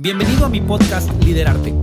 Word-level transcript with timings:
Bienvenido 0.00 0.46
a 0.46 0.48
mi 0.48 0.60
podcast 0.60 1.10
Liderarte. 1.24 1.74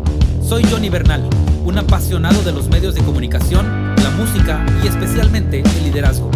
Soy 0.41 0.63
Johnny 0.71 0.87
Bernal, 0.87 1.29
un 1.65 1.77
apasionado 1.77 2.43
de 2.43 2.53
los 2.53 2.69
medios 2.69 2.95
de 2.95 3.03
comunicación, 3.03 3.93
la 3.97 4.09
música 4.11 4.65
y 4.81 4.87
especialmente 4.87 5.59
el 5.59 5.83
liderazgo. 5.83 6.31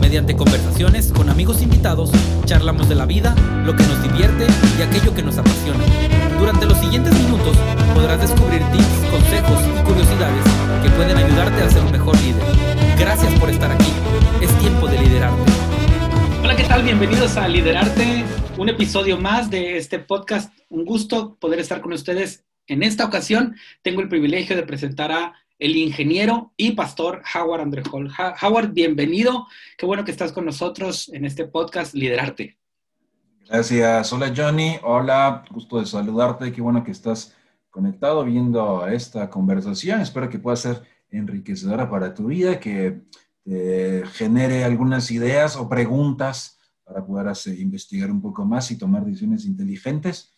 Mediante 0.00 0.34
conversaciones 0.34 1.12
con 1.12 1.30
amigos 1.30 1.62
invitados, 1.62 2.10
charlamos 2.46 2.88
de 2.88 2.96
la 2.96 3.06
vida, 3.06 3.36
lo 3.64 3.76
que 3.76 3.84
nos 3.84 4.02
divierte 4.02 4.44
y 4.76 4.82
aquello 4.82 5.14
que 5.14 5.22
nos 5.22 5.38
apasiona. 5.38 5.84
Durante 6.40 6.66
los 6.66 6.78
siguientes 6.78 7.14
minutos 7.14 7.56
podrás 7.94 8.20
descubrir 8.20 8.64
tips, 8.72 9.10
consejos 9.12 9.60
y 9.68 9.84
curiosidades 9.84 10.44
que 10.82 10.90
pueden 10.90 11.16
ayudarte 11.16 11.62
a 11.62 11.70
ser 11.70 11.84
un 11.84 11.92
mejor 11.92 12.20
líder. 12.22 12.42
Gracias 12.98 13.32
por 13.38 13.50
estar 13.50 13.70
aquí. 13.70 13.92
Es 14.40 14.50
tiempo 14.58 14.88
de 14.88 14.98
liderarte. 14.98 15.52
Hola, 16.42 16.56
¿qué 16.56 16.64
tal? 16.64 16.82
Bienvenidos 16.82 17.36
a 17.36 17.46
Liderarte, 17.46 18.24
un 18.60 18.68
episodio 18.68 19.16
más 19.16 19.48
de 19.48 19.78
este 19.78 19.98
podcast 20.00 20.52
un 20.68 20.84
gusto 20.84 21.36
poder 21.36 21.60
estar 21.60 21.80
con 21.80 21.94
ustedes. 21.94 22.44
En 22.66 22.82
esta 22.82 23.06
ocasión 23.06 23.56
tengo 23.80 24.02
el 24.02 24.08
privilegio 24.10 24.54
de 24.54 24.64
presentar 24.64 25.10
a 25.10 25.32
el 25.58 25.76
ingeniero 25.76 26.52
y 26.58 26.72
pastor 26.72 27.22
Howard 27.34 27.62
Andrejol. 27.62 28.12
Howard, 28.42 28.74
bienvenido. 28.74 29.46
Qué 29.78 29.86
bueno 29.86 30.04
que 30.04 30.10
estás 30.10 30.32
con 30.32 30.44
nosotros 30.44 31.08
en 31.14 31.24
este 31.24 31.46
podcast 31.46 31.94
Liderarte. 31.94 32.58
Gracias. 33.48 34.12
Hola 34.12 34.30
Johnny. 34.36 34.76
Hola, 34.82 35.42
gusto 35.50 35.80
de 35.80 35.86
saludarte. 35.86 36.52
Qué 36.52 36.60
bueno 36.60 36.84
que 36.84 36.90
estás 36.90 37.34
conectado 37.70 38.26
viendo 38.26 38.86
esta 38.86 39.30
conversación. 39.30 40.02
Espero 40.02 40.28
que 40.28 40.38
pueda 40.38 40.56
ser 40.56 40.82
enriquecedora 41.10 41.88
para 41.88 42.12
tu 42.12 42.26
vida, 42.26 42.60
que 42.60 43.00
genere 44.12 44.64
algunas 44.64 45.10
ideas 45.10 45.56
o 45.56 45.66
preguntas 45.66 46.59
para 46.90 47.06
poder 47.06 47.28
hacer, 47.28 47.58
investigar 47.58 48.10
un 48.10 48.20
poco 48.20 48.44
más 48.44 48.70
y 48.70 48.78
tomar 48.78 49.04
decisiones 49.04 49.44
inteligentes 49.44 50.34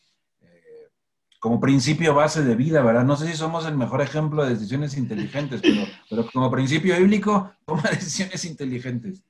como 1.43 1.59
principio 1.59 2.15
base 2.15 2.45
de 2.45 2.55
vida, 2.55 2.83
¿verdad? 2.83 3.05
No 3.05 3.17
sé 3.17 3.27
si 3.27 3.37
somos 3.37 3.67
el 3.67 3.77
mejor 3.77 4.01
ejemplo 4.01 4.45
de 4.45 4.51
decisiones 4.51 4.97
inteligentes, 4.97 5.61
pero, 5.63 5.83
pero 6.09 6.27
como 6.31 6.49
principio 6.53 6.97
bíblico, 6.97 7.53
toma 7.67 7.83
decisiones 7.91 8.45
inteligentes. 8.45 9.25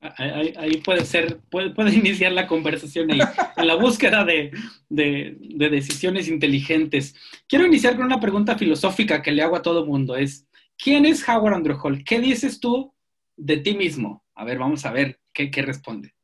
Ahí, 0.00 0.80
puede 0.82 1.04
ser, 1.04 1.40
puede, 1.50 1.68
puede, 1.74 1.92
iniciar 1.94 2.32
la 2.32 2.46
conversación 2.46 3.10
ahí, 3.10 3.20
en 3.58 3.66
la 3.66 3.74
búsqueda 3.74 4.24
de, 4.24 4.52
de, 4.88 5.36
de, 5.38 5.68
decisiones 5.68 6.28
inteligentes. 6.28 7.14
Quiero 7.46 7.66
iniciar 7.66 7.94
con 7.94 8.06
una 8.06 8.20
pregunta 8.20 8.56
filosófica 8.56 9.20
que 9.20 9.30
le 9.30 9.42
hago 9.42 9.56
a 9.56 9.62
todo 9.62 9.84
mundo. 9.84 10.16
Es, 10.16 10.48
¿quién 10.78 11.04
es 11.04 11.28
Howard 11.28 11.56
Underhall? 11.56 12.02
¿Qué 12.04 12.20
dices 12.20 12.58
tú 12.58 12.94
de 13.36 13.58
ti 13.58 13.74
mismo? 13.74 14.24
A 14.34 14.46
ver, 14.46 14.56
vamos 14.56 14.86
a 14.86 14.92
ver 14.92 15.20
qué, 15.34 15.50
qué 15.50 15.60
responde. 15.60 16.14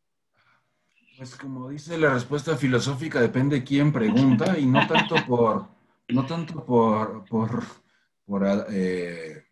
Pues 1.16 1.34
como 1.34 1.70
dice 1.70 1.96
la 1.96 2.12
respuesta 2.12 2.58
filosófica, 2.58 3.20
depende 3.20 3.64
quién 3.64 3.90
pregunta 3.90 4.58
y 4.58 4.66
no 4.66 4.86
tanto 4.86 5.16
por, 5.26 5.66
no 6.08 6.26
tanto 6.26 6.62
por, 6.62 7.24
por, 7.24 8.66
eh, 8.68 9.44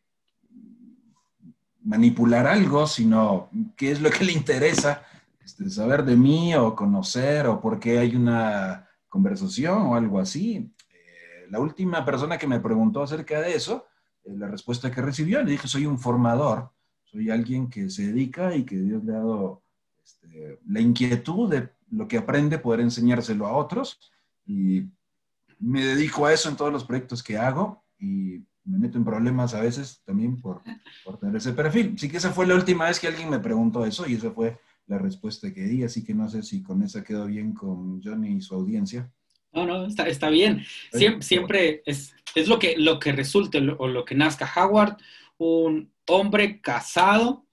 manipular 1.83 2.47
algo, 2.47 2.87
sino 2.87 3.49
qué 3.77 3.93
es 3.93 4.03
lo 4.03 4.11
que 4.11 4.25
le 4.25 4.33
interesa 4.33 5.05
este, 5.43 5.71
saber 5.71 6.05
de 6.05 6.17
mí 6.17 6.55
o 6.55 6.77
conocer 6.77 7.47
o 7.47 7.59
por 7.63 7.81
qué 7.81 7.99
hay 7.99 8.15
una 8.15 8.87
conversación 9.09 9.87
o 9.87 9.95
algo 9.95 10.21
así. 10.21 10.71
Eh, 10.91 11.47
la 11.49 11.61
última 11.61 12.05
persona 12.05 12.37
que 12.37 12.47
me 12.47 12.61
preguntó 12.61 13.03
acerca 13.03 13.41
de 13.41 13.55
eso, 13.55 13.87
eh, 14.25 14.35
la 14.37 14.49
respuesta 14.49 14.91
que 14.91 15.01
recibió, 15.01 15.43
le 15.43 15.53
dije, 15.53 15.67
soy 15.67 15.87
un 15.87 15.99
formador, 15.99 16.73
soy 17.05 17.31
alguien 17.31 17.71
que 17.71 17.89
se 17.89 18.09
dedica 18.09 18.55
y 18.55 18.65
que 18.65 18.77
Dios 18.77 19.03
le 19.03 19.13
ha 19.15 19.21
dado 19.21 19.64
este, 20.05 20.59
la 20.67 20.81
inquietud 20.81 21.51
de 21.51 21.71
lo 21.91 22.07
que 22.09 22.19
aprende, 22.19 22.59
poder 22.59 22.81
enseñárselo 22.81 23.47
a 23.47 23.57
otros. 23.57 23.99
Y 24.47 24.85
me 25.59 25.85
dedico 25.85 26.27
a 26.27 26.33
eso 26.33 26.49
en 26.49 26.57
todos 26.57 26.73
los 26.73 26.85
proyectos 26.85 27.23
que 27.23 27.39
hago 27.39 27.85
y 27.99 28.45
me 28.65 28.79
meto 28.79 28.99
en 28.99 29.05
problemas 29.05 29.55
a 29.55 29.61
veces 29.61 30.03
también 30.05 30.41
por, 30.41 30.63
por 31.05 31.19
tener 31.19 31.37
ese 31.37 31.53
perfil. 31.53 31.99
Sí 31.99 32.09
que 32.09 32.17
esa 32.17 32.33
fue 32.33 32.47
la 32.47 32.55
última 32.55 32.87
vez 32.87 32.99
que 32.99 33.09
alguien 33.09 33.31
me 33.31 33.39
preguntó 33.39 33.85
eso 33.85 34.07
y 34.09 34.15
esa 34.15 34.31
fue 34.31 34.59
la 34.87 34.99
respuesta 34.99 35.53
que 35.53 35.63
di, 35.63 35.83
así 35.83 36.05
que 36.05 36.15
no 36.15 36.29
sé 36.29 36.43
si 36.43 36.63
con 36.63 36.83
esa 36.83 37.03
quedó 37.03 37.27
bien 37.27 37.55
con 37.55 38.03
Johnny 38.03 38.33
y 38.33 38.41
su 38.41 38.55
audiencia. 38.55 39.11
No, 39.53 39.65
no, 39.67 39.87
está, 39.87 40.09
está 40.09 40.31
bien. 40.31 40.65
Siempre, 40.93 41.23
siempre 41.23 41.83
es, 41.87 42.15
es, 42.35 42.49
lo, 42.49 42.59
que, 42.59 42.77
lo 42.77 42.99
que 42.99 43.13
resulte 43.13 43.59
o 43.79 43.87
lo 43.87 44.05
que 44.05 44.15
nazca 44.15 44.51
Howard, 44.57 44.97
un 45.39 45.93
hombre 46.07 46.61
casado 46.61 47.47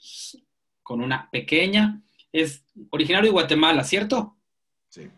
con 0.82 1.02
una 1.02 1.30
pequeña, 1.30 2.02
es 2.32 2.64
originario 2.90 3.30
de 3.30 3.34
Guatemala, 3.34 3.84
¿cierto? 3.84 4.36
Sí. 4.90 5.10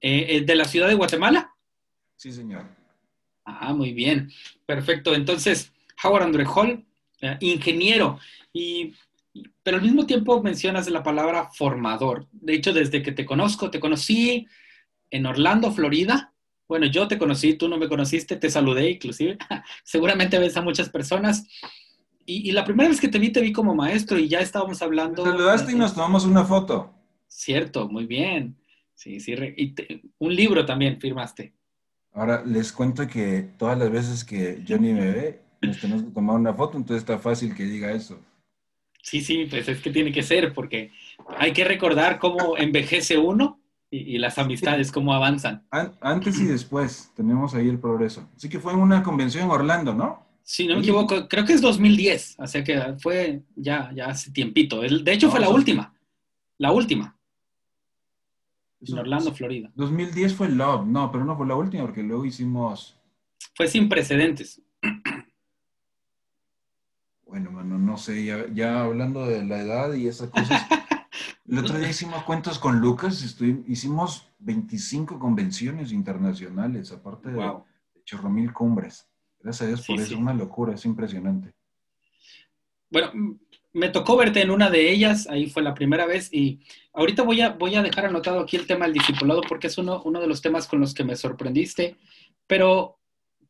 Eh, 0.00 0.42
¿De 0.44 0.54
la 0.54 0.64
ciudad 0.64 0.88
de 0.88 0.94
Guatemala? 0.94 1.54
Sí, 2.16 2.32
señor. 2.32 2.66
Ah, 3.44 3.72
muy 3.72 3.92
bien. 3.92 4.30
Perfecto. 4.66 5.14
Entonces, 5.14 5.72
Howard 6.02 6.24
Andrejol, 6.24 6.84
eh, 7.20 7.36
ingeniero, 7.40 8.18
y, 8.52 8.94
pero 9.62 9.78
al 9.78 9.82
mismo 9.82 10.06
tiempo 10.06 10.42
mencionas 10.42 10.88
la 10.88 11.02
palabra 11.02 11.50
formador. 11.52 12.26
De 12.32 12.54
hecho, 12.54 12.72
desde 12.72 13.02
que 13.02 13.12
te 13.12 13.24
conozco, 13.24 13.70
te 13.70 13.80
conocí 13.80 14.46
en 15.10 15.26
Orlando, 15.26 15.72
Florida. 15.72 16.32
Bueno, 16.68 16.86
yo 16.86 17.08
te 17.08 17.18
conocí, 17.18 17.54
tú 17.54 17.68
no 17.68 17.78
me 17.78 17.88
conociste, 17.88 18.36
te 18.36 18.50
saludé 18.50 18.90
inclusive. 18.90 19.38
Seguramente 19.84 20.38
ves 20.38 20.56
a 20.56 20.62
muchas 20.62 20.88
personas 20.88 21.46
y, 22.26 22.52
la 22.52 22.64
primera 22.64 22.88
vez 22.88 23.00
que 23.00 23.08
te 23.08 23.18
vi, 23.18 23.30
te 23.30 23.40
vi 23.40 23.52
como 23.52 23.74
maestro 23.74 24.18
y 24.18 24.28
ya 24.28 24.40
estábamos 24.40 24.82
hablando. 24.82 25.24
Te 25.24 25.30
saludaste 25.30 25.72
y 25.72 25.74
nos 25.74 25.94
tomamos 25.94 26.24
una 26.24 26.44
foto. 26.44 26.94
Cierto, 27.26 27.88
muy 27.88 28.06
bien. 28.06 28.56
Sí, 28.94 29.18
sí. 29.20 29.34
Y 29.56 29.74
un 30.18 30.34
libro 30.34 30.64
también 30.64 31.00
firmaste. 31.00 31.54
Ahora 32.12 32.42
les 32.44 32.72
cuento 32.72 33.06
que 33.06 33.50
todas 33.58 33.78
las 33.78 33.90
veces 33.90 34.24
que 34.24 34.62
Johnny 34.68 34.92
me 34.92 35.10
ve, 35.10 35.42
nos 35.62 35.80
tenemos 35.80 36.02
que 36.02 36.10
tomar 36.10 36.36
una 36.36 36.52
foto, 36.52 36.76
entonces 36.76 37.02
está 37.02 37.18
fácil 37.18 37.54
que 37.54 37.64
diga 37.64 37.92
eso. 37.92 38.18
Sí, 39.02 39.20
sí, 39.22 39.46
pues 39.48 39.68
es 39.68 39.80
que 39.80 39.90
tiene 39.90 40.12
que 40.12 40.22
ser, 40.22 40.52
porque 40.52 40.92
hay 41.38 41.52
que 41.52 41.64
recordar 41.64 42.18
cómo 42.18 42.56
envejece 42.56 43.16
uno 43.16 43.60
y, 43.90 44.18
las 44.18 44.38
amistades, 44.38 44.92
cómo 44.92 45.14
avanzan. 45.14 45.66
antes 46.00 46.38
y 46.38 46.44
después, 46.44 47.10
tenemos 47.16 47.54
ahí 47.54 47.68
el 47.68 47.80
progreso. 47.80 48.28
Así 48.36 48.48
que 48.48 48.60
fue 48.60 48.72
en 48.72 48.78
una 48.78 49.02
convención 49.02 49.44
en 49.44 49.50
Orlando, 49.50 49.94
¿no? 49.94 50.29
Si 50.42 50.66
no 50.66 50.74
me 50.74 50.80
equivoco, 50.80 51.28
creo 51.28 51.44
que 51.44 51.52
es 51.52 51.60
2010, 51.60 52.36
o 52.38 52.46
sea 52.46 52.64
que 52.64 52.96
fue 52.98 53.42
ya, 53.54 53.92
ya 53.94 54.06
hace 54.06 54.30
tiempito. 54.32 54.80
De 54.80 55.12
hecho, 55.12 55.30
fue 55.30 55.40
la 55.40 55.48
última. 55.48 55.94
La 56.58 56.72
última. 56.72 57.16
En 58.80 58.98
Orlando, 58.98 59.32
Florida. 59.32 59.70
2010 59.74 60.34
fue 60.34 60.48
Love, 60.48 60.86
no, 60.86 61.12
pero 61.12 61.24
no 61.24 61.36
fue 61.36 61.46
la 61.46 61.54
última 61.54 61.84
porque 61.84 62.02
luego 62.02 62.24
hicimos... 62.24 62.98
Fue 63.54 63.68
sin 63.68 63.88
precedentes. 63.88 64.62
Bueno, 67.26 67.50
bueno, 67.52 67.78
no 67.78 67.96
sé, 67.96 68.24
ya, 68.24 68.80
hablando 68.82 69.26
de 69.26 69.44
la 69.44 69.60
edad 69.60 69.92
y 69.94 70.08
esas 70.08 70.30
cosas. 70.30 70.66
El 71.46 71.58
otro 71.58 71.78
día 71.78 71.90
hicimos 71.90 72.22
cuentos 72.24 72.58
con 72.58 72.80
Lucas, 72.80 73.36
hicimos 73.66 74.28
25 74.38 75.18
convenciones 75.18 75.92
internacionales, 75.92 76.92
aparte 76.92 77.30
de, 77.30 77.38
de 77.40 78.04
chorromil 78.04 78.52
cumbres. 78.52 79.09
Gracias 79.42 79.62
a 79.62 79.66
Dios 79.68 79.86
por 79.86 80.00
eso, 80.00 80.18
una 80.18 80.34
locura, 80.34 80.74
es 80.74 80.84
impresionante. 80.84 81.52
Bueno, 82.90 83.38
me 83.72 83.88
tocó 83.88 84.16
verte 84.16 84.42
en 84.42 84.50
una 84.50 84.68
de 84.68 84.90
ellas, 84.90 85.26
ahí 85.28 85.48
fue 85.48 85.62
la 85.62 85.74
primera 85.74 86.06
vez 86.06 86.32
y 86.32 86.60
ahorita 86.92 87.22
voy 87.22 87.40
a, 87.40 87.50
voy 87.50 87.76
a 87.76 87.82
dejar 87.82 88.06
anotado 88.06 88.40
aquí 88.40 88.56
el 88.56 88.66
tema 88.66 88.84
del 88.84 88.94
discipulado 88.94 89.42
porque 89.48 89.68
es 89.68 89.78
uno, 89.78 90.02
uno 90.04 90.20
de 90.20 90.26
los 90.26 90.42
temas 90.42 90.66
con 90.66 90.80
los 90.80 90.92
que 90.92 91.04
me 91.04 91.16
sorprendiste, 91.16 91.96
pero 92.46 92.98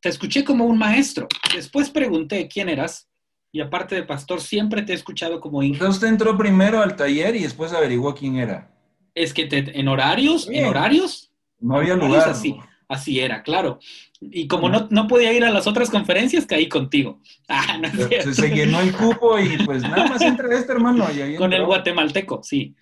te 0.01 0.09
escuché 0.09 0.45
como 0.45 0.65
un 0.67 0.79
maestro. 0.79 1.27
Después 1.55 1.91
pregunté 1.91 2.49
quién 2.49 2.69
eras 2.69 3.09
y 3.53 3.61
aparte 3.61 3.95
de 3.95 4.03
pastor, 4.05 4.41
siempre 4.41 4.83
te 4.83 4.93
he 4.93 4.95
escuchado 4.95 5.41
como 5.41 5.63
ingeniero. 5.63 5.87
Entonces 5.87 6.09
entró 6.09 6.37
primero 6.37 6.81
al 6.81 6.97
taller 6.97 7.35
y 7.35 7.43
después 7.43 7.73
averiguó 7.73 8.15
quién 8.15 8.37
era. 8.37 8.71
Es 9.15 9.35
que 9.35 9.49
en 9.51 9.89
horarios, 9.89 10.49
en 10.49 10.67
horarios. 10.67 11.33
No 11.59 11.77
había 11.77 11.97
lugar. 11.97 12.29
Así. 12.29 12.57
Así 12.91 13.21
era, 13.21 13.45
claro. 13.45 13.79
Y 14.21 14.49
como 14.49 14.69
no, 14.69 14.89
no, 14.91 15.07
podía 15.07 15.33
ir 15.33 15.45
a 15.45 15.53
las 15.53 15.69
otras 15.69 15.91
conferencias, 15.91 16.45
caí 16.45 16.69
contigo. 16.69 17.21
Ah, 17.49 17.79
no 17.79 17.89
se, 18.33 18.49
llenó 18.49 18.81
el 18.81 18.93
cupo 18.93 19.39
y 19.39 19.57
pues 19.65 19.83
nada 19.83 20.07
más 20.07 20.21
entra 20.23 20.53
este 20.57 20.73
hermano. 20.73 21.07
Con 21.39 21.53
el 21.53 21.65
guatemalteco, 21.65 22.43
sí. 22.43 22.75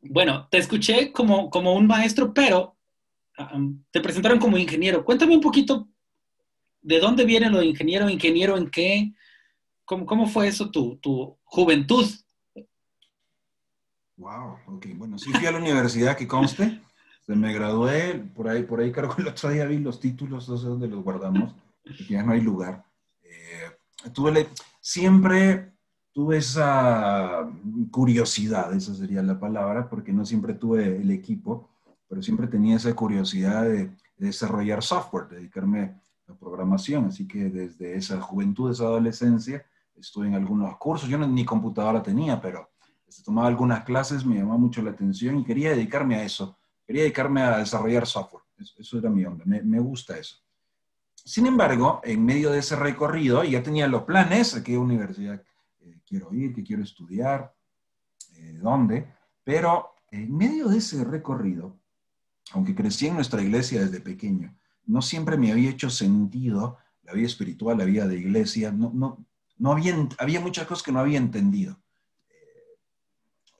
Bueno, 0.00 0.46
te 0.48 0.58
escuché 0.58 1.10
como, 1.10 1.50
como 1.50 1.74
un 1.74 1.88
maestro, 1.88 2.32
pero 2.32 2.76
te 3.90 4.00
presentaron 4.00 4.38
como 4.38 4.58
ingeniero. 4.58 5.04
Cuéntame 5.04 5.34
un 5.34 5.40
poquito 5.40 5.88
de 6.82 7.00
dónde 7.00 7.24
viene 7.24 7.50
lo 7.50 7.58
de 7.58 7.66
ingeniero, 7.66 8.08
ingeniero 8.08 8.56
en 8.56 8.70
qué, 8.70 9.12
cómo, 9.84 10.06
cómo 10.06 10.28
fue 10.28 10.46
eso 10.46 10.70
tu, 10.70 10.98
tu 10.98 11.36
juventud. 11.42 12.06
Wow, 14.16 14.58
ok, 14.66 14.86
bueno, 14.94 15.18
sí 15.18 15.32
fui 15.32 15.46
a 15.46 15.52
la 15.52 15.58
universidad 15.58 16.16
que 16.16 16.28
conste 16.28 16.80
me 17.34 17.52
gradué, 17.52 18.14
por 18.34 18.48
ahí, 18.48 18.62
por 18.62 18.80
ahí 18.80 18.92
creo 18.92 19.14
que 19.14 19.22
el 19.22 19.28
otro 19.28 19.50
día 19.50 19.64
vi 19.64 19.78
los 19.78 19.98
títulos, 19.98 20.48
no 20.48 20.56
sé 20.56 20.66
dónde 20.66 20.88
los 20.88 21.02
guardamos, 21.02 21.54
ya 22.08 22.22
no 22.22 22.32
hay 22.32 22.40
lugar. 22.40 22.84
Eh, 23.22 24.10
tuve, 24.12 24.48
siempre 24.80 25.72
tuve 26.12 26.38
esa 26.38 27.48
curiosidad, 27.90 28.72
esa 28.74 28.94
sería 28.94 29.22
la 29.22 29.38
palabra, 29.38 29.88
porque 29.88 30.12
no 30.12 30.24
siempre 30.24 30.54
tuve 30.54 30.96
el 30.96 31.10
equipo, 31.10 31.68
pero 32.08 32.22
siempre 32.22 32.46
tenía 32.46 32.76
esa 32.76 32.94
curiosidad 32.94 33.64
de 33.64 33.90
desarrollar 34.16 34.82
software, 34.82 35.28
dedicarme 35.28 36.00
a 36.28 36.34
programación. 36.34 37.06
Así 37.06 37.26
que 37.26 37.50
desde 37.50 37.96
esa 37.96 38.20
juventud, 38.20 38.70
esa 38.70 38.84
adolescencia, 38.84 39.64
estuve 39.96 40.28
en 40.28 40.34
algunos 40.34 40.76
cursos. 40.76 41.08
Yo 41.08 41.18
ni 41.18 41.44
computadora 41.44 42.02
tenía, 42.02 42.40
pero 42.40 42.70
este, 43.06 43.22
tomaba 43.22 43.48
algunas 43.48 43.84
clases, 43.84 44.24
me 44.24 44.36
llamaba 44.36 44.58
mucho 44.58 44.82
la 44.82 44.92
atención 44.92 45.38
y 45.38 45.44
quería 45.44 45.70
dedicarme 45.70 46.16
a 46.16 46.24
eso. 46.24 46.56
Quería 46.86 47.02
dedicarme 47.02 47.42
a 47.42 47.58
desarrollar 47.58 48.06
software. 48.06 48.44
Eso, 48.78 48.98
era 48.98 49.10
mi 49.10 49.24
onda. 49.24 49.44
Me, 49.44 49.80
gusta 49.80 50.16
eso. 50.16 50.36
Sin 51.14 51.46
embargo, 51.46 52.00
en 52.04 52.24
medio 52.24 52.50
de 52.50 52.60
ese 52.60 52.76
recorrido, 52.76 53.42
ya 53.44 53.62
tenía 53.62 53.88
los 53.88 54.04
planes, 54.04 54.54
a 54.54 54.62
qué 54.62 54.78
universidad 54.78 55.42
eh, 55.80 56.00
quiero 56.06 56.32
ir, 56.32 56.54
qué 56.54 56.62
quiero 56.62 56.82
estudiar, 56.82 57.54
eh, 58.36 58.58
dónde, 58.62 59.12
pero 59.42 59.94
en 60.10 60.34
medio 60.34 60.68
de 60.68 60.78
ese 60.78 61.04
recorrido, 61.04 61.76
aunque 62.52 62.74
crecí 62.74 63.08
en 63.08 63.16
nuestra 63.16 63.42
iglesia 63.42 63.80
desde 63.80 64.00
pequeño, 64.00 64.56
no 64.86 65.02
siempre 65.02 65.36
me 65.36 65.50
había 65.50 65.70
hecho 65.70 65.90
sentido 65.90 66.78
la 67.02 67.12
vida 67.12 67.26
espiritual, 67.26 67.78
la 67.78 67.84
vida 67.84 68.06
de 68.06 68.18
iglesia, 68.18 68.70
no, 68.70 68.90
no, 68.94 69.26
no 69.58 69.72
había, 69.72 69.96
había 70.18 70.40
muchas 70.40 70.66
cosas 70.66 70.84
que 70.84 70.92
no 70.92 71.00
había 71.00 71.18
entendido. 71.18 71.78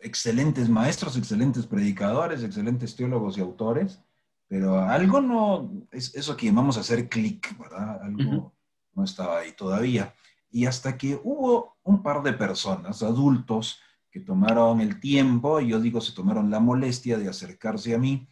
Excelentes 0.07 0.69
maestros, 0.69 1.17
excelentes 1.17 1.67
predicadores, 1.67 2.45
excelentes 2.45 2.95
teólogos 2.95 3.37
y 3.37 3.41
autores, 3.41 4.01
pero 4.47 4.79
algo 4.79 5.21
no, 5.21 5.69
es 5.91 6.15
eso 6.15 6.37
que 6.37 6.47
llamamos 6.47 6.79
hacer 6.79 7.09
clic, 7.09 7.59
¿verdad? 7.59 8.01
Algo 8.03 8.55
no 8.95 9.03
estaba 9.03 9.39
ahí 9.39 9.51
todavía. 9.51 10.15
Y 10.49 10.67
hasta 10.67 10.97
que 10.97 11.21
hubo 11.25 11.77
un 11.83 12.05
par 12.05 12.23
de 12.23 12.35
personas, 12.35 13.03
adultos, 13.03 13.81
que 14.09 14.21
tomaron 14.21 14.81
el 14.81 15.01
tiempo, 15.01 15.61
y 15.61 15.69
yo 15.69 15.81
digo, 15.81 16.01
se 16.01 16.15
tomaron 16.15 16.51
la 16.51 16.61
molestia 16.61 17.19
de 17.19 17.29
acercarse 17.29 17.93
a 17.93 17.99
mí, 17.99 18.29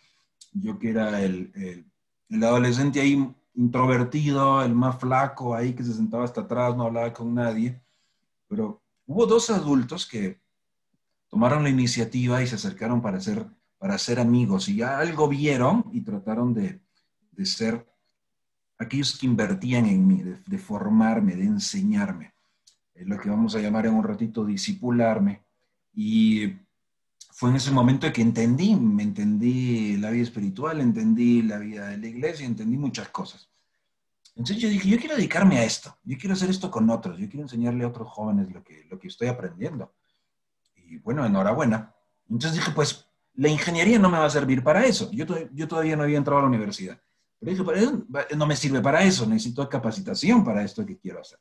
yo 0.53 0.79
que 0.79 0.91
era 0.91 1.21
el, 1.23 1.51
el, 1.57 1.85
el 2.29 2.45
adolescente 2.45 3.01
ahí 3.01 3.35
introvertido, 3.55 4.63
el 4.63 4.75
más 4.75 5.01
flaco 5.01 5.57
ahí 5.57 5.75
que 5.75 5.83
se 5.83 5.93
sentaba 5.93 6.25
hasta 6.25 6.43
atrás, 6.43 6.77
no 6.77 6.85
hablaba 6.85 7.13
con 7.13 7.35
nadie, 7.35 7.83
pero 8.47 8.81
hubo 9.07 9.27
dos 9.27 9.51
adultos 9.51 10.07
que 10.07 10.44
tomaron 11.35 11.65
la 11.65 11.69
iniciativa 11.69 12.41
y 12.41 12.47
se 12.47 12.55
acercaron 12.55 13.03
para 13.03 13.21
ser, 13.21 13.45
para 13.77 13.99
ser 13.99 14.21
amigos 14.21 14.69
y 14.69 14.77
ya 14.77 15.01
algo 15.01 15.27
vieron 15.27 15.85
y 15.93 16.03
trataron 16.03 16.55
de, 16.55 16.81
de 17.33 17.45
ser 17.45 17.85
aquellos 18.79 19.19
que 19.19 19.27
invertían 19.27 19.87
en 19.87 20.07
mí, 20.07 20.23
de, 20.23 20.59
formarme, 20.59 21.35
de 21.35 21.43
enseñarme. 21.43 22.35
Es 22.95 23.09
lo 23.09 23.19
que 23.19 23.31
vamos 23.31 23.57
a 23.57 23.59
llamar 23.59 23.87
en 23.87 23.95
un 23.95 24.05
ratito 24.05 24.45
disipularme. 24.45 25.43
Y 25.93 26.53
fue 27.33 27.51
en 27.51 27.57
ese 27.57 27.73
momento 27.73 28.13
que 28.13 28.23
entendí, 28.23 28.77
me 28.77 29.03
entendí 29.03 29.97
la 29.97 30.13
vida 30.13 30.23
espiritual, 30.23 30.81
entendí 30.81 31.43
la 31.43 31.59
vida 31.59 31.89
de 31.89 31.99
la 31.99 32.07
iglesia, 32.07 32.47
entendí 32.47 32.77
muchas 32.77 33.09
cosas. 33.09 33.51
Entonces 34.37 34.59
yo 34.59 34.69
dije, 34.69 34.89
yo 34.89 34.99
quiero 34.99 35.17
dedicarme 35.17 35.59
a 35.59 35.65
esto, 35.65 35.99
yo 36.05 36.17
quiero 36.17 36.35
hacer 36.35 36.49
esto 36.49 36.71
con 36.71 36.89
otros, 36.91 37.19
yo 37.19 37.29
quiero 37.29 37.43
enseñarle 37.43 37.83
a 37.83 37.89
otros 37.89 38.07
jóvenes 38.07 38.53
lo 38.53 38.63
que, 38.63 38.87
lo 38.89 39.01
que 39.01 39.09
estoy 39.09 39.27
aprendiendo. 39.27 39.93
Y 40.87 40.99
bueno, 40.99 41.25
enhorabuena. 41.25 41.95
Entonces 42.29 42.55
dije, 42.55 42.71
pues 42.73 43.07
la 43.35 43.49
ingeniería 43.49 43.99
no 43.99 44.09
me 44.11 44.19
va 44.19 44.27
a 44.27 44.31
servir 44.31 44.63
para 44.63 44.85
eso. 44.85 45.11
Yo, 45.13 45.25
yo 45.53 45.69
todavía 45.69 45.97
no 45.97 46.05
había 46.05 46.19
entrado 46.19 46.39
a 46.39 46.43
la 46.43 46.49
universidad. 46.49 47.01
Pero 47.41 47.51
dije, 47.51 48.05
pero 48.13 48.37
no 48.37 48.47
me 48.47 48.57
sirve 48.57 48.81
para 48.81 49.03
eso, 49.03 49.27
necesito 49.27 49.69
capacitación 49.69 50.45
para 50.45 50.63
esto 50.63 50.87
que 50.87 50.97
quiero 50.97 51.21
hacer. 51.21 51.39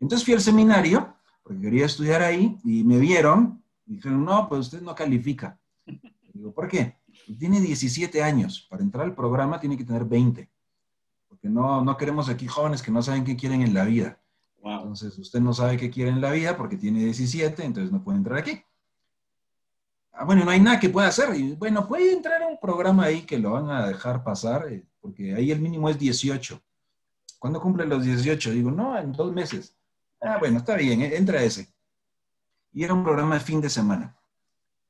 Entonces 0.00 0.24
fui 0.24 0.34
al 0.34 0.40
seminario, 0.40 1.14
porque 1.42 1.60
quería 1.60 1.86
estudiar 1.86 2.22
ahí, 2.22 2.58
y 2.64 2.82
me 2.84 2.98
vieron, 2.98 3.62
dijeron, 3.84 4.24
no, 4.24 4.48
pues 4.48 4.62
usted 4.62 4.80
no 4.80 4.94
califica. 4.94 5.58
Digo, 6.32 6.52
¿por 6.52 6.68
qué? 6.68 6.96
Tiene 7.38 7.60
17 7.60 8.22
años. 8.22 8.66
Para 8.70 8.82
entrar 8.82 9.04
al 9.04 9.14
programa 9.14 9.60
tiene 9.60 9.76
que 9.76 9.84
tener 9.84 10.04
20. 10.04 10.50
Porque 11.28 11.48
no, 11.48 11.84
no 11.84 11.96
queremos 11.96 12.28
aquí 12.28 12.46
jóvenes 12.46 12.82
que 12.82 12.90
no 12.90 13.02
saben 13.02 13.24
qué 13.24 13.36
quieren 13.36 13.62
en 13.62 13.74
la 13.74 13.84
vida. 13.84 14.19
Entonces, 14.62 15.18
usted 15.18 15.40
no 15.40 15.52
sabe 15.52 15.76
qué 15.76 15.90
quiere 15.90 16.10
en 16.10 16.20
la 16.20 16.32
vida 16.32 16.56
porque 16.56 16.76
tiene 16.76 17.00
17, 17.04 17.64
entonces 17.64 17.92
no 17.92 18.02
puede 18.02 18.18
entrar 18.18 18.38
aquí. 18.38 18.62
Ah, 20.12 20.24
bueno, 20.24 20.44
no 20.44 20.50
hay 20.50 20.60
nada 20.60 20.78
que 20.78 20.90
pueda 20.90 21.08
hacer. 21.08 21.34
Y, 21.34 21.54
bueno, 21.54 21.88
puede 21.88 22.12
entrar 22.12 22.42
a 22.42 22.46
un 22.46 22.58
programa 22.60 23.04
ahí 23.04 23.22
que 23.22 23.38
lo 23.38 23.52
van 23.52 23.70
a 23.70 23.86
dejar 23.86 24.22
pasar, 24.22 24.70
eh, 24.70 24.86
porque 25.00 25.34
ahí 25.34 25.50
el 25.50 25.60
mínimo 25.60 25.88
es 25.88 25.98
18. 25.98 26.60
¿Cuándo 27.38 27.60
cumple 27.60 27.86
los 27.86 28.04
18? 28.04 28.50
Digo, 28.50 28.70
no, 28.70 28.98
en 28.98 29.12
dos 29.12 29.32
meses. 29.32 29.76
Ah, 30.20 30.36
bueno, 30.38 30.58
está 30.58 30.76
bien, 30.76 31.00
eh, 31.00 31.16
entra 31.16 31.42
ese 31.42 31.72
y 32.72 32.84
era 32.84 32.94
un 32.94 33.02
programa 33.02 33.34
de 33.34 33.40
fin 33.40 33.60
de 33.60 33.68
semana. 33.68 34.16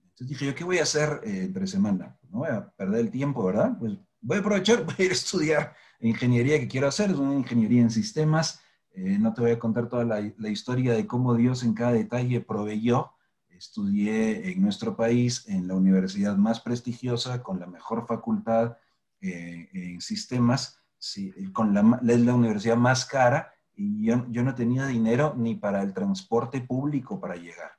Entonces 0.03 0.29
dije, 0.29 0.47
¿yo 0.47 0.55
qué 0.55 0.65
voy 0.65 0.79
a 0.79 0.83
hacer 0.83 1.21
eh, 1.25 1.45
entre 1.45 1.67
semana? 1.67 2.19
No 2.29 2.41
voy 2.41 2.51
a 2.51 2.69
perder 2.71 3.01
el 3.01 3.11
tiempo, 3.11 3.45
¿verdad? 3.45 3.77
Pues 3.79 3.95
voy 4.21 4.37
a 4.37 4.41
aprovechar, 4.41 4.85
voy 4.85 4.95
a 4.99 5.03
ir 5.03 5.11
a 5.11 5.15
estudiar 5.15 5.75
ingeniería 6.01 6.59
que 6.59 6.69
quiero 6.69 6.89
hacer, 6.89 7.11
es 7.11 7.17
una 7.17 7.35
ingeniería 7.35 7.83
en 7.83 7.91
sistemas. 7.91 8.61
Eh, 9.03 9.19
no 9.19 9.33
te 9.33 9.41
voy 9.41 9.53
a 9.53 9.59
contar 9.59 9.89
toda 9.89 10.05
la, 10.05 10.21
la, 10.37 10.49
historia 10.51 10.93
de 10.93 11.07
cómo 11.07 11.35
Dios 11.35 11.63
en 11.63 11.73
cada 11.73 11.93
detalle 11.93 12.43
proveyó. 12.43 13.13
Estudié 13.49 14.53
en 14.53 14.61
nuestro 14.61 14.95
país, 14.95 15.49
en 15.49 15.69
la 15.69 15.75
universidad 15.75 16.37
más 16.37 16.61
prestigiosa, 16.61 17.43
con 17.43 17.59
la 17.59 17.67
mejor 17.67 18.07
facultad 18.07 18.77
eh, 19.23 19.71
en 19.73 20.01
sistemas, 20.03 20.83
sí, 20.99 21.33
con 21.53 21.73
la, 21.73 22.01
es 22.07 22.21
la 22.21 22.35
universidad 22.35 22.77
más 22.77 23.07
cara 23.07 23.53
y 23.75 24.05
yo, 24.05 24.27
yo, 24.29 24.43
no 24.43 24.55
tenía 24.55 24.87
dinero 24.87 25.35
ni 25.35 25.55
para 25.55 25.83
el 25.83 25.95
transporte 25.95 26.61
público 26.61 27.19
para 27.19 27.37
llegar. 27.37 27.73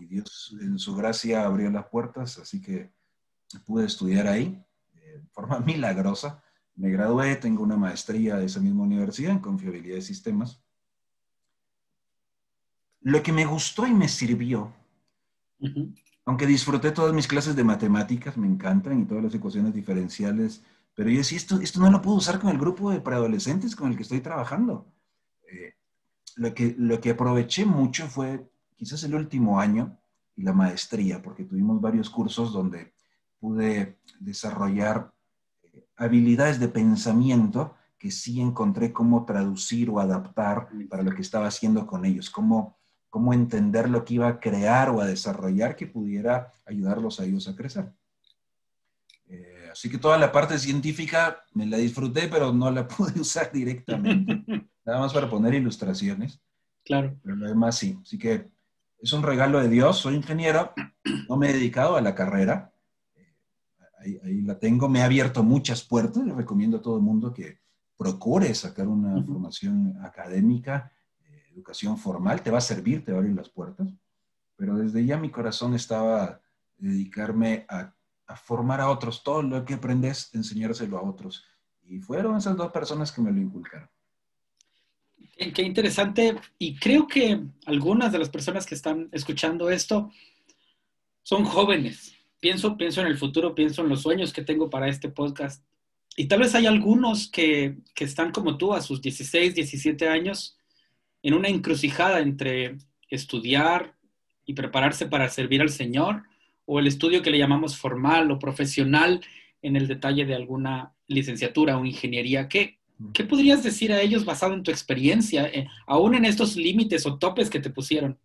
Y 0.00 0.06
Dios 0.06 0.56
en 0.60 0.78
su 0.78 0.96
gracia 0.96 1.44
abrió 1.44 1.70
las 1.70 1.86
puertas, 1.86 2.38
así 2.38 2.60
que 2.60 2.90
pude 3.66 3.86
estudiar 3.86 4.26
ahí 4.26 4.64
de 4.94 5.20
forma 5.30 5.58
milagrosa. 5.66 6.42
Me 6.78 6.90
gradué, 6.90 7.34
tengo 7.34 7.64
una 7.64 7.76
maestría 7.76 8.36
de 8.36 8.46
esa 8.46 8.60
misma 8.60 8.84
universidad 8.84 9.32
en 9.32 9.40
confiabilidad 9.40 9.96
de 9.96 10.02
sistemas. 10.02 10.62
Lo 13.00 13.20
que 13.20 13.32
me 13.32 13.44
gustó 13.44 13.84
y 13.84 13.92
me 13.92 14.08
sirvió, 14.08 14.72
aunque 16.24 16.46
disfruté 16.46 16.92
todas 16.92 17.12
mis 17.12 17.26
clases 17.26 17.56
de 17.56 17.64
matemáticas, 17.64 18.36
me 18.36 18.46
encantan, 18.46 19.00
y 19.00 19.06
todas 19.06 19.24
las 19.24 19.34
ecuaciones 19.34 19.74
diferenciales, 19.74 20.62
pero 20.94 21.10
yo 21.10 21.18
decía, 21.18 21.38
esto, 21.38 21.60
esto 21.60 21.80
no 21.80 21.90
lo 21.90 22.00
puedo 22.00 22.16
usar 22.16 22.38
con 22.38 22.50
el 22.50 22.58
grupo 22.58 22.92
de 22.92 23.00
preadolescentes 23.00 23.74
con 23.74 23.90
el 23.90 23.96
que 23.96 24.02
estoy 24.02 24.20
trabajando 24.20 24.92
eh, 25.50 25.74
lo, 26.36 26.54
que, 26.54 26.74
lo 26.78 27.00
que 27.00 27.10
aproveché 27.10 27.64
mucho 27.64 28.06
fue 28.06 28.48
quizás 28.76 29.02
el 29.02 29.14
último 29.14 29.58
año 29.58 29.98
y 30.36 30.42
la 30.42 30.52
maestría, 30.52 31.20
porque 31.20 31.44
tuvimos 31.44 31.80
varios 31.80 32.08
cursos 32.08 32.52
donde 32.52 32.94
pude 33.40 33.98
desarrollar 34.20 35.12
habilidades 35.98 36.58
de 36.60 36.68
pensamiento 36.68 37.74
que 37.98 38.10
sí 38.10 38.40
encontré 38.40 38.92
cómo 38.92 39.24
traducir 39.24 39.90
o 39.90 39.98
adaptar 39.98 40.68
para 40.88 41.02
lo 41.02 41.14
que 41.14 41.22
estaba 41.22 41.48
haciendo 41.48 41.86
con 41.86 42.04
ellos, 42.04 42.30
cómo, 42.30 42.78
cómo 43.10 43.34
entender 43.34 43.90
lo 43.90 44.04
que 44.04 44.14
iba 44.14 44.28
a 44.28 44.40
crear 44.40 44.90
o 44.90 45.00
a 45.00 45.06
desarrollar 45.06 45.74
que 45.74 45.88
pudiera 45.88 46.52
ayudarlos 46.64 47.18
a 47.18 47.24
ellos 47.24 47.48
a 47.48 47.56
crecer. 47.56 47.92
Eh, 49.26 49.68
así 49.72 49.90
que 49.90 49.98
toda 49.98 50.16
la 50.16 50.32
parte 50.32 50.58
científica 50.58 51.44
me 51.52 51.66
la 51.66 51.76
disfruté, 51.76 52.28
pero 52.28 52.52
no 52.52 52.70
la 52.70 52.86
pude 52.88 53.20
usar 53.20 53.50
directamente 53.52 54.42
nada 54.84 55.00
más 55.00 55.12
para 55.12 55.28
poner 55.28 55.54
ilustraciones. 55.54 56.40
Claro. 56.84 57.18
Pero 57.22 57.36
lo 57.36 57.48
demás 57.48 57.76
sí. 57.76 57.98
Así 58.00 58.16
que 58.16 58.48
es 59.00 59.12
un 59.12 59.22
regalo 59.22 59.60
de 59.60 59.68
Dios. 59.68 59.98
Soy 59.98 60.14
ingeniero, 60.14 60.72
no 61.28 61.36
me 61.36 61.50
he 61.50 61.52
dedicado 61.52 61.96
a 61.96 62.00
la 62.00 62.14
carrera. 62.14 62.72
Eh, 64.04 64.20
ahí, 64.24 64.40
la 64.42 64.58
tengo. 64.58 64.88
Me 64.88 65.02
ha 65.02 65.06
abierto 65.06 65.42
muchas 65.42 65.82
puertas. 65.82 66.24
Le 66.24 66.34
recomiendo 66.34 66.78
a 66.78 66.82
todo 66.82 66.96
el 66.96 67.02
mundo 67.02 67.32
que 67.32 67.58
procure 67.96 68.54
sacar 68.54 68.88
una 68.88 69.22
formación 69.24 69.98
académica, 70.02 70.92
eh, 71.24 71.48
educación 71.52 71.98
formal. 71.98 72.42
Te 72.42 72.50
va 72.50 72.58
a 72.58 72.62
servir, 72.62 73.04
te 73.04 73.12
va 73.12 73.18
a 73.18 73.20
abrir 73.20 73.36
las 73.36 73.48
puertas. 73.48 73.88
Pero 74.56 74.76
desde 74.76 75.04
ya 75.04 75.16
mi 75.18 75.30
corazón 75.30 75.74
estaba 75.74 76.40
dedicarme 76.76 77.66
a, 77.68 77.94
a 78.26 78.36
formar 78.36 78.80
a 78.80 78.90
otros. 78.90 79.22
Todo 79.22 79.42
lo 79.42 79.64
que 79.64 79.74
aprendes, 79.74 80.34
enseñárselo 80.34 80.98
a 80.98 81.02
otros. 81.02 81.44
Y 81.82 82.00
fueron 82.00 82.36
esas 82.36 82.56
dos 82.56 82.70
personas 82.70 83.10
que 83.12 83.22
me 83.22 83.32
lo 83.32 83.40
inculcaron. 83.40 83.88
Qué, 85.38 85.62
interesante. 85.62 86.36
Y 86.58 86.76
creo 86.76 87.06
que 87.06 87.40
algunas 87.66 88.10
de 88.10 88.18
las 88.18 88.28
personas 88.28 88.66
que 88.66 88.74
están 88.74 89.08
escuchando 89.12 89.70
esto 89.70 90.10
son 91.22 91.44
jóvenes. 91.44 92.14
Pienso, 92.40 92.76
pienso 92.76 93.00
en 93.00 93.08
el 93.08 93.18
futuro, 93.18 93.54
pienso 93.54 93.82
en 93.82 93.88
los 93.88 94.02
sueños 94.02 94.32
que 94.32 94.42
tengo 94.42 94.70
para 94.70 94.88
este 94.88 95.08
podcast. 95.08 95.64
Y 96.16 96.26
tal 96.26 96.40
vez 96.40 96.54
hay 96.54 96.66
algunos 96.66 97.30
que, 97.30 97.78
que 97.94 98.04
están 98.04 98.32
como 98.32 98.56
tú 98.56 98.74
a 98.74 98.80
sus 98.80 99.00
16, 99.00 99.54
17 99.54 100.08
años 100.08 100.58
en 101.22 101.34
una 101.34 101.48
encrucijada 101.48 102.20
entre 102.20 102.78
estudiar 103.10 103.96
y 104.44 104.54
prepararse 104.54 105.06
para 105.06 105.28
servir 105.28 105.60
al 105.60 105.70
Señor 105.70 106.22
o 106.64 106.78
el 106.78 106.86
estudio 106.86 107.22
que 107.22 107.30
le 107.30 107.38
llamamos 107.38 107.76
formal 107.76 108.30
o 108.30 108.38
profesional 108.38 109.20
en 109.62 109.76
el 109.76 109.88
detalle 109.88 110.24
de 110.24 110.34
alguna 110.34 110.94
licenciatura 111.06 111.78
o 111.78 111.84
ingeniería. 111.84 112.48
¿Qué, 112.48 112.78
¿Qué 113.12 113.24
podrías 113.24 113.62
decir 113.62 113.92
a 113.92 114.00
ellos 114.00 114.24
basado 114.24 114.54
en 114.54 114.62
tu 114.62 114.70
experiencia, 114.70 115.46
eh, 115.46 115.66
aún 115.86 116.14
en 116.14 116.24
estos 116.24 116.56
límites 116.56 117.06
o 117.06 117.18
topes 117.18 117.50
que 117.50 117.60
te 117.60 117.70
pusieron? 117.70 118.18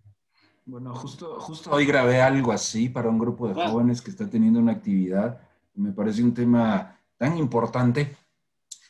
Bueno, 0.66 0.96
justo, 0.96 1.40
justo 1.42 1.72
hoy 1.72 1.86
grabé 1.86 2.22
algo 2.22 2.54
así 2.54 2.88
para 2.88 3.10
un 3.10 3.20
grupo 3.20 3.50
de 3.50 3.54
jóvenes 3.54 4.02
que 4.02 4.12
está 4.12 4.30
teniendo 4.30 4.60
una 4.60 4.72
actividad. 4.72 5.42
Me 5.76 5.92
parece 5.92 6.24
un 6.24 6.34
tema 6.34 6.98
tan 7.18 7.38
importante, 7.38 8.16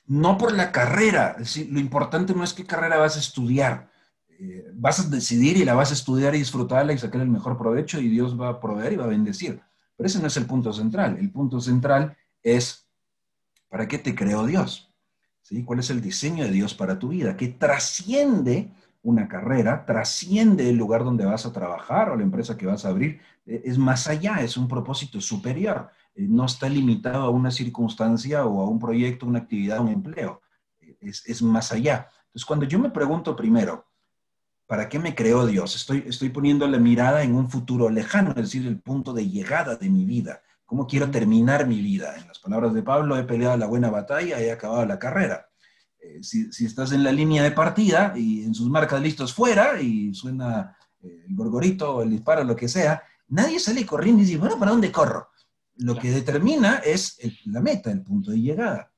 no 0.06 0.38
por 0.38 0.54
la 0.54 0.72
carrera, 0.72 1.32
es 1.32 1.38
decir, 1.40 1.70
lo 1.72 1.80
importante 1.80 2.36
no 2.36 2.44
es 2.44 2.54
qué 2.54 2.64
carrera 2.64 2.98
vas 2.98 3.16
a 3.16 3.20
estudiar, 3.20 3.90
eh, 4.28 4.70
vas 4.74 5.00
a 5.00 5.10
decidir 5.10 5.58
y 5.58 5.66
la 5.66 5.74
vas 5.74 5.90
a 5.90 5.96
estudiar 5.96 6.36
y 6.36 6.40
disfrutarla 6.40 6.94
y 6.94 6.98
sacar 7.00 7.22
el 7.22 7.30
mejor 7.30 7.58
provecho 7.58 8.00
y 8.00 8.08
Dios 8.08 8.40
va 8.40 8.50
a 8.50 8.60
proveer 8.60 8.94
y 8.94 8.98
va 8.98 9.06
a 9.06 9.08
bendecir. 9.08 9.60
Pero 9.96 10.08
ese 10.08 10.20
no 10.20 10.28
es 10.28 10.38
el 10.38 10.46
punto 10.46 10.74
central. 10.74 11.18
El 11.18 11.32
punto 11.32 11.60
central 11.60 12.16
es, 12.44 12.88
¿para 13.68 13.88
qué 13.88 13.98
te 13.98 14.14
creó 14.14 14.46
Dios? 14.46 14.94
¿Sí? 15.42 15.64
¿Cuál 15.64 15.80
es 15.80 15.90
el 15.90 16.02
diseño 16.02 16.46
de 16.46 16.52
Dios 16.52 16.74
para 16.76 17.00
tu 17.00 17.10
vida? 17.10 17.36
Que 17.36 17.48
trasciende 17.48 18.72
una 19.04 19.28
carrera, 19.28 19.86
trasciende 19.86 20.70
el 20.70 20.78
lugar 20.78 21.04
donde 21.04 21.26
vas 21.26 21.46
a 21.46 21.52
trabajar 21.52 22.10
o 22.10 22.16
la 22.16 22.24
empresa 22.24 22.58
que 22.58 22.66
vas 22.66 22.86
a 22.86 22.90
abrir, 22.90 23.20
eh, 23.46 23.62
es 23.66 23.78
más 23.78 24.08
allá, 24.08 24.38
es 24.42 24.58
un 24.58 24.68
propósito 24.68 25.20
superior, 25.20 25.90
eh, 26.16 26.26
no 26.28 26.46
está 26.46 26.70
limitado 26.70 27.24
a 27.24 27.30
una 27.30 27.52
circunstancia 27.52 28.46
o 28.46 28.62
a 28.62 28.70
un 28.70 28.80
proyecto, 28.80 29.26
una 29.26 29.40
actividad, 29.40 29.80
un 29.80 29.90
empleo, 29.90 30.42
es, 31.02 31.24
es 31.28 31.42
más 31.42 31.72
allá. 31.72 32.08
Entonces, 32.28 32.46
cuando 32.46 32.66
yo 32.66 32.80
me 32.80 32.90
pregunto 32.90 33.36
primero, 33.36 33.86
¿para 34.66 34.88
qué 34.88 35.00
me 35.00 35.14
creó 35.14 35.46
Dios? 35.46 35.76
Estoy, 35.76 36.06
estoy 36.08 36.30
poniendo 36.30 36.66
la 36.66 36.80
mirada 36.80 37.24
en 37.24 37.36
un 37.36 37.50
futuro 37.50 37.90
lejano, 37.90 38.30
es 38.32 38.38
decir, 38.38 38.66
el 38.66 38.80
punto 38.80 39.14
de 39.14 39.30
llegada 39.30 39.76
de 39.76 39.90
mi 39.90 40.06
vida. 40.06 40.42
¿Cómo 40.66 40.88
quiero 40.88 41.12
terminar 41.12 41.68
mi 41.68 41.82
vida? 41.82 42.16
En 42.18 42.28
las 42.28 42.40
palabras 42.40 42.74
de 42.74 42.82
Pablo, 42.82 43.18
he 43.18 43.24
peleado 43.24 43.58
la 43.58 43.68
buena 43.68 43.92
batalla 43.92 44.40
he 44.40 44.52
acabado 44.52 44.86
la 44.86 44.98
carrera. 44.98 45.50
Eh, 46.04 46.22
si, 46.22 46.66
estás 46.66 46.92
en 46.92 47.04
la 47.04 47.12
línea 47.12 47.44
de 47.44 47.52
partida 47.52 48.14
y 48.16 48.44
en 48.44 48.54
sus 48.54 48.70
marcas 48.70 49.02
listos 49.02 49.34
fuera 49.34 49.82
y 49.82 50.14
suena 50.14 50.76
eh, 51.02 51.26
el 51.28 51.36
gorgorito 51.36 51.96
o 51.96 52.02
el 52.02 52.10
disparo, 52.10 52.44
lo 52.44 52.56
que 52.56 52.68
sea, 52.68 53.02
nadie 53.30 53.60
sale 53.60 53.86
corriendo 53.86 54.22
y 54.22 54.26
dice, 54.26 54.38
bueno, 54.38 54.60
¿para 54.60 54.72
dónde 54.72 54.92
corro? 54.92 55.30
Lo 55.78 55.98
que 55.98 56.12
determina 56.12 56.76
es 56.78 57.18
la 57.46 57.62
meta, 57.62 57.90
el 57.90 58.04
punto 58.04 58.32
de 58.32 58.42
llegada. 58.42 58.92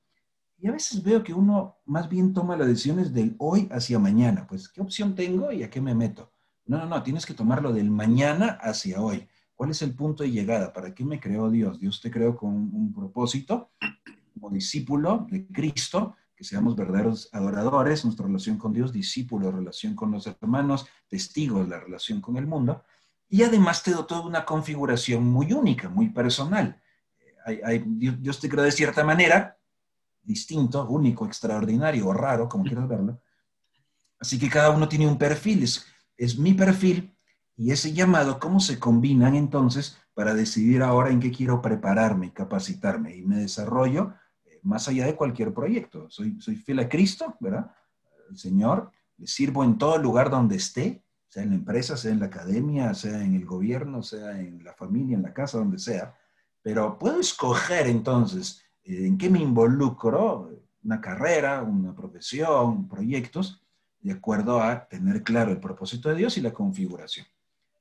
Y 0.58 0.68
a 0.68 0.72
veces 0.72 1.04
veo 1.04 1.24
que 1.24 1.34
uno 1.34 1.78
más 1.86 2.10
bien 2.10 2.34
toma 2.34 2.58
las 2.58 2.68
decisiones 2.68 3.14
del 3.14 3.36
hoy 3.38 3.68
hacia 3.72 4.00
mañana. 4.00 4.48
Pues, 4.48 4.68
¿qué 4.68 4.82
opción 4.82 5.14
tengo 5.14 5.52
y 5.52 5.64
a 5.64 5.70
qué 5.70 5.80
me 5.80 5.94
meto? 5.94 6.32
No, 6.66 6.80
no, 6.80 6.88
no, 6.88 7.04
tienes 7.04 7.26
que 7.26 7.36
tomarlo 7.36 7.72
del 7.72 7.92
mañana 7.92 8.58
hacia 8.62 9.00
hoy. 9.00 9.28
¿Cuál 9.54 9.70
es 9.70 9.82
el 9.84 9.94
punto 9.94 10.24
de 10.24 10.32
llegada? 10.32 10.74
¿Para 10.74 10.94
qué 10.96 11.06
me 11.06 11.20
creó 11.20 11.52
Dios? 11.52 11.80
Dios 11.80 12.02
te 12.02 12.10
creó 12.10 12.36
con 12.36 12.52
un 12.52 12.92
propósito, 12.94 13.72
como 14.34 14.50
discípulo 14.50 15.28
de 15.30 15.48
Cristo, 15.48 16.16
que 16.36 16.44
seamos 16.44 16.76
verdaderos 16.76 17.30
adoradores, 17.32 18.04
nuestra 18.04 18.26
relación 18.26 18.58
con 18.58 18.74
Dios, 18.74 18.92
discípulos, 18.92 19.54
relación 19.54 19.96
con 19.96 20.12
los 20.12 20.28
hermanos, 20.28 20.86
testigos, 21.08 21.68
la 21.68 21.80
relación 21.80 22.22
con 22.22 22.38
el 22.38 22.46
mundo. 22.46 22.84
Y 23.30 23.44
además 23.44 23.84
te 23.84 23.92
dotó 23.92 24.22
de 24.22 24.28
una 24.28 24.46
configuración 24.46 25.24
muy 25.24 25.54
única, 25.54 25.90
muy 25.90 26.10
personal. 26.10 26.82
Dios 27.88 28.40
te 28.40 28.50
creó 28.50 28.64
de 28.64 28.72
cierta 28.72 29.04
manera, 29.04 29.58
distinto, 30.22 30.88
único, 30.88 31.26
extraordinario 31.26 32.08
o 32.08 32.14
raro, 32.14 32.50
como 32.50 32.64
quieras 32.66 32.88
verlo. 32.88 33.22
Así 34.20 34.38
que 34.38 34.50
cada 34.50 34.72
uno 34.72 34.88
tiene 34.88 35.08
un 35.08 35.18
perfil, 35.18 35.64
es, 35.64 35.86
es 36.18 36.38
mi 36.38 36.54
perfil 36.54 37.16
y 37.58 37.72
ese 37.72 37.94
llamado, 37.94 38.40
¿cómo 38.40 38.60
se 38.60 38.80
combinan 38.80 39.36
entonces 39.36 39.98
para 40.14 40.34
decidir 40.34 40.82
ahora 40.82 41.10
en 41.10 41.20
qué 41.20 41.32
quiero 41.32 41.62
prepararme, 41.62 42.34
capacitarme 42.34 43.16
y 43.16 43.22
me 43.22 43.38
desarrollo 43.38 44.14
eh, 44.14 44.25
más 44.66 44.88
allá 44.88 45.06
de 45.06 45.16
cualquier 45.16 45.54
proyecto? 45.54 46.10
Soy, 46.10 46.40
soy 46.42 46.56
fiel 46.56 46.80
a 46.80 46.90
Cristo, 46.90 47.36
¿verdad? 47.40 47.72
El 48.30 48.38
Señor, 48.38 48.92
le 49.18 49.28
sirvo 49.28 49.64
en 49.64 49.78
todo 49.78 49.98
lugar 49.98 50.30
donde 50.30 50.58
esté, 50.58 51.04
sea 51.28 51.44
en 51.44 51.50
la 51.50 51.56
empresa, 51.56 51.96
sea 51.96 52.12
en 52.12 52.20
la 52.20 52.26
academia, 52.26 52.94
sea 52.94 53.22
en 53.24 53.36
el 53.36 53.46
gobierno, 53.46 54.02
sea 54.02 54.40
en 54.40 54.64
la 54.64 54.74
familia, 54.74 55.16
en 55.16 55.24
la 55.24 55.34
casa, 55.34 55.58
donde 55.58 55.80
sea. 55.80 56.16
Pero 56.62 56.98
puedo 56.98 57.20
escoger 57.20 57.88
entonces 57.88 58.64
eh, 58.84 59.06
en 59.06 59.18
qué 59.18 59.30
me 59.30 59.40
involucro, 59.40 60.52
una 60.84 61.02
carrera, 61.02 61.64
una 61.64 61.96
profesión, 61.96 62.88
proyectos, 62.88 63.62
de 64.00 64.14
acuerdo 64.14 64.62
a 64.62 64.88
tener 64.88 65.24
claro 65.24 65.52
el 65.52 65.60
propósito 65.60 66.10
de 66.10 66.16
Dios 66.16 66.38
y 66.38 66.42
la 66.42 66.54
configuración. 66.54 67.26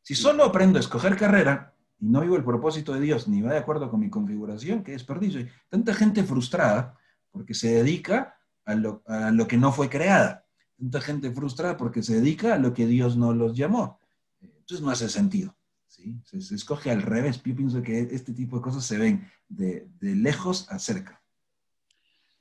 Si 0.02 0.14
solo 0.14 0.44
aprendo 0.44 0.78
a 0.78 0.80
escoger 0.80 1.16
carrera 1.16 1.73
y 1.98 2.08
no 2.08 2.20
vivo 2.20 2.36
el 2.36 2.44
propósito 2.44 2.92
de 2.92 3.00
Dios 3.00 3.28
ni 3.28 3.42
va 3.42 3.52
de 3.52 3.58
acuerdo 3.58 3.90
con 3.90 4.00
mi 4.00 4.10
configuración, 4.10 4.82
qué 4.82 4.92
desperdicio. 4.92 5.46
Tanta 5.68 5.94
gente 5.94 6.22
frustrada 6.24 6.98
porque 7.30 7.54
se 7.54 7.74
dedica 7.74 8.36
a 8.64 8.74
lo, 8.74 9.02
a 9.06 9.30
lo 9.30 9.46
que 9.46 9.56
no 9.56 9.72
fue 9.72 9.88
creada. 9.88 10.46
Tanta 10.78 11.00
gente 11.00 11.30
frustrada 11.30 11.76
porque 11.76 12.02
se 12.02 12.16
dedica 12.16 12.54
a 12.54 12.58
lo 12.58 12.74
que 12.74 12.86
Dios 12.86 13.16
no 13.16 13.32
los 13.32 13.56
llamó. 13.56 13.98
Entonces 14.40 14.84
no 14.84 14.90
hace 14.90 15.08
sentido. 15.08 15.56
¿sí? 15.86 16.16
Se, 16.24 16.54
escoge 16.54 16.90
al 16.90 17.02
revés. 17.02 17.42
Yo 17.42 17.54
pienso 17.54 17.82
que 17.82 18.00
este 18.00 18.32
tipo 18.32 18.56
de 18.56 18.62
cosas 18.62 18.84
se 18.84 18.98
ven 18.98 19.30
de, 19.48 19.88
lejos 20.00 20.70
a 20.70 20.78
cerca. 20.78 21.22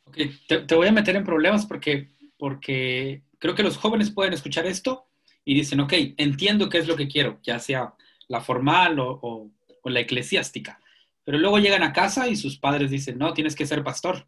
Ok, 0.05 0.17
te, 0.48 0.75
voy 0.75 0.88
a 0.88 0.91
meter 0.91 1.15
en 1.15 1.24
problemas 1.24 1.65
porque, 1.65 2.12
porque 2.38 3.24
creo 3.39 3.55
que 3.55 3.63
los 3.63 3.77
jóvenes 3.77 4.12
pueden 4.12 4.33
escuchar 4.33 4.65
esto 4.65 5.05
y 5.45 5.53
dicen, 5.53 5.79
ok, 5.79 5.93
entiendo 6.17 6.69
qué 6.69 6.79
es 6.79 6.88
lo 6.88 6.95
que 6.95 7.07
quiero, 7.07 7.39
ya 7.43 7.60
sea 7.60 7.93
la 8.27 8.42
formal 8.42 8.98
o, 9.00 9.51
la 9.86 10.00
eclesiástica. 10.00 10.80
Pero 11.24 11.38
luego 11.38 11.60
llegan 11.60 11.84
a 11.84 11.94
casa 11.94 12.27
y 12.27 12.36
sus 12.36 12.58
padres 12.58 12.89
dicen, 12.89 13.18
no, 13.18 13.34
tienes 13.34 13.56
que 13.56 13.65
ser 13.65 13.84
pastor 13.84 14.27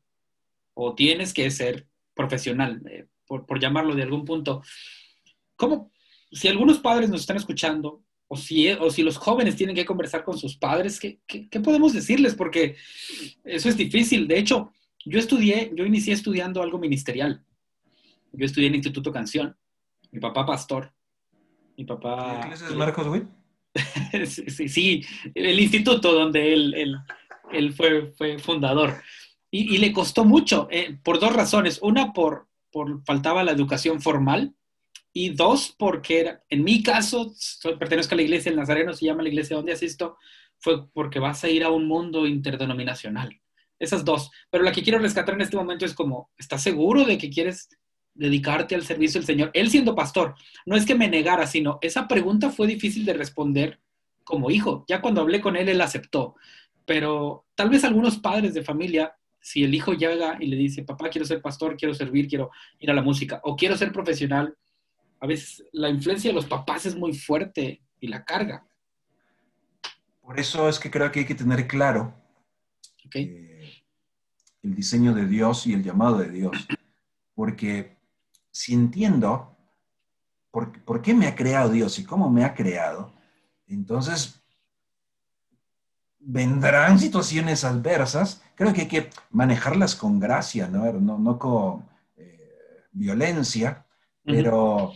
o 0.74 0.96
tienes 0.96 1.34
que 1.34 1.50
ser 1.50 1.88
profesional, 2.14 2.82
eh, 2.90 3.08
por, 3.26 3.46
por, 3.46 3.60
llamarlo 3.60 3.96
de 3.96 4.04
algún 4.04 4.26
punto. 4.26 4.62
¿Cómo, 5.56 5.92
si 6.32 6.48
algunos 6.48 6.80
padres 6.80 7.10
nos 7.10 7.22
están 7.22 7.38
escuchando 7.38 8.04
o 8.28 8.36
si, 8.38 8.70
o 8.72 8.90
si 8.90 9.04
los 9.04 9.18
jóvenes 9.18 9.56
tienen 9.56 9.76
que 9.76 9.86
conversar 9.86 10.24
con 10.24 10.38
sus 10.38 10.58
padres, 10.58 11.00
¿qué, 11.00 11.20
¿qué, 11.28 11.60
podemos 11.60 11.94
decirles? 11.94 12.36
Porque 12.36 12.76
eso 13.44 13.70
es 13.70 13.78
difícil. 13.78 14.28
De 14.28 14.38
hecho, 14.38 14.72
yo 15.06 15.20
estudié, 15.20 15.72
yo 15.76 15.86
inicié 15.86 16.14
estudiando 16.14 16.62
algo 16.62 16.80
ministerial. 16.80 17.44
Yo 18.32 18.46
estudié 18.46 18.68
en 18.68 18.76
Instituto 18.76 19.12
Canción. 19.12 19.56
Mi 20.12 20.20
papá 20.20 20.46
pastor. 20.46 20.94
Mi 21.78 21.86
papá... 21.86 22.42
¿Qué 22.48 22.54
es 22.54 22.76
Marcos, 22.76 23.08
güey? 23.08 23.24
sí, 24.26 24.70
sí, 24.70 25.06
el 25.34 25.60
instituto 25.60 26.14
donde 26.14 26.54
él, 26.54 26.98
él, 27.52 27.74
fue, 27.74 28.14
fue, 28.18 28.40
fundador. 28.40 29.02
Y, 29.52 29.76
y, 29.76 29.78
le 29.78 29.92
costó 29.92 30.26
mucho, 30.26 30.68
eh, 30.72 30.98
por 31.04 31.20
dos 31.20 31.34
razones. 31.34 31.80
Una, 31.82 32.14
por, 32.14 32.48
por 32.72 33.04
faltaba 33.06 33.44
la 33.44 33.52
educación 33.52 34.02
formal 34.02 34.56
y 35.14 35.30
dos, 35.30 35.74
porque 35.78 36.40
en 36.50 36.64
mi 36.64 36.84
caso, 36.84 37.34
pertenezco 37.80 38.16
a 38.16 38.18
la 38.18 38.24
iglesia, 38.24 38.50
el 38.50 38.58
Nazareno 38.58 38.94
se 38.94 39.06
llama 39.06 39.24
la 39.24 39.30
iglesia 39.30 39.56
donde 39.56 39.72
asisto, 39.72 40.18
fue 40.60 40.90
porque 40.90 41.20
vas 41.20 41.44
a 41.44 41.50
ir 41.50 41.64
a 41.64 41.70
un 41.70 41.88
mundo 41.88 42.28
interdenominacional. 42.28 43.40
Esas 43.80 44.04
dos. 44.06 44.32
Pero 44.50 44.64
la 44.64 44.72
que 44.72 44.84
quiero 44.84 45.00
rescatar 45.00 45.36
en 45.36 45.42
este 45.42 45.58
momento 45.58 45.86
es 45.86 45.94
como, 45.94 46.32
¿estás 46.38 46.64
seguro 46.64 47.06
de 47.06 47.18
que 47.18 47.30
quieres 47.30 47.70
dedicarte 48.16 48.74
al 48.74 48.84
servicio 48.84 49.20
del 49.20 49.28
Señor? 49.28 49.52
Él 49.54 49.70
siendo 49.70 49.96
pastor, 49.96 50.36
no 50.66 50.76
es 50.76 50.86
que 50.86 50.96
me 50.96 51.08
negara, 51.08 51.46
sino 51.46 51.78
esa 51.82 52.08
pregunta 52.08 52.50
fue 52.50 52.68
difícil 52.68 53.06
de 53.06 53.14
responder 53.14 53.80
como 54.24 54.50
hijo. 54.50 54.84
Ya 54.88 55.02
cuando 55.02 55.22
hablé 55.22 55.40
con 55.40 55.56
él, 55.56 55.70
él 55.70 55.82
aceptó. 55.82 56.36
Pero 56.86 57.46
tal 57.56 57.70
vez 57.70 57.84
algunos 57.84 58.18
padres 58.18 58.54
de 58.54 58.64
familia, 58.64 59.16
si 59.40 59.64
el 59.64 59.74
hijo 59.74 59.94
llega 59.94 60.38
y 60.40 60.48
le 60.48 60.56
dice, 60.56 60.84
papá, 60.84 61.10
quiero 61.10 61.26
ser 61.26 61.42
pastor, 61.42 61.78
quiero 61.78 61.94
servir, 61.94 62.28
quiero 62.28 62.50
ir 62.80 62.90
a 62.90 62.94
la 62.94 63.02
música, 63.02 63.40
o 63.44 63.56
quiero 63.56 63.78
ser 63.78 63.92
profesional, 63.92 64.56
a 65.20 65.28
veces 65.28 65.64
la 65.72 65.90
influencia 65.90 66.30
de 66.30 66.36
los 66.36 66.46
papás 66.46 66.86
es 66.86 66.96
muy 66.96 67.14
fuerte 67.14 67.82
y 68.00 68.08
la 68.08 68.26
carga. 68.26 68.66
Por 70.22 70.40
eso 70.40 70.68
es 70.68 70.80
que 70.80 70.90
creo 70.90 71.12
que 71.12 71.20
hay 71.20 71.26
que 71.26 71.36
tener 71.36 71.68
claro 71.68 72.16
eh, 73.14 73.84
el 74.64 74.76
diseño 74.76 75.14
de 75.14 75.28
Dios 75.28 75.68
y 75.68 75.74
el 75.74 75.84
llamado 75.84 76.18
de 76.18 76.30
Dios. 76.30 76.68
Porque 77.36 77.95
si 78.56 78.74
entiendo 78.74 79.58
por, 80.50 80.82
por 80.86 81.02
qué 81.02 81.14
me 81.14 81.28
ha 81.28 81.36
creado 81.36 81.68
Dios 81.68 82.00
y 82.00 82.06
cómo 82.06 82.30
me 82.30 82.46
ha 82.46 82.54
creado, 82.54 83.12
entonces 83.68 84.42
vendrán 86.20 86.98
situaciones 86.98 87.66
adversas. 87.66 88.42
Creo 88.56 88.72
que 88.72 88.84
hay 88.84 88.88
que 88.88 89.10
manejarlas 89.30 89.94
con 89.98 90.22
gracia, 90.22 90.70
no, 90.70 90.90
no, 90.94 91.38
con 91.38 91.86
eh, 92.16 92.86
violencia, 92.94 93.86
pero 94.24 94.94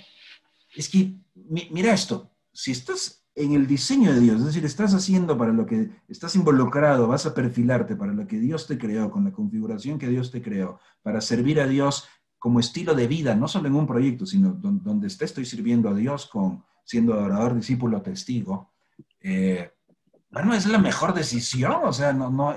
es 0.74 0.88
que, 0.88 1.16
mira 1.36 1.94
esto, 1.94 2.32
si 2.54 2.72
estás 2.72 3.26
en 3.36 3.52
el 3.52 3.68
diseño 3.68 4.14
de 4.14 4.22
Dios, 4.22 4.40
es 4.40 4.46
decir, 4.46 4.64
estás 4.64 4.94
haciendo 4.94 5.38
para 5.38 5.52
lo 5.52 5.66
que 5.66 5.90
estás 6.08 6.34
involucrado, 6.38 7.10
vas 7.10 7.26
a 7.26 7.34
perfilarte 7.34 7.98
para 7.98 8.14
lo 8.14 8.26
que 8.26 8.40
Dios 8.40 8.68
te 8.68 8.78
creó, 8.78 9.12
con 9.12 9.26
la 9.26 9.34
configuración 9.34 10.00
que 10.00 10.08
Dios 10.08 10.32
te 10.32 10.42
creó, 10.42 10.80
para 11.02 11.20
servir 11.20 11.60
a 11.60 11.68
Dios 11.68 12.08
como 12.40 12.62
estilo 12.62 12.96
de 12.96 13.08
vida, 13.08 13.36
no 13.36 13.48
solo 13.48 13.68
en 13.68 13.76
un 13.76 13.86
proyecto, 13.86 14.26
sino 14.26 14.52
donde, 14.52 15.08
esté, 15.08 15.26
estoy 15.26 15.46
sirviendo 15.46 15.90
a 15.90 15.94
Dios 15.94 16.26
con 16.26 16.64
siendo 16.86 17.14
adorador, 17.14 17.56
discípulo, 17.56 18.02
testigo. 18.02 18.72
Eh, 19.20 19.72
bueno, 20.32 20.54
es 20.54 20.66
la 20.66 20.80
mejor 20.80 21.14
decisión, 21.14 21.82
o 21.84 21.94
sea, 21.94 22.14
no, 22.14 22.32
no, 22.32 22.56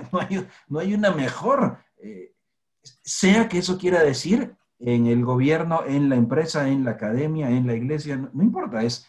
no, 0.69 0.79
hay, 0.79 0.95
una 0.95 1.11
mejor, 1.11 1.79
eh, 1.99 2.35
sea 2.83 3.49
que 3.49 3.59
eso 3.59 3.77
quiera 3.77 4.03
decir 4.03 4.55
en 4.79 5.07
el 5.07 5.25
gobierno, 5.25 5.85
en 5.87 6.09
la 6.09 6.17
empresa, 6.17 6.69
en 6.69 6.85
la 6.85 6.93
academia, 6.93 7.51
en 7.51 7.67
la 7.67 7.75
iglesia, 7.75 8.17
no, 8.17 8.43
importa, 8.43 8.83
es, 8.83 9.07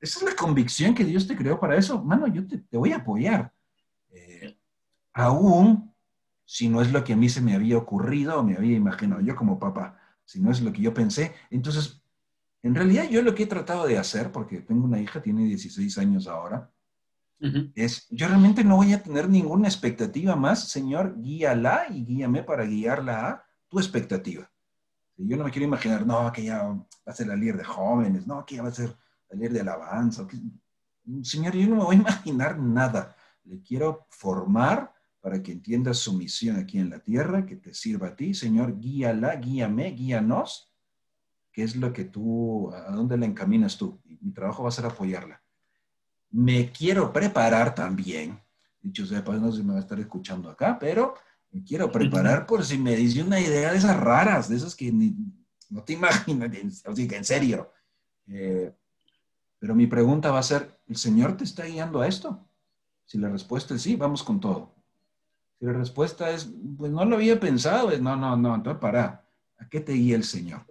esa 0.00 0.20
es 0.20 0.24
la 0.24 0.36
convicción 0.36 0.94
que 0.94 1.04
Dios 1.04 1.26
te 1.26 1.36
creó 1.36 1.58
para 1.58 1.76
eso. 1.76 2.02
Mano, 2.02 2.26
yo 2.26 2.46
te, 2.46 2.62
voy 2.76 2.92
a 2.92 2.96
apoyar. 2.96 3.52
Eh, 4.10 4.56
aún 5.12 5.90
si 6.44 6.68
no 6.68 6.82
es 6.82 6.90
lo 6.90 7.04
que 7.04 7.12
a 7.12 7.16
mí 7.16 7.28
se 7.28 7.40
me 7.40 7.54
había 7.54 7.78
ocurrido 7.78 8.40
o 8.40 8.42
me 8.42 8.56
había 8.56 8.76
imaginado 8.76 9.20
yo 9.20 9.36
como 9.36 9.60
papá, 9.60 9.99
si 10.30 10.40
no 10.40 10.52
es 10.52 10.60
lo 10.60 10.72
que 10.72 10.80
yo 10.80 10.94
pensé. 10.94 11.32
Entonces, 11.50 12.00
en 12.62 12.76
realidad 12.76 13.08
yo 13.10 13.20
lo 13.20 13.34
que 13.34 13.42
he 13.42 13.46
tratado 13.48 13.84
de 13.88 13.98
hacer, 13.98 14.30
porque 14.30 14.60
tengo 14.60 14.84
una 14.84 15.00
hija, 15.00 15.20
tiene 15.20 15.44
16 15.44 15.98
años 15.98 16.28
ahora, 16.28 16.70
es, 17.74 18.06
yo 18.10 18.28
realmente 18.28 18.62
no 18.62 18.76
voy 18.76 18.92
a 18.92 19.02
tener 19.02 19.28
ninguna 19.28 19.66
expectativa 19.66 20.36
más, 20.36 20.68
Señor, 20.68 21.20
guíala 21.20 21.86
y 21.90 22.04
guíame 22.04 22.44
para 22.44 22.64
guiarla 22.64 23.28
a 23.28 23.44
tu 23.68 23.80
expectativa. 23.80 24.48
Yo 25.16 25.36
no 25.36 25.44
me 25.44 25.50
quiero 25.50 25.66
imaginar, 25.66 26.06
no, 26.06 26.30
que 26.30 26.44
ya 26.44 26.62
va 26.62 26.86
a 27.06 27.12
ser 27.12 27.26
la 27.26 27.34
líder 27.34 27.56
de 27.56 27.64
jóvenes, 27.64 28.26
no, 28.26 28.44
que 28.46 28.54
ya 28.54 28.62
va 28.62 28.68
a 28.68 28.72
ser 28.72 28.94
la 29.30 29.36
líder 29.36 29.52
de 29.52 29.60
alabanza. 29.62 30.28
Señor, 31.22 31.54
yo 31.56 31.66
no 31.66 31.76
me 31.76 31.84
voy 31.84 31.96
a 31.96 32.00
imaginar 32.00 32.56
nada. 32.56 33.16
Le 33.44 33.60
quiero 33.62 34.06
formar 34.10 34.92
para 35.20 35.42
que 35.42 35.52
entiendas 35.52 35.98
su 35.98 36.12
misión 36.14 36.56
aquí 36.56 36.78
en 36.78 36.90
la 36.90 37.00
tierra, 37.00 37.46
que 37.46 37.56
te 37.56 37.74
sirva 37.74 38.08
a 38.08 38.16
ti. 38.16 38.34
Señor, 38.34 38.80
guíala, 38.80 39.36
guíame, 39.36 39.90
guíanos. 39.92 40.72
¿Qué 41.52 41.62
es 41.62 41.76
lo 41.76 41.92
que 41.92 42.04
tú, 42.04 42.72
a 42.72 42.92
dónde 42.92 43.16
la 43.16 43.26
encaminas 43.26 43.76
tú? 43.76 44.00
Mi 44.20 44.32
trabajo 44.32 44.62
va 44.62 44.68
a 44.68 44.72
ser 44.72 44.86
apoyarla 44.86 45.42
me 46.30 46.70
quiero 46.70 47.12
preparar 47.12 47.74
también. 47.74 48.40
Dicho 48.80 49.04
sea, 49.04 49.22
pues 49.24 49.40
no 49.40 49.50
sé 49.50 49.58
si 49.58 49.64
me 49.64 49.72
va 49.72 49.78
a 49.78 49.82
estar 49.82 49.98
escuchando 50.00 50.48
acá, 50.48 50.78
pero 50.78 51.14
me 51.50 51.62
quiero 51.62 51.90
preparar 51.90 52.46
por 52.46 52.64
si 52.64 52.78
me 52.78 52.96
dice 52.96 53.22
una 53.22 53.40
idea 53.40 53.72
de 53.72 53.78
esas 53.78 53.96
raras, 53.98 54.48
de 54.48 54.56
esas 54.56 54.74
que 54.74 54.92
no 54.92 55.82
te 55.82 55.92
imaginas, 55.92 56.50
así 56.86 57.06
que 57.06 57.16
en 57.16 57.24
serio. 57.24 57.70
Eh, 58.28 58.72
pero 59.58 59.74
mi 59.74 59.86
pregunta 59.86 60.30
va 60.30 60.38
a 60.38 60.44
ser, 60.44 60.78
¿el 60.86 60.96
Señor 60.96 61.36
te 61.36 61.44
está 61.44 61.64
guiando 61.64 62.00
a 62.00 62.08
esto? 62.08 62.46
Si 63.04 63.18
la 63.18 63.28
respuesta 63.28 63.74
es 63.74 63.82
sí, 63.82 63.96
vamos 63.96 64.22
con 64.22 64.40
todo. 64.40 64.72
Si 65.60 65.66
la 65.66 65.74
respuesta 65.74 66.30
es, 66.30 66.50
pues 66.76 66.90
no 66.90 67.04
lo 67.04 67.16
había 67.16 67.38
pensado, 67.38 67.96
no, 67.98 68.16
no, 68.16 68.36
no, 68.36 68.54
entonces 68.54 68.80
para, 68.80 69.24
¿a 69.58 69.68
qué 69.68 69.80
te 69.80 69.92
guía 69.92 70.16
el 70.16 70.24
Señor? 70.24 70.62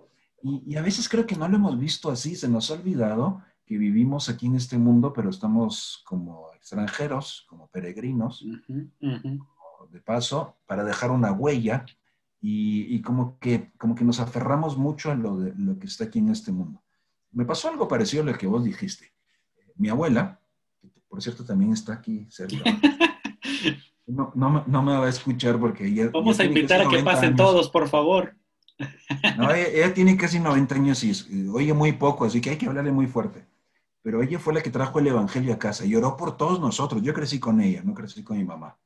Y, 0.42 0.64
y, 0.66 0.76
a 0.78 0.82
veces 0.82 1.08
creo 1.08 1.28
que 1.28 1.36
no 1.36 1.48
lo 1.48 1.58
hemos 1.58 1.78
visto 1.78 2.10
así, 2.10 2.36
se 2.36 2.50
nos 2.50 2.72
ha 2.72 2.74
olvidado 2.74 3.44
que 3.70 3.78
vivimos 3.78 4.30
aquí 4.30 4.48
en 4.48 4.56
este 4.56 4.80
mundo, 4.80 5.14
pero 5.14 5.30
estamos 5.30 6.02
como 6.04 6.50
extranjeros, 6.56 7.46
como 7.48 7.68
peregrinos, 7.68 8.44
de 9.00 10.02
paso, 10.02 10.58
para 10.66 10.84
dejar 10.84 11.12
una 11.12 11.32
huella 11.32 11.86
y, 12.42 13.00
como, 13.04 13.38
que, 13.38 13.72
como 13.78 13.94
que 13.94 14.04
nos 14.04 14.20
aferramos 14.20 14.76
mucho 14.76 15.12
a 15.12 15.16
lo, 15.16 15.38
de, 15.38 15.54
lo 15.56 15.78
que 15.78 15.86
está 15.86 16.06
aquí 16.06 16.18
en 16.18 16.30
este 16.30 16.52
mundo. 16.52 16.82
Me 17.32 17.46
pasó 17.46 17.70
algo 17.70 17.88
parecido 17.88 18.24
a 18.24 18.26
lo 18.26 18.36
que 18.36 18.48
vos 18.48 18.64
dijiste. 18.64 19.14
Mi 19.76 19.90
abuela, 19.90 20.40
que 20.82 20.90
por 21.08 21.22
cierto 21.22 21.46
también 21.46 21.72
está 21.72 21.94
aquí 21.94 22.26
cerca, 22.32 22.64
no, 24.10 24.32
no, 24.36 24.64
no, 24.66 24.84
me 24.84 24.98
va 24.98 25.06
a 25.06 25.10
escuchar 25.10 25.60
porque 25.60 25.88
ella... 25.88 26.10
Vamos 26.12 26.40
a 26.40 26.46
invitar 26.46 26.82
a 26.82 26.90
que 26.90 27.04
pasen 27.04 27.36
todos, 27.36 27.70
por 27.70 27.88
favor. 27.88 28.36
No, 29.38 29.54
ella, 29.54 29.68
ella, 29.68 29.94
tiene 29.94 30.16
casi 30.18 30.40
90 30.40 30.76
años 30.76 31.04
y 31.04 31.48
oye 31.50 31.74
muy 31.74 31.92
poco, 31.92 32.26
así 32.26 32.40
que 32.40 32.52
hay 32.52 32.58
que 32.58 32.66
hablarle 32.66 32.92
muy 32.92 33.08
fuerte 33.08 33.46
pero 34.02 34.24
ella 34.24 34.40
fue 34.40 34.54
la 34.54 34.62
que 34.62 34.70
trajo 34.70 35.00
el 35.00 35.08
Evangelio 35.08 35.54
a 35.54 35.60
casa 35.60 35.86
y 35.86 35.96
oró 35.96 36.16
por 36.16 36.38
todos 36.38 36.60
nosotros. 36.60 37.02
Yo 37.02 37.14
crecí 37.14 37.40
con 37.40 37.60
ella, 37.62 37.82
no 37.84 37.94
crecí 37.94 38.24
con 38.24 38.38
mi 38.38 38.44
mamá. 38.44 38.78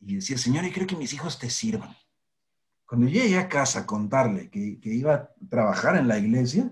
Y 0.00 0.16
decía, 0.16 0.38
Señor, 0.38 0.64
y 0.64 0.70
creo 0.70 0.86
que 0.86 0.96
mis 0.96 1.12
hijos 1.12 1.38
te 1.38 1.50
sirvan. 1.50 1.96
Cuando 2.86 3.08
llegué 3.08 3.38
a 3.38 3.48
casa 3.48 3.80
a 3.80 3.86
contarle 3.86 4.50
que, 4.50 4.78
iba 4.82 5.14
a 5.14 5.30
trabajar 5.48 5.96
en 5.96 6.08
la 6.08 6.18
iglesia, 6.18 6.70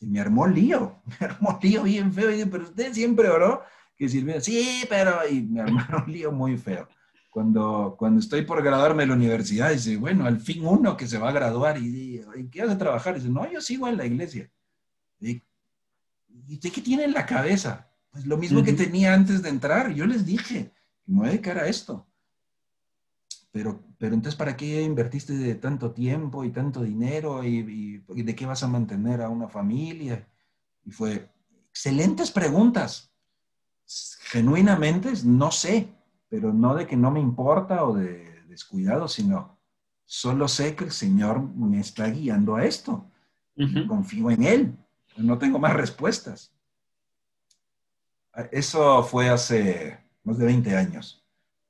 me 0.00 0.20
armó 0.20 0.46
lío, 0.46 1.02
me 1.20 1.26
armó 1.26 1.58
lío 1.62 1.82
bien 1.82 2.12
feo. 2.12 2.32
Y 2.32 2.44
pero 2.46 2.64
usted 2.64 2.92
siempre 2.92 3.28
oró 3.28 3.62
que 3.96 4.08
sirviera. 4.08 4.40
Sí, 4.40 4.84
pero, 4.88 5.18
y 5.28 5.42
me 5.42 5.60
armaron 5.60 6.04
un 6.06 6.12
lío 6.12 6.32
muy 6.32 6.56
feo. 6.56 6.88
Cuando, 7.36 7.96
cuando 7.98 8.20
estoy 8.20 8.46
por 8.46 8.62
graduarme 8.62 9.02
de 9.02 9.08
la 9.08 9.14
universidad, 9.14 9.70
dice, 9.70 9.98
bueno, 9.98 10.24
al 10.24 10.40
fin 10.40 10.64
uno 10.64 10.96
que 10.96 11.06
se 11.06 11.18
va 11.18 11.28
a 11.28 11.32
graduar 11.32 11.76
y 11.76 11.90
dice, 11.90 12.48
¿qué 12.50 12.62
hace 12.62 12.76
trabajar? 12.76 13.14
Dice, 13.14 13.28
no, 13.28 13.46
yo 13.52 13.60
sigo 13.60 13.86
en 13.88 13.98
la 13.98 14.06
iglesia. 14.06 14.50
Y 15.20 15.42
¿y 16.48 16.58
qué 16.58 16.80
tiene 16.80 17.04
en 17.04 17.12
la 17.12 17.26
cabeza? 17.26 17.90
Pues 18.10 18.24
lo 18.24 18.38
mismo 18.38 18.62
que 18.64 18.72
tenía 18.72 19.12
antes 19.12 19.42
de 19.42 19.50
entrar. 19.50 19.92
Yo 19.92 20.06
les 20.06 20.24
dije, 20.24 20.72
me 21.04 21.18
voy 21.18 21.26
a 21.26 21.30
dedicar 21.32 21.58
a 21.58 21.68
esto. 21.68 22.06
Pero, 23.52 23.84
pero 23.98 24.14
entonces, 24.14 24.38
¿para 24.38 24.56
qué 24.56 24.80
invertiste 24.80 25.34
de 25.34 25.56
tanto 25.56 25.90
tiempo 25.90 26.42
y 26.42 26.52
tanto 26.52 26.84
dinero? 26.84 27.44
Y, 27.44 27.98
de 27.98 28.34
qué 28.34 28.46
vas 28.46 28.62
a 28.62 28.68
mantener 28.68 29.20
a 29.20 29.28
una 29.28 29.50
familia? 29.50 30.26
Y 30.86 30.90
fue, 30.90 31.28
excelentes 31.68 32.30
preguntas. 32.30 33.12
Genuinamente, 34.30 35.12
no 35.26 35.52
sé, 35.52 35.90
pero 36.28 36.52
no 36.52 36.74
de 36.74 36.86
que 36.86 36.96
no 36.96 37.10
me 37.10 37.20
importa 37.20 37.84
o 37.84 37.94
de 37.94 38.42
descuidado, 38.48 39.08
sino 39.08 39.58
solo 40.04 40.48
sé 40.48 40.74
que 40.76 40.84
el 40.84 40.92
Señor 40.92 41.42
me 41.42 41.80
está 41.80 42.08
guiando 42.08 42.56
a 42.56 42.64
esto. 42.64 43.10
Confío 43.88 44.30
en 44.30 44.42
Él 44.42 44.78
no 45.16 45.38
tengo 45.38 45.58
más 45.58 45.74
respuestas. 45.74 46.52
Eso 48.52 49.02
fue 49.02 49.28
hace 49.28 49.98
más 50.24 50.38
de 50.38 50.46
20 50.46 50.76
años. 50.76 51.24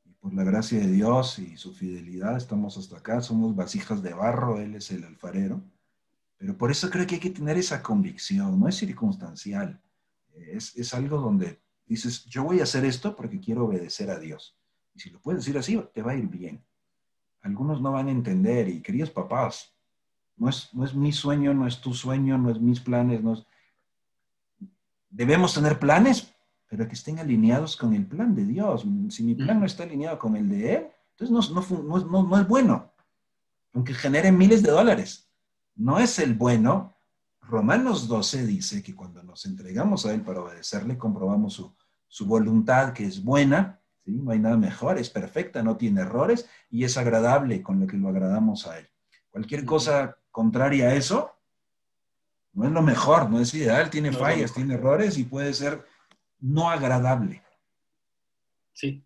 Y 0.05 0.13
por 0.13 0.35
la 0.35 0.43
gracia 0.43 0.81
de 0.81 0.91
Dios 0.91 1.39
y 1.39 1.57
su 1.57 1.73
fidelidad 1.73 2.37
estamos 2.37 2.77
hasta 2.77 2.99
acá. 2.99 3.21
Somos 3.21 3.55
vasijas 3.55 4.03
de 4.03 4.15
barro, 4.15 4.61
Él 4.61 4.75
es 4.75 4.91
el 4.91 5.05
alfarero. 5.05 5.63
Pero 6.39 6.57
por 6.57 6.71
eso 6.71 6.91
creo 6.91 7.07
que 7.07 7.17
hay 7.17 7.21
que 7.21 7.31
tener 7.31 7.57
esa 7.57 7.83
convicción, 7.83 8.59
no 8.59 8.69
es 8.69 8.77
circunstancial. 8.77 9.81
Es, 10.35 10.77
es 10.77 10.93
algo 10.93 11.19
donde 11.19 11.61
dices, 11.87 12.25
yo 12.27 12.45
voy 12.45 12.61
a 12.61 12.65
hacer 12.65 12.85
esto 12.85 13.15
porque 13.15 13.41
quiero 13.41 13.65
obedecer 13.65 14.11
a 14.11 14.19
Dios. 14.19 14.57
Y 14.95 15.01
si 15.01 15.11
lo 15.11 15.21
puedes 15.21 15.45
decir 15.45 15.59
así, 15.59 15.83
te 15.95 16.03
va 16.03 16.13
a 16.13 16.17
ir 16.17 16.27
bien. 16.27 16.65
Algunos 17.43 17.81
no 17.81 17.93
van 17.93 18.09
a 18.09 18.11
entender 18.11 18.69
y 18.69 18.83
queridos 18.83 19.11
papás, 19.11 19.77
no 20.37 20.49
es, 20.49 20.73
no 20.75 20.85
es 20.85 20.95
mi 20.95 21.13
sueño, 21.13 21.55
no 21.55 21.67
es 21.67 21.81
tu 21.81 21.95
sueño, 21.95 22.37
no 22.39 22.51
es 22.51 22.61
mis 22.61 22.81
planes. 22.81 23.23
No 23.23 23.43
Debemos 25.09 25.55
tener 25.55 25.79
planes, 25.79 26.35
pero 26.69 26.87
que 26.87 26.95
estén 26.95 27.19
alineados 27.19 27.77
con 27.77 27.95
el 27.95 28.07
plan 28.07 28.35
de 28.35 28.45
Dios. 28.45 28.85
Si 29.11 29.23
mi 29.23 29.35
plan 29.35 29.61
no 29.61 29.67
está 29.67 29.85
alineado 29.85 30.19
con 30.19 30.37
el 30.37 30.49
de 30.49 30.75
Él, 30.75 30.87
entonces 31.17 31.51
no, 31.51 31.63
no, 31.83 32.23
no 32.23 32.41
es 32.41 32.49
bueno. 32.49 32.93
Aunque 33.73 33.95
genere 33.95 34.33
miles 34.33 34.63
de 34.63 34.71
dólares. 34.71 35.31
No 35.75 35.99
es 35.99 36.19
el 36.19 36.35
bueno. 36.35 36.96
Romanos 37.49 38.09
12 38.09 38.47
dice 38.47 38.83
que 38.83 38.95
cuando 38.95 39.23
nos 39.23 39.47
entregamos 39.47 40.05
a 40.07 40.13
Él 40.13 40.23
para 40.23 40.41
obedecerle, 40.41 40.99
comprobamos 40.99 41.55
su, 41.55 41.75
su 42.09 42.27
voluntad 42.27 42.93
que 42.93 43.05
es 43.05 43.23
buena, 43.23 43.81
¿sí? 44.05 44.13
no 44.13 44.33
hay 44.33 44.39
nada 44.39 44.57
mejor, 44.57 44.99
es 44.99 45.11
perfecta, 45.11 45.63
no 45.63 45.77
tiene 45.77 46.01
errores 46.01 46.49
y 46.71 46.85
es 46.85 46.97
agradable 46.97 47.63
con 47.63 47.81
lo 47.81 47.87
que 47.87 47.97
lo 47.97 48.09
agradamos 48.09 48.67
a 48.67 48.79
Él. 48.79 48.89
Cualquier 49.31 49.65
cosa 49.65 50.19
contraria 50.31 50.89
a 50.89 50.95
eso, 50.95 51.33
no 52.53 52.65
es 52.65 52.73
lo 52.73 52.83
mejor, 52.83 53.31
no 53.31 53.39
es 53.39 53.53
ideal, 53.55 53.91
tiene 53.91 54.13
fallas, 54.13 54.55
tiene 54.55 54.75
errores 54.75 55.19
y 55.19 55.25
puede 55.25 55.53
ser 55.53 55.85
no 56.41 56.71
agradable. 56.71 57.43
Sí. 58.73 59.05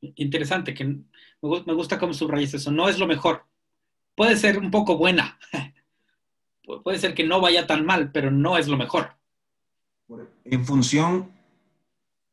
Interesante, 0.00 0.74
que 0.74 0.84
me 0.84 1.74
gusta 1.74 1.98
cómo 1.98 2.12
subrayas 2.12 2.54
eso. 2.54 2.70
No 2.70 2.88
es 2.88 2.98
lo 2.98 3.06
mejor. 3.06 3.44
Puede 4.14 4.36
ser 4.36 4.58
un 4.58 4.70
poco 4.70 4.96
buena. 4.98 5.38
Puede 6.82 6.98
ser 6.98 7.14
que 7.14 7.24
no 7.24 7.40
vaya 7.40 7.66
tan 7.66 7.86
mal, 7.86 8.12
pero 8.12 8.30
no 8.30 8.58
es 8.58 8.68
lo 8.68 8.76
mejor. 8.76 9.16
En 10.44 10.64
función, 10.64 11.30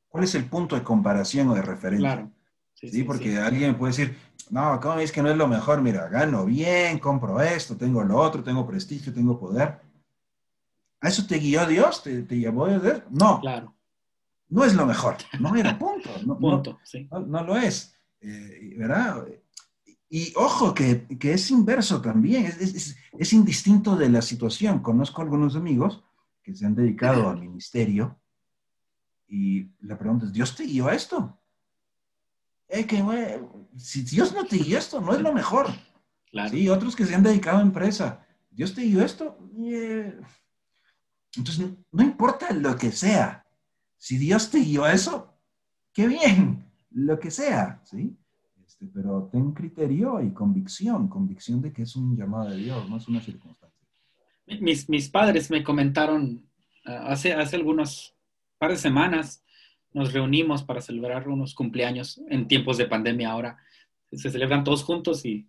¿cuál 0.09 0.23
es 0.25 0.35
el 0.35 0.45
punto 0.45 0.75
de 0.75 0.83
comparación 0.83 1.49
o 1.49 1.55
de 1.55 1.61
referencia? 1.61 2.13
Claro. 2.13 2.31
Sí, 2.73 3.03
porque 3.03 3.37
alguien 3.37 3.75
puede 3.77 3.91
decir, 3.91 4.17
no, 4.49 4.79
¿cómo 4.81 4.99
es 4.99 5.11
que 5.11 5.23
no 5.23 5.29
es 5.29 5.37
lo 5.37 5.47
mejor? 5.47 5.81
Mira, 5.81 6.07
gano 6.09 6.45
bien, 6.45 6.99
compro 6.99 7.41
esto, 7.41 7.77
tengo 7.77 8.03
lo 8.03 8.17
otro, 8.17 8.43
tengo 8.43 8.67
prestigio, 8.67 9.13
tengo 9.13 9.39
poder. 9.39 9.79
¿A 11.01 11.07
eso 11.07 11.25
te 11.25 11.37
guió 11.37 11.65
Dios? 11.65 12.03
¿Te, 12.03 12.23
te 12.23 12.39
llamó 12.39 12.67
Dios? 12.67 13.01
No. 13.09 13.39
Claro. 13.39 13.73
No 14.49 14.63
es 14.63 14.75
lo 14.75 14.85
mejor. 14.85 15.15
No 15.39 15.55
era 15.55 15.77
punto. 15.79 16.09
No, 16.25 16.37
punto, 16.37 16.79
sí. 16.83 17.07
no, 17.11 17.43
lo 17.43 17.57
es. 17.57 17.95
Eh, 18.21 18.75
¿Verdad? 18.77 19.25
Y 20.09 20.33
ojo, 20.35 20.73
que, 20.73 21.07
que 21.17 21.33
es 21.33 21.49
inverso 21.51 22.01
también, 22.01 22.45
es, 22.45 22.57
es, 22.61 22.97
es, 23.11 23.33
indistinto 23.33 23.95
de 23.95 24.09
la 24.09 24.21
situación. 24.21 24.79
Conozco 24.79 25.21
algunos 25.21 25.55
amigos 25.55 26.03
que 26.43 26.53
se 26.53 26.65
han 26.65 26.75
dedicado 26.75 27.29
al 27.29 27.41
ministerio 27.41 28.19
y 29.27 29.67
la 29.81 29.97
pregunta 29.97 30.25
es, 30.25 30.33
¿Dios 30.33 30.55
te 30.55 30.65
guió 30.65 30.87
a 30.87 30.93
esto? 30.93 31.39
es 32.67 32.85
que, 32.87 33.41
si 33.77 34.01
Dios 34.01 34.33
no 34.33 34.45
te 34.45 34.57
dio 34.57 34.77
esto, 34.77 34.99
no 35.01 35.13
es 35.13 35.21
lo 35.21 35.33
mejor. 35.33 35.67
Sí, 36.49 36.67
otros 36.67 36.95
que 36.95 37.05
se 37.05 37.15
han 37.15 37.23
dedicado 37.23 37.59
a 37.59 37.61
empresa. 37.61 38.25
Dios 38.51 38.73
te 38.73 38.81
dio 38.81 39.03
esto. 39.03 39.37
Eh, 39.57 40.19
entonces, 41.35 41.69
no 41.91 42.03
importa 42.03 42.51
lo 42.51 42.75
que 42.75 42.91
sea. 42.91 43.45
Si 43.97 44.17
Dios 44.17 44.49
te 44.49 44.59
dio 44.59 44.85
eso, 44.85 45.33
qué 45.93 46.07
bien, 46.07 46.69
lo 46.91 47.19
que 47.19 47.31
sea, 47.31 47.81
¿sí? 47.85 48.17
Este, 48.79 48.91
pero 48.93 49.29
ten 49.31 49.53
criterio 49.53 50.21
y 50.21 50.31
convicción, 50.31 51.07
convicción 51.07 51.61
de 51.61 51.71
que 51.71 51.83
es 51.83 51.95
un 51.95 52.15
llamado 52.15 52.49
de 52.49 52.57
Dios, 52.57 52.89
no 52.89 52.97
es 52.97 53.07
una 53.07 53.21
circunstancia. 53.21 53.87
Mis, 54.59 54.89
mis 54.89 55.09
padres 55.09 55.49
me 55.49 55.63
comentaron 55.63 56.45
ah, 56.85 57.07
hace, 57.07 57.33
hace 57.33 57.55
algunos 57.55 58.15
par 58.57 58.71
de 58.71 58.77
semanas 58.77 59.43
nos 59.93 60.11
reunimos 60.11 60.63
para 60.63 60.81
celebrar 60.81 61.27
unos 61.29 61.55
cumpleaños 61.55 62.21
en 62.29 62.47
tiempos 62.47 62.77
de 62.77 62.85
pandemia 62.85 63.31
ahora. 63.31 63.57
se 64.11 64.29
celebran 64.29 64.63
todos 64.63 64.83
juntos 64.83 65.25
y, 65.25 65.47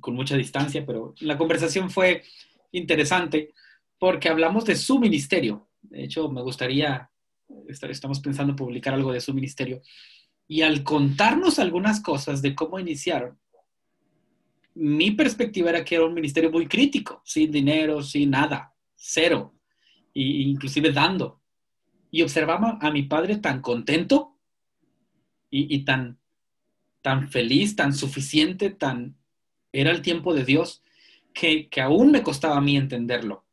con 0.00 0.14
mucha 0.14 0.36
distancia, 0.36 0.86
pero 0.86 1.14
la 1.20 1.36
conversación 1.36 1.90
fue 1.90 2.22
interesante 2.72 3.52
porque 3.98 4.30
hablamos 4.30 4.64
de 4.64 4.74
su 4.74 4.98
ministerio. 4.98 5.68
De 5.82 6.04
hecho, 6.04 6.30
me 6.30 6.40
gustaría, 6.40 7.10
estamos 7.68 8.20
pensando 8.20 8.52
en 8.52 8.56
publicar 8.56 8.94
algo 8.94 9.12
de 9.12 9.20
su 9.20 9.34
ministerio. 9.34 9.82
Y 10.48 10.62
al 10.62 10.82
contarnos 10.82 11.58
algunas 11.58 12.00
cosas 12.00 12.42
de 12.42 12.54
cómo 12.54 12.78
iniciaron, 12.78 13.38
mi 14.74 15.10
perspectiva 15.10 15.70
era 15.70 15.84
que 15.84 15.96
era 15.96 16.06
un 16.06 16.14
ministerio 16.14 16.50
muy 16.50 16.66
crítico, 16.66 17.20
sin 17.24 17.50
dinero, 17.50 18.02
sin 18.02 18.30
nada, 18.30 18.74
cero, 18.94 19.54
e 20.14 20.22
inclusive 20.22 20.92
dando. 20.92 21.40
Y 22.10 22.22
observaba 22.22 22.78
a 22.80 22.90
mi 22.90 23.02
padre 23.02 23.36
tan 23.36 23.60
contento 23.60 24.38
y, 25.50 25.84
tan, 25.84 26.18
tan 27.02 27.28
feliz, 27.28 27.76
tan 27.76 27.92
suficiente, 27.92 28.70
tan... 28.70 29.16
Era 29.70 29.90
el 29.90 30.02
tiempo 30.02 30.34
de 30.34 30.44
Dios 30.44 30.82
que, 31.34 31.68
aún 31.82 32.10
me 32.10 32.22
costaba 32.22 32.56
a 32.56 32.60
mí 32.60 32.76
entenderlo. 32.76 33.44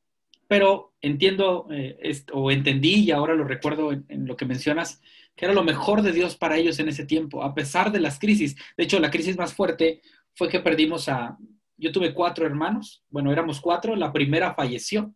Pero 0.47 0.93
entiendo, 1.02 1.67
eh, 1.71 2.23
o 2.34 2.52
entendí 2.52 2.95
y 2.95 3.12
ahora 3.12 3.36
lo 3.36 3.43
recuerdo 3.43 3.91
en 3.91 4.25
lo 4.25 4.36
que 4.36 4.45
mencionas, 4.45 5.02
que 5.39 5.45
era 5.45 5.54
lo 5.54 5.63
mejor 5.63 6.02
de 6.02 6.12
Dios 6.12 6.36
para 6.36 6.58
ellos 6.58 6.80
en 6.80 6.89
ese 6.89 7.06
tiempo, 7.06 7.41
a 7.41 7.54
pesar 7.54 7.93
de 7.93 8.02
las 8.02 8.19
crisis. 8.19 8.58
De 8.75 8.84
hecho, 8.84 8.99
la 8.99 9.10
crisis 9.10 9.38
más 9.38 9.54
fuerte 9.54 10.02
fue 10.36 10.49
que 10.49 10.60
perdimos 10.60 11.08
a, 11.08 11.38
yo 11.78 11.93
tuve 11.93 12.13
cuatro 12.13 12.45
hermanos, 12.45 13.06
bueno, 13.10 13.32
éramos 13.32 13.62
cuatro, 13.62 13.95
la 13.95 14.12
primera 14.12 14.54
falleció. 14.54 15.13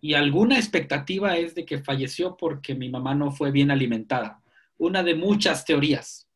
Y 0.00 0.14
alguna 0.14 0.58
expectativa 0.58 1.36
es 1.38 1.56
de 1.56 1.64
que 1.64 1.82
falleció 1.82 2.36
porque 2.36 2.76
mi 2.76 2.88
mamá 2.88 3.16
no 3.16 3.32
fue 3.32 3.50
bien 3.50 3.72
alimentada. 3.72 4.40
Una 4.78 5.02
de 5.02 5.16
muchas 5.16 5.64
teorías. 5.64 6.28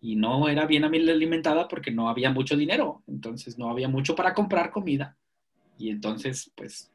Y 0.00 0.16
no 0.16 0.48
era 0.48 0.64
bien 0.64 0.84
alimentada 0.84 1.68
porque 1.68 1.90
no 1.90 2.08
había 2.08 2.30
mucho 2.30 2.56
dinero, 2.56 3.02
entonces 3.06 3.58
no 3.58 3.68
había 3.68 3.90
mucho 3.90 4.14
para 4.14 4.32
comprar 4.32 4.70
comida. 4.70 5.18
Y 5.76 5.90
entonces, 5.90 6.50
pues, 6.56 6.93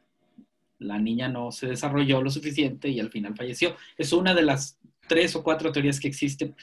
la 0.80 0.98
niña 0.98 1.28
no 1.28 1.52
se 1.52 1.68
desarrolló 1.68 2.22
lo 2.22 2.32
suficiente 2.32 2.90
y 2.90 3.00
al 3.00 3.12
final 3.12 3.36
falleció. 3.36 3.76
Es 3.98 4.14
una 4.14 4.34
de 4.34 4.44
las 4.44 4.80
tres 5.08 5.36
o 5.36 5.44
cuatro 5.44 5.72
teorías 5.72 6.00
que 6.00 6.08
existen. 6.08 6.56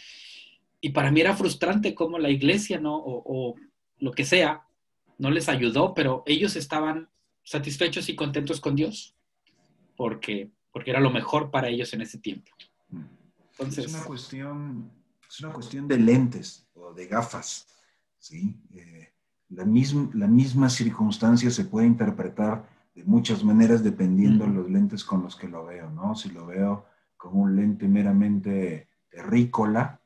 Y 0.81 0.91
para 0.91 1.11
mí 1.11 1.21
era 1.21 1.37
frustrante 1.37 1.95
cómo 1.95 2.19
la 2.19 2.31
iglesia, 2.31 2.81
¿no? 2.81 2.97
O, 2.97 3.55
lo 3.99 4.13
que 4.13 4.27
sea, 4.27 4.67
no 5.19 5.31
les 5.31 5.49
ayudó, 5.49 5.95
pero 5.95 6.23
ellos 6.27 6.55
estaban 6.55 7.09
satisfechos 7.43 8.11
y 8.11 8.15
contentos 8.15 8.61
con 8.61 8.77
Dios, 8.77 9.15
porque, 9.97 10.51
porque 10.71 10.91
era 10.91 11.01
lo 11.01 11.11
mejor 11.11 11.51
para 11.51 11.69
ellos 11.69 11.95
en 11.95 12.03
ese 12.03 12.19
tiempo. 12.19 12.51
Entonces, 13.53 13.87
es, 13.87 13.95
una 13.95 14.05
cuestión, 14.05 14.91
es 15.27 15.41
una 15.41 15.53
cuestión 15.55 15.89
de 15.89 15.99
lentes 15.99 16.67
o 16.75 16.93
de 16.93 17.07
gafas, 17.07 17.69
¿sí? 18.19 18.55
Eh, 18.75 19.09
la, 19.49 19.65
misma, 19.65 20.11
la 20.13 20.27
misma 20.27 20.69
circunstancia 20.69 21.51
se 21.51 21.65
puede 21.65 21.87
interpretar 21.87 22.69
de 22.97 23.05
muchas 23.05 23.45
maneras 23.45 23.85
dependiendo 23.85 24.47
de 24.47 24.53
los 24.53 24.71
lentes 24.71 25.05
con 25.05 25.23
los 25.23 25.37
que 25.37 25.49
lo 25.49 25.67
veo, 25.67 25.91
¿no? 25.91 26.17
Si 26.17 26.31
lo 26.31 26.47
veo 26.47 26.87
con 27.15 27.39
un 27.39 27.55
lente 27.55 27.87
meramente 27.87 28.89
terrícola, 29.11 30.01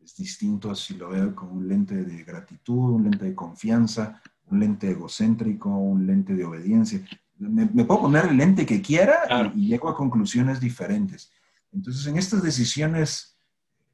es 0.00 0.14
distinto 0.14 0.70
a 0.70 0.76
si 0.76 0.94
lo 0.94 1.08
veo 1.08 1.34
con 1.34 1.50
un 1.50 1.68
lente 1.68 2.04
de 2.04 2.22
gratitud, 2.22 2.94
un 2.94 3.04
lente 3.04 3.24
de 3.24 3.34
confianza, 3.34 4.22
un 4.46 4.60
lente 4.60 4.88
egocéntrico, 4.88 5.68
un 5.68 6.06
lente 6.06 6.36
de 6.36 6.44
obediencia. 6.44 7.00
Me, 7.38 7.66
puedo 7.66 8.02
poner 8.02 8.26
el 8.26 8.36
lente 8.36 8.64
que 8.64 8.80
quiera 8.80 9.52
y, 9.54 9.66
llego 9.66 9.88
a 9.88 9.96
conclusiones 9.96 10.60
diferentes. 10.60 11.32
Entonces, 11.72 12.06
en 12.06 12.18
estas 12.18 12.42
decisiones 12.42 13.36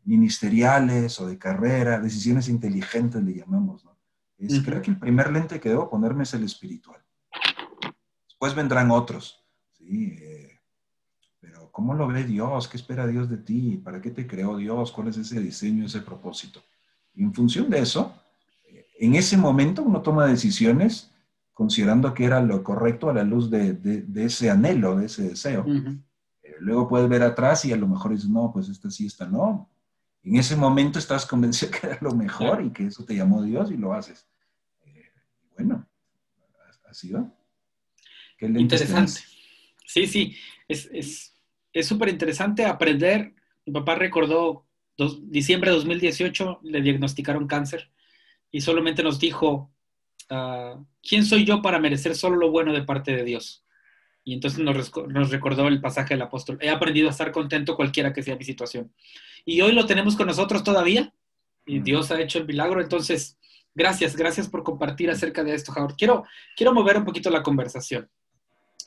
ministeriales 0.04 1.18
o 1.18 1.26
de 1.26 1.38
carrera, 1.38 1.98
decisiones 1.98 2.50
inteligentes 2.50 3.22
le 3.22 3.36
llamamos, 3.36 3.84
¿no? 3.86 3.96
Es, 4.36 4.60
Creo 4.60 4.82
que 4.82 4.90
el 4.90 4.98
primer 4.98 5.32
lente 5.32 5.58
que 5.60 5.70
debo 5.70 5.88
ponerme 5.88 6.24
es 6.24 6.34
el 6.34 6.44
espiritual. 6.44 7.03
Después 8.44 8.56
vendrán 8.56 8.90
otros, 8.90 9.42
¿sí? 9.70 10.18
Eh, 10.20 10.60
pero 11.40 11.72
¿cómo 11.72 11.94
lo 11.94 12.06
ve 12.06 12.24
Dios? 12.24 12.68
¿Qué 12.68 12.76
espera 12.76 13.06
Dios 13.06 13.30
de 13.30 13.38
ti? 13.38 13.80
¿Para 13.82 14.02
qué 14.02 14.10
te 14.10 14.26
creó 14.26 14.58
Dios? 14.58 14.92
¿Cuál 14.92 15.08
es 15.08 15.16
ese 15.16 15.40
diseño, 15.40 15.86
ese 15.86 16.02
propósito? 16.02 16.62
Y 17.14 17.22
en 17.22 17.32
función 17.32 17.70
de 17.70 17.78
eso, 17.78 18.14
eh, 18.64 18.84
en 18.98 19.14
ese 19.14 19.38
momento 19.38 19.82
uno 19.82 20.02
toma 20.02 20.26
decisiones 20.26 21.10
considerando 21.54 22.12
que 22.12 22.26
era 22.26 22.42
lo 22.42 22.62
correcto 22.62 23.08
a 23.08 23.14
la 23.14 23.24
luz 23.24 23.48
de, 23.48 24.04
ese 24.16 24.50
anhelo, 24.50 24.96
de 24.96 25.06
ese 25.06 25.22
deseo. 25.22 25.64
Eh, 26.42 26.56
luego 26.60 26.86
puedes 26.86 27.08
ver 27.08 27.22
atrás 27.22 27.64
y 27.64 27.72
a 27.72 27.78
lo 27.78 27.88
mejor 27.88 28.10
dices, 28.10 28.28
no, 28.28 28.52
pues 28.52 28.68
esta 28.68 28.90
sí, 28.90 29.06
esta 29.06 29.26
no. 29.26 29.70
En 30.22 30.36
ese 30.36 30.54
momento 30.54 30.98
estás 30.98 31.24
convencido 31.24 31.72
que 31.72 31.86
era 31.86 31.98
lo 32.02 32.14
mejor 32.14 32.62
y 32.62 32.72
que 32.72 32.88
eso 32.88 33.06
te 33.06 33.16
llamó 33.16 33.40
Dios 33.40 33.70
y 33.70 33.78
lo 33.78 33.94
haces. 33.94 34.26
bueno, 35.56 35.86
así 36.90 37.10
va. 37.10 37.26
Interesante. 38.40 39.20
Sí, 39.86 40.06
sí, 40.06 40.36
es 40.68 41.32
súper 41.86 42.08
interesante 42.08 42.64
aprender. 42.64 43.34
Mi 43.66 43.72
papá 43.72 43.94
recordó 43.94 44.66
diciembre 45.22 45.70
de 45.70 45.76
2018, 45.76 46.60
le 46.62 46.80
diagnosticaron 46.80 47.46
cáncer 47.46 47.90
y 48.50 48.60
solamente 48.60 49.02
nos 49.02 49.18
dijo, 49.18 49.72
ah, 50.30 50.80
¿quién 51.02 51.24
soy 51.24 51.44
yo 51.44 51.60
para 51.60 51.80
merecer 51.80 52.14
solo 52.14 52.36
lo 52.36 52.50
bueno 52.50 52.72
de 52.72 52.84
parte 52.84 53.14
de 53.14 53.24
Dios? 53.24 53.64
Y 54.22 54.32
entonces 54.32 54.60
nos, 54.60 54.92
nos, 55.08 55.30
recordó 55.30 55.68
el 55.68 55.80
pasaje 55.80 56.14
del 56.14 56.22
apóstol. 56.22 56.58
He 56.60 56.70
aprendido 56.70 57.08
a 57.08 57.10
estar 57.10 57.30
contento 57.30 57.76
cualquiera 57.76 58.12
que 58.12 58.22
sea 58.22 58.36
mi 58.36 58.44
situación. 58.44 58.94
Y 59.44 59.60
hoy 59.60 59.72
lo 59.72 59.84
tenemos 59.84 60.16
con 60.16 60.28
nosotros 60.28 60.64
todavía. 60.64 61.12
Y. 61.66 61.80
Dios 61.80 62.10
ha 62.10 62.20
hecho 62.20 62.38
el 62.38 62.46
milagro. 62.46 62.80
Entonces, 62.80 63.36
gracias, 63.74 64.16
gracias 64.16 64.48
por 64.48 64.62
compartir 64.62 65.10
acerca 65.10 65.44
de 65.44 65.54
esto, 65.54 65.72
Howard. 65.72 65.96
Quiero, 65.96 66.24
quiero 66.56 66.72
mover 66.72 66.96
un 66.96 67.04
poquito 67.04 67.28
la 67.28 67.42
conversación. 67.42 68.08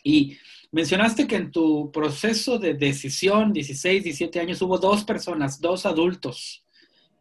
Y 0.08 0.38
mencionaste 0.72 1.28
que 1.28 1.36
en 1.36 1.52
tu 1.52 1.92
proceso 1.92 2.58
de 2.58 2.76
decisión, 2.76 3.52
16, 3.52 4.06
17 4.06 4.40
años, 4.40 4.62
hubo 4.62 4.78
dos 4.78 5.04
personas, 5.04 5.60
dos 5.60 5.86
adultos 5.86 6.64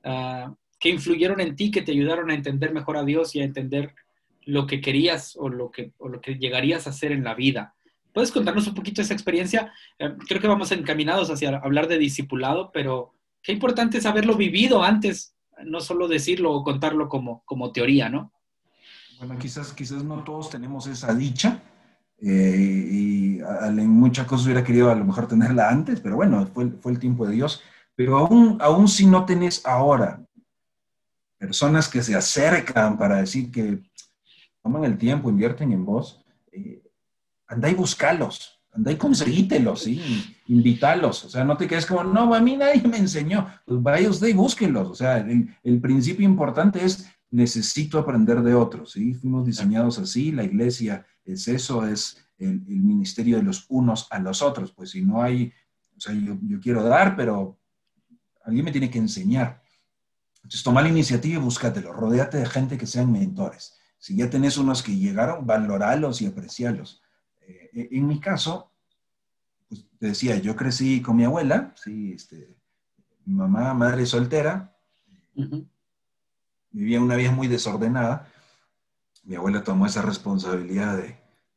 ah, 0.04 0.54
que 0.78 0.90
influyeron 0.90 1.40
en 1.40 1.56
ti, 1.56 1.72
que 1.72 1.82
te 1.82 1.90
ayudaron 1.90 2.30
a 2.30 2.34
entender 2.34 2.72
mejor 2.72 2.96
a 2.96 3.04
Dios 3.04 3.34
y 3.34 3.40
a 3.40 3.44
entender 3.44 3.92
lo 4.44 4.68
que 4.68 4.80
querías 4.80 5.34
o 5.36 5.48
lo 5.48 5.72
que, 5.72 5.90
lo 5.98 6.20
que 6.20 6.34
llegarías 6.34 6.86
a 6.86 6.90
hacer 6.90 7.10
en 7.10 7.24
la 7.24 7.34
vida. 7.34 7.74
¿Puedes 8.12 8.30
contarnos 8.30 8.68
un 8.68 8.74
poquito 8.74 9.02
esa 9.02 9.14
experiencia? 9.14 9.72
Eh, 9.98 10.14
creo 10.28 10.40
que 10.40 10.46
vamos 10.46 10.70
encaminados 10.70 11.28
hacia 11.28 11.56
hablar 11.56 11.88
de 11.88 11.98
discipulado, 11.98 12.70
pero 12.72 13.14
qué 13.42 13.50
importante 13.50 13.98
es 13.98 14.06
haberlo 14.06 14.36
vivido 14.36 14.84
antes, 14.84 15.34
no 15.64 15.80
solo 15.80 16.06
decirlo 16.06 16.52
o 16.52 16.62
contarlo 16.62 17.08
como, 17.08 17.42
como 17.46 17.72
teoría, 17.72 18.08
¿no? 18.08 18.32
Bueno, 19.18 19.36
quizás, 19.40 19.72
quizás 19.72 20.04
no 20.04 20.22
todos 20.22 20.50
tenemos 20.50 20.86
esa 20.86 21.12
dicha, 21.14 21.62
eh, 22.20 22.88
y 22.90 23.40
en 23.40 23.88
muchas 23.88 24.26
cosas 24.26 24.46
hubiera 24.46 24.64
querido 24.64 24.90
a 24.90 24.94
lo 24.94 25.04
mejor 25.04 25.28
tenerla 25.28 25.68
antes, 25.68 26.00
pero 26.00 26.16
bueno, 26.16 26.46
fue, 26.52 26.70
fue 26.80 26.92
el 26.92 26.98
tiempo 26.98 27.26
de 27.26 27.34
Dios. 27.34 27.62
Pero 27.94 28.18
aún, 28.18 28.58
aún 28.60 28.88
si 28.88 29.06
no 29.06 29.24
tenés 29.24 29.64
ahora 29.64 30.20
personas 31.38 31.88
que 31.88 32.02
se 32.02 32.14
acercan 32.14 32.98
para 32.98 33.16
decir 33.16 33.50
que 33.50 33.82
toman 34.62 34.84
el 34.84 34.98
tiempo, 34.98 35.30
invierten 35.30 35.72
en 35.72 35.84
vos, 35.84 36.24
eh, 36.52 36.82
andá 37.46 37.70
y 37.70 37.74
buscalos, 37.74 38.60
andá 38.72 38.92
y 38.92 38.96
conseguítelos, 38.96 39.82
¿sí? 39.82 40.34
invítalos, 40.48 41.24
o 41.24 41.28
sea, 41.28 41.44
no 41.44 41.56
te 41.56 41.66
quedes 41.66 41.86
como, 41.86 42.04
no, 42.04 42.34
a 42.34 42.40
mí 42.40 42.56
nadie 42.56 42.82
me 42.82 42.98
enseñó, 42.98 43.48
pues 43.64 43.82
vaya 43.82 44.10
usted 44.10 44.28
y 44.28 44.32
búsquenlos, 44.32 44.88
o 44.88 44.94
sea, 44.94 45.18
el, 45.18 45.54
el 45.62 45.80
principio 45.80 46.24
importante 46.24 46.84
es 46.84 47.08
necesito 47.30 47.98
aprender 47.98 48.42
de 48.42 48.54
otros, 48.54 48.92
¿sí? 48.92 49.14
Fuimos 49.14 49.46
diseñados 49.46 49.98
así, 49.98 50.32
la 50.32 50.44
iglesia 50.44 51.06
es 51.24 51.48
eso, 51.48 51.86
es 51.86 52.24
el, 52.38 52.60
ministerio 52.66 53.36
de 53.36 53.42
los 53.42 53.66
unos 53.68 54.06
a 54.10 54.18
los 54.18 54.42
otros. 54.42 54.72
Pues 54.72 54.90
si 54.90 55.02
no 55.02 55.22
hay, 55.22 55.52
o 55.96 56.00
sea, 56.00 56.14
yo, 56.14 56.38
quiero 56.60 56.82
dar, 56.82 57.16
pero 57.16 57.58
alguien 58.44 58.64
me 58.64 58.72
tiene 58.72 58.90
que 58.90 58.98
enseñar. 58.98 59.62
Entonces 60.36 60.62
toma 60.62 60.82
la 60.82 60.88
iniciativa 60.88 61.40
y 61.40 61.42
búscatelo, 61.42 61.92
rodéate 61.92 62.38
de 62.38 62.46
gente 62.46 62.78
que 62.78 62.86
sean 62.86 63.10
mentores. 63.10 63.76
Si 63.98 64.16
ya 64.16 64.30
tenés 64.30 64.58
unos 64.58 64.82
que 64.82 64.96
llegaron, 64.96 65.46
valoralos 65.46 66.22
y 66.22 66.26
aprecialos. 66.26 67.02
Eh, 67.40 67.88
en 67.90 68.06
mi 68.06 68.20
caso, 68.20 68.70
pues 69.68 69.84
te 69.98 70.06
decía, 70.08 70.36
yo 70.36 70.54
crecí 70.54 71.02
con 71.02 71.16
mi 71.16 71.24
abuela, 71.24 71.74
sí, 71.82 72.12
este, 72.12 72.56
mi 73.24 73.34
mamá, 73.34 73.74
madre 73.74 74.06
soltera, 74.06 74.76
vivía 76.76 77.00
una 77.00 77.16
vida 77.16 77.32
muy 77.32 77.48
desordenada, 77.48 78.28
mi 79.24 79.34
abuela 79.34 79.64
tomó 79.64 79.86
esa 79.86 80.02
responsabilidad 80.02 81.02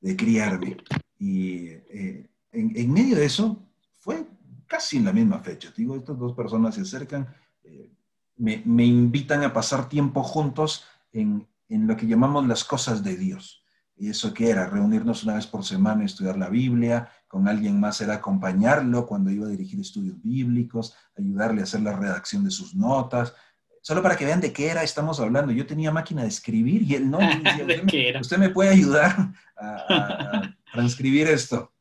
de, 0.01 0.15
criarme. 0.15 0.77
Y 1.19 1.67
eh, 1.67 2.29
en, 2.53 2.93
medio 2.93 3.17
de 3.17 3.25
eso 3.25 3.61
fue 3.99 4.25
casi 4.65 4.97
en 4.97 5.05
la 5.05 5.11
misma 5.11 5.39
fecha. 5.39 5.73
Digo, 5.75 5.97
estas 5.97 6.17
dos 6.17 6.33
personas 6.33 6.75
se 6.75 6.81
acercan, 6.81 7.27
eh, 7.63 7.91
me, 8.37 8.85
invitan 8.85 9.43
a 9.43 9.51
pasar 9.51 9.89
tiempo 9.89 10.23
juntos 10.23 10.85
en, 11.11 11.47
lo 11.67 11.97
que 11.97 12.07
llamamos 12.07 12.47
las 12.47 12.63
cosas 12.63 13.03
de 13.03 13.17
Dios. 13.17 13.61
¿Y 13.97 14.09
eso 14.09 14.33
qué 14.33 14.49
era? 14.49 14.67
Reunirnos 14.67 15.25
una 15.25 15.35
vez 15.35 15.45
por 15.45 15.65
semana, 15.65 16.05
estudiar 16.05 16.37
la 16.37 16.47
Biblia, 16.47 17.11
con 17.27 17.49
alguien 17.49 17.77
más 17.77 17.99
era 17.99 18.15
acompañarlo 18.15 19.05
cuando 19.05 19.29
iba 19.29 19.45
a 19.45 19.49
dirigir 19.49 19.81
estudios 19.81 20.19
bíblicos, 20.23 20.95
ayudarle 21.17 21.59
a 21.59 21.65
hacer 21.65 21.81
la 21.81 21.95
redacción 21.95 22.45
de 22.45 22.51
sus 22.51 22.73
notas. 22.73 23.33
Solo 23.81 24.01
para 24.01 24.15
que 24.15 24.25
vean 24.25 24.41
de 24.41 24.53
qué 24.53 24.67
era 24.67 24.83
estamos 24.83 25.19
hablando. 25.19 25.51
Yo 25.51 25.65
tenía 25.65 25.91
máquina 25.91 26.23
de 26.23 26.27
escribir 26.27 26.83
y 26.83 26.95
él 26.95 27.09
no. 27.09 27.19
¿De 27.67 27.83
qué 27.87 28.09
era? 28.09 28.21
Usted 28.21 28.37
me 28.37 28.49
puede 28.49 28.69
ayudar 28.69 29.29
a, 29.57 30.55
transcribir 30.73 31.27
esto. 31.27 31.71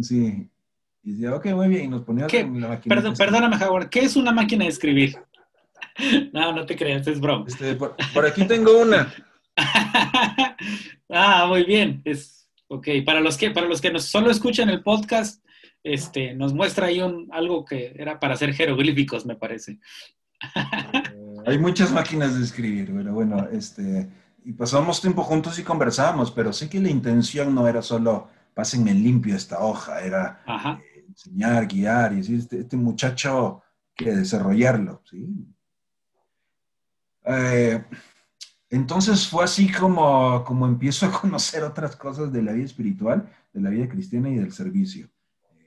Sí. 0.00 0.48
Y 1.02 1.12
decía, 1.12 1.34
ok, 1.34 1.46
muy 1.46 1.68
bien. 1.68 1.84
Y 1.84 1.88
nos 1.88 2.02
ponía 2.02 2.26
la 2.26 2.68
máquina. 2.68 2.94
Perdón, 2.94 3.14
perdóname, 3.16 3.56
Howard. 3.56 3.88
¿Qué 3.88 4.00
es 4.00 4.16
una 4.16 4.32
máquina 4.32 4.64
de 4.64 4.70
escribir? 4.70 5.16
No, 6.32 6.52
no 6.52 6.64
te 6.64 6.76
creas, 6.76 7.06
es 7.06 7.20
broma. 7.20 7.44
Este, 7.46 7.74
por, 7.74 7.94
aquí 8.26 8.44
tengo 8.46 8.78
una. 8.78 9.12
ah, 11.10 11.46
muy 11.46 11.64
bien. 11.64 12.00
Es, 12.04 12.48
ok, 12.68 12.88
para 13.04 13.20
los 13.20 13.36
que, 13.36 13.50
para 13.50 13.66
los 13.66 13.80
que 13.80 13.90
nos 13.90 14.04
solo 14.04 14.30
escuchan 14.30 14.70
el 14.70 14.82
podcast, 14.82 15.44
este, 15.82 16.34
nos 16.34 16.54
muestra 16.54 16.86
ahí 16.86 17.00
un, 17.00 17.28
algo 17.32 17.64
que 17.64 17.92
era 17.96 18.18
para 18.20 18.34
hacer 18.34 18.54
jeroglíficos, 18.54 19.26
me 19.26 19.36
parece. 19.36 19.78
Hay 21.46 21.58
muchas 21.58 21.92
máquinas 21.92 22.36
de 22.36 22.44
escribir, 22.44 22.92
pero 22.94 23.12
bueno, 23.12 23.46
este, 23.50 24.08
y 24.44 24.52
pasamos 24.52 25.00
tiempo 25.00 25.22
juntos 25.22 25.58
y 25.58 25.62
conversábamos, 25.62 26.30
pero 26.30 26.52
sé 26.52 26.68
que 26.68 26.80
la 26.80 26.90
intención 26.90 27.54
no 27.54 27.68
era 27.68 27.82
solo 27.82 28.28
pásenme 28.54 28.94
limpio 28.94 29.36
esta 29.36 29.60
hoja, 29.60 30.00
era 30.00 30.42
eh, 30.46 31.04
enseñar, 31.08 31.66
guiar 31.66 32.12
y 32.12 32.16
decir, 32.16 32.38
este, 32.40 32.60
este, 32.60 32.76
muchacho 32.76 33.62
que 33.94 34.12
desarrollarlo, 34.12 35.02
¿sí? 35.04 35.28
Eh, 37.24 37.84
entonces 38.70 39.28
fue 39.28 39.44
así 39.44 39.70
como, 39.70 40.44
como 40.44 40.66
empiezo 40.66 41.06
a 41.06 41.12
conocer 41.20 41.62
otras 41.62 41.96
cosas 41.96 42.32
de 42.32 42.42
la 42.42 42.52
vida 42.52 42.66
espiritual, 42.66 43.28
de 43.52 43.60
la 43.60 43.70
vida 43.70 43.88
cristiana 43.88 44.30
y 44.30 44.36
del 44.36 44.52
servicio. 44.52 45.08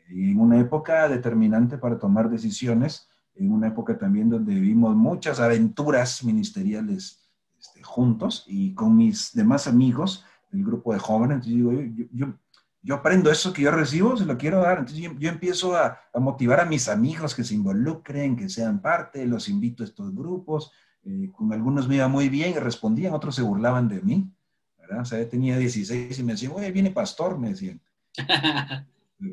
Y 0.09 0.31
en 0.31 0.39
una 0.39 0.59
época 0.59 1.07
determinante 1.09 1.77
para 1.77 1.97
tomar 1.99 2.29
decisiones, 2.29 3.07
en 3.35 3.51
una 3.51 3.67
época 3.67 3.97
también 3.97 4.29
donde 4.29 4.53
vivimos 4.53 4.95
muchas 4.95 5.39
aventuras 5.39 6.23
ministeriales 6.23 7.23
este, 7.59 7.81
juntos 7.83 8.45
y 8.47 8.73
con 8.73 8.95
mis 8.95 9.33
demás 9.33 9.67
amigos, 9.67 10.25
el 10.51 10.63
grupo 10.63 10.93
de 10.93 10.99
jóvenes. 10.99 11.45
Digo, 11.45 11.71
yo, 11.71 12.05
yo, 12.11 12.33
yo 12.81 12.95
aprendo 12.95 13.31
eso 13.31 13.53
que 13.53 13.63
yo 13.63 13.71
recibo, 13.71 14.17
se 14.17 14.25
lo 14.25 14.37
quiero 14.37 14.59
dar. 14.59 14.79
Entonces 14.79 15.01
yo, 15.17 15.29
empiezo 15.29 15.75
a, 15.75 15.99
a, 16.13 16.19
motivar 16.19 16.59
a 16.59 16.65
mis 16.65 16.89
amigos 16.89 17.33
que 17.33 17.43
se 17.43 17.55
involucren, 17.55 18.35
que 18.35 18.49
sean 18.49 18.81
parte, 18.81 19.25
los 19.25 19.47
invito 19.47 19.83
a 19.83 19.85
estos 19.85 20.13
grupos. 20.13 20.71
Eh, 21.05 21.31
con 21.31 21.51
algunos 21.51 21.87
me 21.87 21.95
iba 21.95 22.07
muy 22.07 22.29
bien 22.29 22.51
y 22.51 22.59
respondían, 22.59 23.13
otros 23.13 23.35
se 23.35 23.41
burlaban 23.41 23.87
de 23.87 24.01
mí. 24.01 24.31
¿verdad? 24.77 25.01
O 25.01 25.05
sea, 25.05 25.19
yo 25.19 25.27
tenía 25.27 25.57
16 25.57 26.19
y 26.19 26.23
me 26.23 26.33
decían, 26.33 26.51
oye, 26.55 26.71
viene 26.71 26.91
pastor, 26.91 27.37
me 27.39 27.49
decían. 27.49 27.81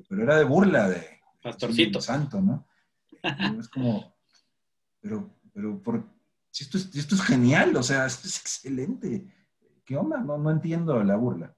Pero 0.09 0.23
era 0.23 0.37
de 0.37 0.45
burla 0.45 0.89
de... 0.89 1.05
Pastorcito. 1.43 2.01
santo, 2.01 2.41
¿no? 2.41 2.67
Es 3.59 3.69
como, 3.69 4.15
pero, 5.01 5.35
pero, 5.53 5.83
por, 5.83 6.09
si 6.51 6.65
esto, 6.65 6.79
es, 6.79 6.95
esto 6.95 7.15
es 7.15 7.23
genial, 7.23 7.77
o 7.77 7.83
sea, 7.83 8.07
esto 8.07 8.29
es 8.29 8.39
excelente. 8.41 9.27
¿Qué 9.85 9.97
onda? 9.97 10.19
No, 10.19 10.39
no 10.39 10.51
entiendo 10.51 11.03
la 11.03 11.17
burla. 11.17 11.57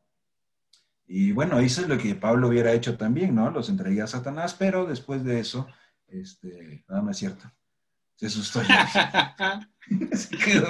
Y 1.06 1.32
bueno, 1.32 1.60
hice 1.60 1.86
lo 1.86 1.98
que 1.98 2.14
Pablo 2.14 2.48
hubiera 2.48 2.72
hecho 2.72 2.96
también, 2.96 3.34
¿no? 3.34 3.50
Los 3.50 3.68
entregué 3.68 4.00
a 4.00 4.06
Satanás, 4.06 4.56
pero 4.58 4.86
después 4.86 5.24
de 5.24 5.40
eso, 5.40 5.66
este, 6.06 6.84
nada 6.88 7.02
más 7.02 7.16
es 7.16 7.20
cierto. 7.20 7.52
Se 8.16 8.26
asustó. 8.26 8.62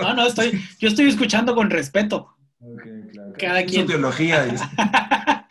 no, 0.00 0.14
no, 0.14 0.26
estoy, 0.26 0.60
yo 0.78 0.88
estoy 0.88 1.08
escuchando 1.08 1.54
con 1.54 1.70
respeto. 1.70 2.34
Okay, 2.58 3.08
claro. 3.12 3.32
Cada 3.38 3.64
quien. 3.64 3.82
Su 3.82 3.92
teología. 3.92 4.46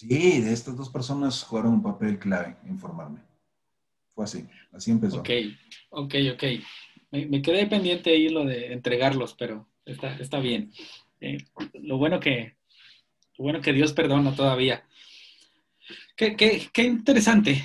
Sí, 0.00 0.40
de 0.40 0.50
estas 0.54 0.78
dos 0.78 0.88
personas 0.88 1.42
jugaron 1.42 1.74
un 1.74 1.82
papel 1.82 2.18
clave 2.18 2.56
en 2.64 2.78
formarme. 2.78 3.20
Fue 4.14 4.24
así, 4.24 4.46
así 4.72 4.90
empezó. 4.90 5.20
Ok, 5.20 5.28
ok, 5.90 6.14
ok. 6.32 6.44
Me, 7.10 7.42
quedé 7.42 7.66
pendiente 7.66 8.08
ahí 8.08 8.30
lo 8.30 8.46
de 8.46 8.72
entregarlos, 8.72 9.34
pero 9.34 9.68
está, 9.84 10.16
está 10.16 10.38
bien. 10.38 10.72
Eh, 11.20 11.36
lo, 11.74 11.98
bueno 11.98 12.18
que, 12.18 12.56
bueno 13.36 13.60
que 13.60 13.74
Dios 13.74 13.92
perdona 13.92 14.34
todavía. 14.34 14.88
Qué, 16.16 16.34
qué, 16.34 16.70
qué 16.72 16.84
interesante 16.84 17.62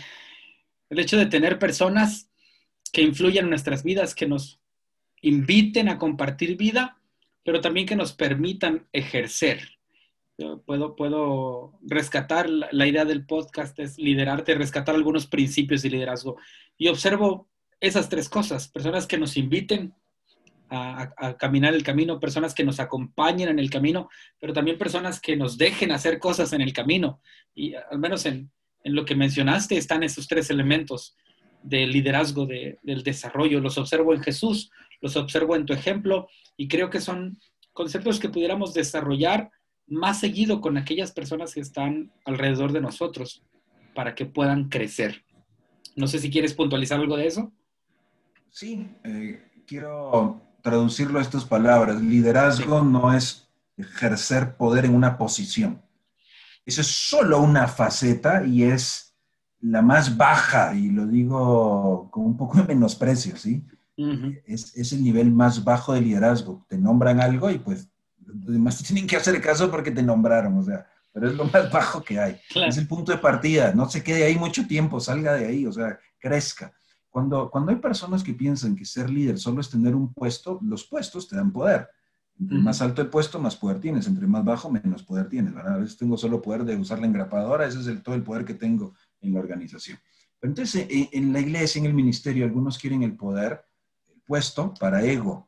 el 0.89 0.99
hecho 0.99 1.15
de 1.15 1.27
tener 1.27 1.57
personas 1.57 2.29
que 2.91 3.01
influyan 3.01 3.45
en 3.45 3.51
nuestras 3.51 3.81
vidas, 3.81 4.13
que 4.13 4.27
nos 4.27 4.59
inviten 5.21 5.87
a 5.87 5.97
compartir 5.97 6.57
vida, 6.57 6.99
pero 7.45 7.61
también 7.61 7.87
que 7.87 7.95
nos 7.95 8.11
permitan 8.11 8.89
ejercer 8.91 9.74
puedo, 10.65 10.95
puedo 10.95 11.79
rescatar 11.81 12.49
la, 12.49 12.87
idea 12.87 13.05
del 13.05 13.25
podcast, 13.25 13.77
es 13.79 13.97
liderarte, 13.97 14.55
rescatar 14.55 14.95
algunos 14.95 15.27
principios 15.27 15.81
de 15.81 15.89
liderazgo. 15.89 16.37
Y 16.77 16.87
observo 16.87 17.47
esas 17.79 18.09
tres 18.09 18.29
cosas, 18.29 18.67
personas 18.67 19.07
que 19.07 19.17
nos 19.17 19.37
inviten 19.37 19.93
a, 20.69 21.37
caminar 21.37 21.73
el 21.73 21.83
camino, 21.83 22.19
personas 22.19 22.53
que 22.53 22.63
nos 22.63 22.79
acompañen 22.79 23.49
en 23.49 23.59
el 23.59 23.69
camino, 23.69 24.09
pero 24.39 24.51
también 24.51 24.77
personas 24.77 25.21
que 25.21 25.37
nos 25.37 25.57
dejen 25.57 25.91
hacer 25.91 26.19
cosas 26.19 26.53
en 26.53 26.61
el 26.61 26.73
camino. 26.73 27.21
Y 27.53 27.75
al 27.75 27.99
menos 27.99 28.25
en, 28.25 28.51
lo 28.83 29.05
que 29.05 29.15
mencionaste 29.15 29.77
están 29.77 30.03
esos 30.03 30.27
tres 30.27 30.49
elementos 30.49 31.15
del 31.63 31.91
liderazgo, 31.91 32.45
de, 32.45 32.77
del 32.83 33.03
desarrollo. 33.03 33.59
Los 33.59 33.77
observo 33.77 34.13
en 34.13 34.21
Jesús, 34.21 34.69
los 35.01 35.15
observo 35.15 35.55
en 35.55 35.65
tu 35.65 35.73
ejemplo 35.73 36.27
y 36.57 36.67
creo 36.67 36.89
que 36.89 37.01
son 37.01 37.39
conceptos 37.73 38.19
que 38.19 38.29
pudiéramos 38.29 38.73
desarrollar 38.73 39.49
más 39.87 40.19
seguido 40.19 40.61
con 40.61 40.77
aquellas 40.77 41.11
personas 41.11 41.53
que 41.53 41.61
están 41.61 42.11
alrededor 42.25 42.71
de 42.71 42.81
nosotros 42.81 43.43
para 43.93 44.15
que 44.15 44.25
puedan 44.25 44.69
crecer. 44.69 45.23
No 45.95 46.07
sé 46.07 46.19
si 46.19 46.29
quieres 46.29 46.53
puntualizar 46.53 46.99
algo 46.99 47.17
de 47.17 47.27
eso. 47.27 47.51
Sí, 48.49 48.89
eh, 49.03 49.41
quiero 49.65 50.41
traducirlo 50.61 51.19
a 51.19 51.21
estas 51.21 51.45
palabras. 51.45 52.01
Liderazgo 52.01 52.83
no 52.83 53.13
es 53.13 53.47
ejercer 53.77 54.57
poder 54.57 54.85
en 54.85 54.95
una 54.95 55.17
posición. 55.17 55.81
Eso 56.65 56.81
es 56.81 56.87
solo 56.87 57.41
una 57.41 57.67
faceta 57.67 58.45
y 58.45 58.63
es 58.63 59.15
la 59.61 59.81
más 59.81 60.15
baja, 60.15 60.75
y 60.75 60.89
lo 60.89 61.07
digo 61.07 62.09
con 62.11 62.25
un 62.25 62.37
poco 62.37 62.57
de 62.57 62.65
menosprecio, 62.65 63.35
¿sí? 63.35 63.65
es, 64.45 64.75
es, 64.75 64.91
el 64.91 65.03
nivel 65.03 65.31
más 65.31 65.63
bajo 65.63 65.93
de 65.93 66.01
liderazgo. 66.01 66.65
Te 66.67 66.77
nombran 66.77 67.21
algo 67.21 67.49
y 67.49 67.59
pues 67.59 67.89
los 68.25 68.53
demás 68.53 68.81
tienen 68.83 69.07
que 69.07 69.15
hacer 69.15 69.39
caso 69.41 69.69
porque 69.69 69.91
te 69.91 70.03
nombraron, 70.03 70.57
o 70.57 70.63
sea, 70.63 70.85
pero 71.11 71.29
es 71.29 71.35
lo 71.35 71.45
más 71.45 71.71
bajo 71.71 72.03
que 72.03 72.19
hay. 72.19 72.37
Es 72.67 72.77
el 72.77 72.87
punto 72.87 73.11
de 73.11 73.17
partida, 73.17 73.73
no 73.73 73.89
se 73.89 74.03
quede 74.03 74.25
ahí 74.25 74.35
mucho 74.35 74.67
tiempo, 74.67 74.99
salga 74.99 75.33
de 75.33 75.45
ahí, 75.45 75.65
o 75.65 75.71
sea, 75.71 75.97
crezca. 76.19 76.73
Cuando, 77.09 77.49
cuando 77.49 77.71
hay 77.71 77.77
personas 77.77 78.21
que 78.21 78.33
piensan 78.33 78.75
que 78.75 78.83
ser 78.83 79.09
líder 79.09 79.39
solo 79.39 79.61
es 79.61 79.69
tener 79.69 79.95
un 79.95 80.13
puesto, 80.13 80.59
los 80.61 80.83
puestos 80.83 81.29
te 81.29 81.37
dan 81.37 81.53
poder. 81.53 81.87
Entre 82.37 82.57
más 82.57 82.81
alto 82.81 83.01
el 83.01 83.07
puesto, 83.07 83.39
más 83.39 83.55
poder 83.55 83.79
tienes. 83.79 84.07
Entre 84.07 84.27
más 84.27 84.43
bajo, 84.43 84.69
menos 84.69 85.03
poder 85.03 85.29
tienes. 85.29 85.53
¿verdad? 85.53 85.75
A 85.75 85.77
veces 85.77 85.95
tengo 85.95 86.17
solo 86.17 86.41
poder 86.41 86.65
de 86.65 86.75
usar 86.75 86.99
la 86.99 87.07
engrapadora, 87.07 87.65
ese 87.65 87.79
es 87.79 87.87
el, 87.87 88.03
todo 88.03 88.15
el 88.15 88.23
poder 88.23 88.43
que 88.43 88.53
tengo 88.53 88.93
en 89.21 89.33
la 89.33 89.39
organización. 89.39 89.97
Pero 90.37 90.51
entonces, 90.51 90.85
en, 90.89 91.07
en 91.13 91.31
la 91.31 91.39
iglesia, 91.39 91.79
en 91.79 91.85
el 91.85 91.93
ministerio, 91.93 92.43
algunos 92.43 92.77
quieren 92.77 93.03
el 93.03 93.15
poder, 93.15 93.63
el 94.13 94.21
puesto 94.27 94.73
para 94.77 95.01
ego, 95.01 95.47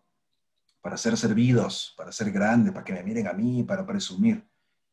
para 0.88 0.96
ser 0.96 1.18
servidos, 1.18 1.94
para 1.98 2.14
ser 2.14 2.32
grande, 2.32 2.72
para 2.72 2.86
que 2.86 2.94
me 2.94 3.04
miren 3.04 3.28
a 3.28 3.34
mí, 3.34 3.62
para 3.62 3.86
presumir. 3.86 4.42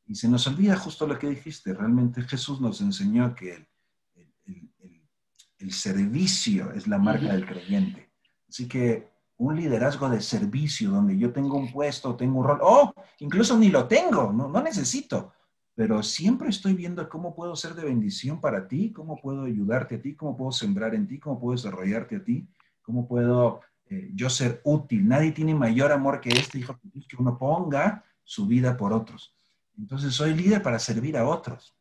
Y 0.09 0.17
se 0.17 0.29
nos 0.29 0.45
olvida 0.49 0.75
justo 0.75 1.07
lo 1.07 1.17
que 1.17 1.29
dijiste. 1.29 1.73
Realmente 1.73 2.21
Jesús 2.23 2.61
nos 2.61 2.81
enseñó 2.81 3.33
que 3.33 3.69
el, 4.45 5.71
servicio 5.71 6.73
es 6.73 6.89
la 6.89 6.99
marca 6.99 7.33
del 7.33 7.47
creyente. 7.47 8.11
Así 8.49 8.67
que 8.67 9.09
un 9.37 9.55
liderazgo 9.55 10.09
de 10.09 10.21
servicio 10.21 10.91
donde 10.91 11.17
yo 11.17 11.33
tengo 11.33 11.57
un 11.57 11.71
puesto, 11.71 12.17
tengo 12.17 12.41
un 12.41 12.47
rol, 12.49 12.59
oh, 12.61 12.93
incluso 13.21 13.57
ni 13.57 13.69
lo 13.69 13.87
tengo, 13.87 14.33
no, 14.33 14.49
no 14.49 14.63
necesito, 14.63 15.33
pero 15.77 16.03
siempre 16.03 16.49
estoy 16.49 16.75
viendo 16.75 17.09
cómo 17.09 17.37
puedo 17.37 17.55
ser 17.55 17.75
de 17.75 17.85
bendición 17.85 18.41
para 18.41 18.67
ti, 18.67 18.93
cómo 18.93 19.15
puedo 19.15 19.45
ayudarte 19.45 19.95
a 19.95 20.03
ti, 20.03 20.17
cómo 20.17 20.37
puedo 20.37 20.51
sembrar 20.51 20.93
en 20.97 21.07
ti, 21.07 21.21
cómo 21.21 21.39
puedo 21.39 21.55
desarrollarte 21.55 22.17
a 22.17 22.25
ti, 22.25 22.49
cómo 22.83 23.07
puedo 23.07 23.61
eh, 23.91 24.11
yo 24.15 24.31
ser 24.31 24.61
útil. 24.65 25.07
Nadie 25.07 25.33
tiene 25.33 25.55
mayor 25.55 25.93
amor 25.93 26.21
que 26.21 26.31
este, 26.31 26.59
hijo 26.59 26.79
que 27.09 27.17
uno 27.19 27.39
ponga 27.39 28.05
su 28.23 28.47
vida 28.47 28.77
por 28.77 28.93
otros. 28.93 29.35
Entonces, 29.79 30.15
soy 30.15 30.35
líder 30.35 30.63
para 30.63 30.79
servir 30.79 31.17
a 31.17 31.27
otros. 31.27 31.75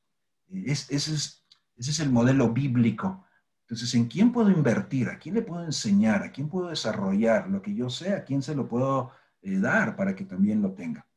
Eh, 0.50 0.64
ese, 0.68 0.96
es, 0.96 1.44
ese 1.78 1.92
es 1.92 2.00
el 2.00 2.10
modelo 2.12 2.50
bíblico. 2.50 3.26
Entonces, 3.62 3.94
¿en 3.96 4.06
quién 4.06 4.32
puedo 4.32 4.50
invertir? 4.50 5.10
¿A 5.10 5.18
quién 5.18 5.36
le 5.36 5.42
puedo 5.42 5.64
enseñar? 5.64 6.24
¿A 6.24 6.32
quién 6.32 6.50
puedo 6.50 6.70
desarrollar 6.70 7.50
lo 7.50 7.62
que 7.62 7.74
yo 7.74 7.90
sé? 7.90 8.14
¿A 8.14 8.24
quién 8.24 8.42
se 8.42 8.56
lo 8.56 8.68
puedo 8.68 9.12
eh, 9.42 9.58
dar 9.58 9.96
para 9.96 10.16
que 10.16 10.26
también 10.26 10.62
lo 10.62 10.74
tenga? 10.74 11.08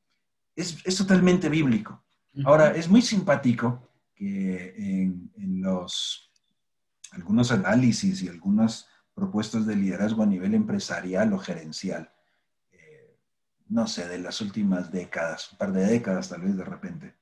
Es, 0.55 0.79
es 0.85 0.97
totalmente 0.97 1.49
bíblico. 1.49 2.03
Ahora, 2.45 2.73
es 2.73 2.89
muy 2.89 3.03
simpático 3.03 3.89
que 4.15 4.75
en, 4.77 5.31
en 5.37 5.63
los, 5.63 6.31
algunos 7.13 7.51
análisis 7.51 8.23
y 8.23 8.29
algunas 8.29 8.89
propuestas 9.17 9.67
de 9.67 9.75
liderazgo 9.75 10.23
a 10.23 10.27
nivel 10.27 10.55
empresarial 10.55 11.33
o 11.33 11.39
gerencial. 11.39 12.13
Eh, 12.71 13.17
no 13.71 13.89
sé, 13.89 14.07
de 14.07 14.19
las 14.19 14.43
últimas 14.43 14.93
décadas, 14.93 15.51
un 15.53 15.59
par 15.59 15.73
de 15.73 15.87
décadas 15.87 16.29
tal 16.29 16.43
vez 16.43 16.55
de 16.55 16.65
repente, 16.65 17.15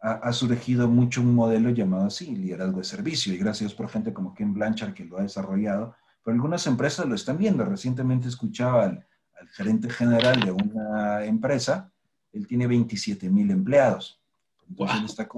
ha, 0.00 0.32
surgido 0.32 0.88
mucho 0.88 1.20
un 1.20 1.34
modelo 1.34 1.70
llamado 1.70 2.06
así, 2.06 2.34
liderazgo 2.34 2.78
de 2.78 2.84
servicio, 2.84 3.34
y 3.34 3.36
gracias 3.36 3.74
por 3.74 3.90
gente 3.90 4.14
como 4.14 4.32
Ken 4.32 4.54
Blanchard 4.54 4.94
que 4.94 5.04
lo 5.04 5.18
ha 5.18 5.22
desarrollado, 5.22 5.94
pero 6.24 6.34
algunas 6.36 6.66
empresas 6.66 7.04
lo 7.04 7.14
están 7.14 7.36
viendo. 7.36 7.64
Recientemente 7.64 8.28
escuchaba 8.28 8.84
al, 8.84 9.06
gerente 9.52 9.90
general 9.90 10.40
de 10.40 10.52
una 10.52 11.24
empresa, 11.24 11.90
él 12.32 12.46
tiene 12.46 12.66
27 12.66 13.28
mil 13.28 13.50
empleados. 13.50 14.20
Entonces 14.68 15.10
está, 15.10 15.28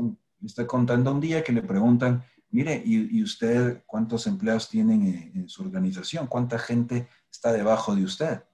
está 0.45 0.67
contando 0.67 1.13
un 1.13 1.21
día 1.21 1.43
que 1.43 1.53
le 1.53 1.63
preguntan, 1.63 2.23
mire, 2.53 2.83
¿y, 2.85 3.23
usted 3.23 3.83
cuántos 3.87 4.27
empleados 4.27 4.69
tienen 4.69 5.33
en, 5.35 5.49
su 5.49 5.63
organización? 5.63 6.27
¿Cuánta 6.27 6.59
gente 6.59 7.09
está 7.31 7.53
debajo 7.53 7.97
de 7.97 8.05
usted? 8.05 8.45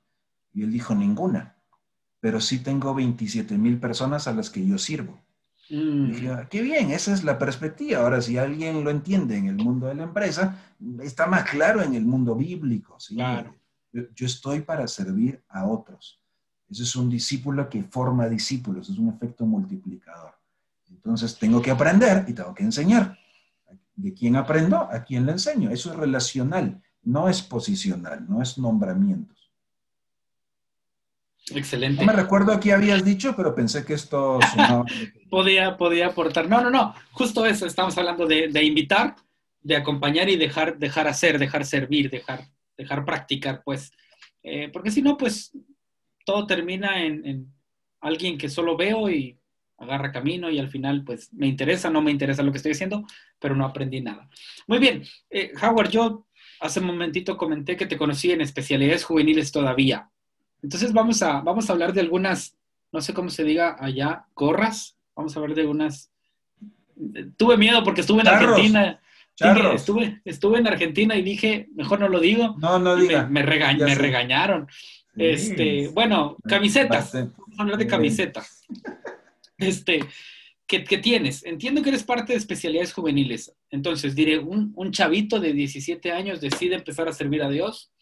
Y 0.55 0.63
él 0.63 0.73
dijo, 0.73 0.95
ninguna, 0.95 1.57
pero 2.21 2.41
sí 2.41 2.61
tengo 2.61 2.95
27 2.95 3.59
mil 3.59 3.79
personas 3.79 4.27
a 4.27 4.33
las 4.33 4.51
que 4.51 4.67
yo 4.67 4.79
sirvo. 4.79 5.21
Mm. 5.71 6.13
dije, 6.13 6.31
ah, 6.31 6.49
qué 6.49 6.63
bien, 6.63 6.91
esa 6.93 7.13
es 7.13 7.25
la 7.25 7.39
perspectiva. 7.39 8.01
Ahora, 8.01 8.23
si 8.23 8.39
alguien 8.39 8.83
lo 8.83 8.91
entiende 8.91 9.37
en 9.37 9.49
el 9.49 9.57
mundo 9.57 9.89
de 9.89 9.97
la 9.97 10.05
empresa, 10.05 10.57
está 11.03 11.27
más 11.27 11.51
claro 11.51 11.83
en 11.83 11.95
el 11.95 12.07
mundo 12.07 12.35
bíblico. 12.35 12.99
¿sí? 12.99 13.19
Yo, 13.93 14.27
estoy 14.27 14.61
para 14.61 14.89
servir 14.89 15.43
a 15.49 15.67
otros. 15.67 16.23
Ese 16.71 16.85
es 16.85 16.97
un 16.97 17.11
discípulo 17.11 17.69
que 17.69 17.83
forma 17.83 18.29
discípulos, 18.29 18.89
es 18.89 18.99
un 18.99 19.09
efecto 19.09 19.45
multiplicador. 19.45 20.35
Entonces, 20.89 21.39
tengo 21.39 21.61
que 21.61 21.71
aprender 21.71 22.25
y 22.29 22.33
tengo 22.33 22.55
que 22.55 22.63
enseñar. 22.63 23.19
¿De 23.99 24.15
quién 24.15 24.37
aprendo? 24.37 24.77
A 24.77 25.03
quién 25.03 25.27
le 25.27 25.33
enseño. 25.33 25.71
Eso 25.71 25.91
es 25.91 25.97
relacional, 25.97 26.81
no 27.03 27.29
es 27.29 27.43
posicional, 27.43 28.25
no 28.29 28.41
es 28.41 28.57
nombramiento. 28.57 29.35
Excelente. 31.53 32.05
No 32.05 32.13
me 32.13 32.17
recuerdo 32.17 32.61
qué 32.61 32.73
habías 32.73 33.05
dicho, 33.05 33.35
pero 33.37 33.57
pensé 33.57 33.85
que 33.85 33.95
esto 33.95 34.39
podía, 35.31 35.77
podía 35.77 36.07
aportar. 36.07 36.49
No, 36.49 36.61
no, 36.61 36.71
no. 36.71 36.95
Justo 37.11 37.45
eso. 37.45 37.67
Estamos 37.67 37.99
hablando 37.99 38.25
de, 38.25 38.63
invitar, 38.63 39.17
de 39.63 39.75
acompañar 39.75 40.29
y 40.29 40.37
dejar, 40.37 40.79
dejar 40.79 41.09
hacer, 41.09 41.41
dejar 41.41 41.65
servir, 41.65 42.09
dejar, 42.09 42.45
dejar 42.77 43.05
practicar, 43.05 43.63
pues. 43.65 43.91
Eh, 44.45 44.71
porque 44.73 44.93
si 44.93 45.03
no, 45.03 45.17
pues 45.17 45.51
todo 46.25 46.47
termina 46.47 47.05
en, 47.05 47.53
alguien 48.01 48.39
que 48.39 48.49
solo 48.49 48.77
veo 48.77 49.11
y 49.11 49.38
agarra 49.79 50.13
camino 50.13 50.51
y 50.51 50.59
al 50.59 50.69
final, 50.69 51.05
pues 51.05 51.33
me 51.33 51.47
interesa, 51.47 51.89
no 51.89 52.03
me 52.03 52.11
interesa 52.11 52.43
lo 52.43 52.51
que 52.51 52.59
estoy 52.59 52.73
haciendo, 52.73 53.05
pero 53.39 53.55
no 53.55 53.65
aprendí 53.65 54.01
nada. 54.01 54.29
Muy 54.67 54.79
bien. 54.79 55.05
Eh, 55.31 55.53
Howard, 55.63 55.91
yo 55.91 56.27
hace 56.61 56.81
un 56.81 56.87
momentito 56.87 57.37
comenté 57.37 57.77
que 57.77 57.87
te 57.87 57.97
conocí 57.97 58.33
en 58.33 58.41
especialidades 58.41 59.05
juveniles 59.05 59.53
todavía. 59.53 60.11
Entonces 60.63 60.93
vamos 60.93 61.23
a, 61.23 61.41
vamos 61.41 61.69
a 61.69 61.73
hablar 61.73 61.93
de 61.93 62.01
algunas, 62.01 62.57
no 62.93 63.01
sé 63.01 63.15
cómo 63.15 63.31
se 63.31 63.45
diga 63.45 63.77
allá, 63.79 64.27
gorras. 64.35 64.97
Vamos 65.15 65.37
a 65.37 65.41
hablar 65.41 65.57
de 65.57 65.67
unas. 65.67 66.11
Tuve 67.37 67.57
miedo 67.57 67.83
porque 67.85 68.01
estuve 68.01 68.23
en 68.23 68.29
Argentina. 68.29 69.01
estuve, 69.75 70.21
estuve 70.25 70.59
en 70.59 70.67
Argentina 70.67 71.17
y 71.17 71.23
dije, 71.23 71.69
mejor 71.75 72.01
no 72.01 72.09
lo 72.09 72.19
digo. 72.19 72.57
No, 72.59 72.79
no 72.79 72.97
diga. 72.97 73.25
Me, 73.27 73.43
me, 73.43 73.95
regañaron. 73.95 74.69
Este, 75.17 75.89
bueno, 75.89 76.37
camisetas. 76.45 77.13
Vamos 77.13 77.59
a 77.59 77.63
hablar 77.63 77.79
de 77.79 77.87
camisetas. 77.87 78.65
Este, 79.59 80.01
¿qué, 80.67 80.81
tienes? 80.99 81.45
Entiendo 81.45 81.83
que 81.83 81.91
eres 81.91 82.05
parte 82.05 82.33
de 82.33 82.39
especialidades 82.39 82.93
juveniles. 82.93 83.55
Entonces, 83.71 84.15
diré, 84.15 84.39
un, 84.39 84.73
un 84.77 84.93
chavito 84.93 85.41
de 85.41 85.53
17 85.53 86.13
años 86.13 86.41
decide 86.41 86.77
empezar 86.77 87.09
a 87.09 87.13
servir 87.13 87.43
a 87.43 87.51
Dios 87.51 87.93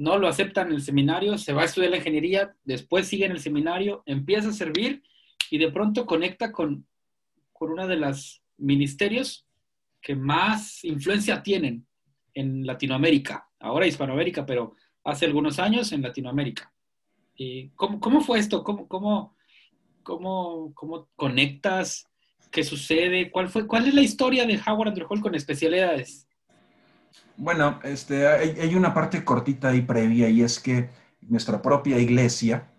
no 0.00 0.16
lo 0.16 0.28
aceptan 0.28 0.68
en 0.68 0.76
el 0.76 0.82
seminario, 0.82 1.36
se 1.36 1.52
va 1.52 1.60
a 1.60 1.66
estudiar 1.66 1.90
la 1.90 1.98
ingeniería, 1.98 2.56
después 2.64 3.06
sigue 3.06 3.26
en 3.26 3.32
el 3.32 3.40
seminario, 3.40 4.02
empieza 4.06 4.48
a 4.48 4.52
servir 4.52 5.02
y 5.50 5.58
de 5.58 5.70
pronto 5.70 6.06
conecta 6.06 6.50
con, 6.52 6.86
con 7.52 7.72
uno 7.72 7.86
de 7.86 7.96
los 7.96 8.42
ministerios 8.56 9.46
que 10.00 10.16
más 10.16 10.82
influencia 10.84 11.42
tienen 11.42 11.86
en 12.32 12.66
Latinoamérica, 12.66 13.46
ahora 13.58 13.86
Hispanoamérica, 13.86 14.46
pero 14.46 14.74
hace 15.04 15.26
algunos 15.26 15.58
años 15.58 15.92
en 15.92 16.00
Latinoamérica. 16.00 16.72
¿Y 17.34 17.68
cómo, 17.72 18.22
fue 18.22 18.38
esto? 18.38 18.64
¿Cómo, 18.64 18.88
cómo, 18.88 19.36
cómo, 20.02 20.72
cómo 20.74 21.08
conectas? 21.16 22.06
¿Qué 22.50 22.64
sucede? 22.64 23.30
¿Cuál, 23.30 23.48
fue, 23.48 23.66
¿Cuál 23.66 23.86
es 23.86 23.94
la 23.94 24.02
historia 24.02 24.46
de 24.46 24.60
Howard 24.66 24.88
Andrew 24.88 25.06
Hall 25.08 25.20
con 25.20 25.34
especialidades? 25.34 26.26
Bueno, 27.36 27.80
este, 27.84 28.26
hay, 28.26 28.74
una 28.74 28.92
parte 28.92 29.24
cortita 29.24 29.68
ahí 29.68 29.82
previa 29.82 30.28
y 30.28 30.42
es 30.42 30.60
que 30.60 30.90
nuestra 31.22 31.62
propia 31.62 31.98
iglesia, 31.98 32.70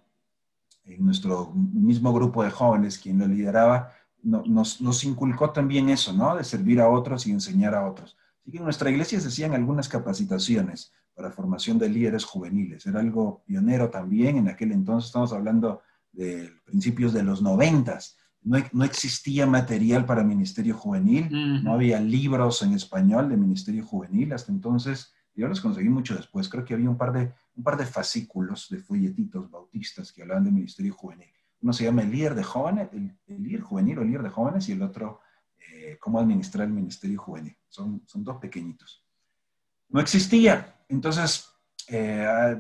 en 0.84 1.04
nuestro 1.04 1.52
mismo 1.56 2.14
grupo 2.14 2.44
de 2.44 2.52
jóvenes, 2.52 3.00
quien 3.00 3.18
lo 3.18 3.28
lideraba, 3.28 3.92
nos, 4.22 4.80
nos, 4.82 5.04
inculcó 5.04 5.50
también 5.50 5.90
eso, 5.90 6.14
¿no? 6.14 6.36
De 6.36 6.44
servir 6.44 6.80
a 6.80 6.90
otros 6.90 7.26
y 7.26 7.32
enseñar 7.32 7.74
a 7.74 7.90
otros. 7.90 8.18
Así 8.42 8.52
que 8.52 8.58
en 8.58 8.64
nuestra 8.64 8.92
iglesia 8.92 9.20
se 9.20 9.30
hacían 9.30 9.54
algunas 9.54 9.90
capacitaciones 9.90 10.94
para 11.16 11.32
formación 11.32 11.80
de 11.80 11.90
líderes 11.90 12.24
juveniles. 12.24 12.86
Era 12.86 13.00
algo 13.00 13.44
pionero 13.46 13.90
también 13.90 14.38
en 14.38 14.48
aquel 14.48 14.72
entonces, 14.72 15.08
estamos 15.08 15.34
hablando 15.34 15.82
de 16.12 16.52
principios 16.66 17.14
de 17.14 17.24
los 17.24 17.42
noventas 17.42 18.18
no, 18.44 18.84
existía 18.84 19.46
material 19.46 20.06
para 20.06 20.24
Ministerio 20.24 20.76
Juvenil, 20.76 21.64
no 21.64 21.74
había 21.74 22.00
libros 22.00 22.64
en 22.64 22.74
español 22.74 23.30
de 23.30 23.38
Ministerio 23.38 23.86
Juvenil 23.86 24.34
hasta 24.34 24.52
entonces. 24.52 25.14
Yo 25.36 25.48
los 25.48 25.62
conseguí 25.62 25.90
mucho 25.90 26.16
después. 26.16 26.50
Creo 26.50 26.66
que 26.66 26.74
había 26.74 26.90
un 26.90 26.98
par 26.98 27.14
de, 27.14 27.34
un 27.56 27.64
par 27.64 27.78
de 27.78 27.86
fascículos 27.86 28.68
de 28.70 28.80
folletitos 28.80 29.50
bautistas 29.50 30.12
que 30.12 30.24
hablaban 30.24 30.44
de 30.44 30.52
Ministerio 30.52 30.94
Juvenil. 30.94 31.30
Uno 31.62 31.72
se 31.72 31.84
llama 31.84 32.02
el 32.02 32.12
líder 32.12 32.34
de 32.34 32.44
jóvenes, 32.44 32.90
el, 32.94 33.16
líder 33.28 33.62
juvenil 33.62 34.00
o 34.00 34.02
el 34.02 34.08
líder 34.08 34.24
de 34.24 34.30
jóvenes, 34.30 34.68
y 34.68 34.72
el 34.72 34.82
otro, 34.82 35.22
eh, 35.60 35.98
cómo 36.00 36.20
administrar 36.20 36.68
el 36.68 36.74
Ministerio 36.74 37.22
Juvenil. 37.22 37.56
Son, 37.70 38.02
son 38.08 38.24
dos 38.24 38.38
pequeñitos. 38.38 39.06
No 39.90 40.02
existía. 40.02 40.84
Entonces, 40.90 41.48
eh, 41.88 42.58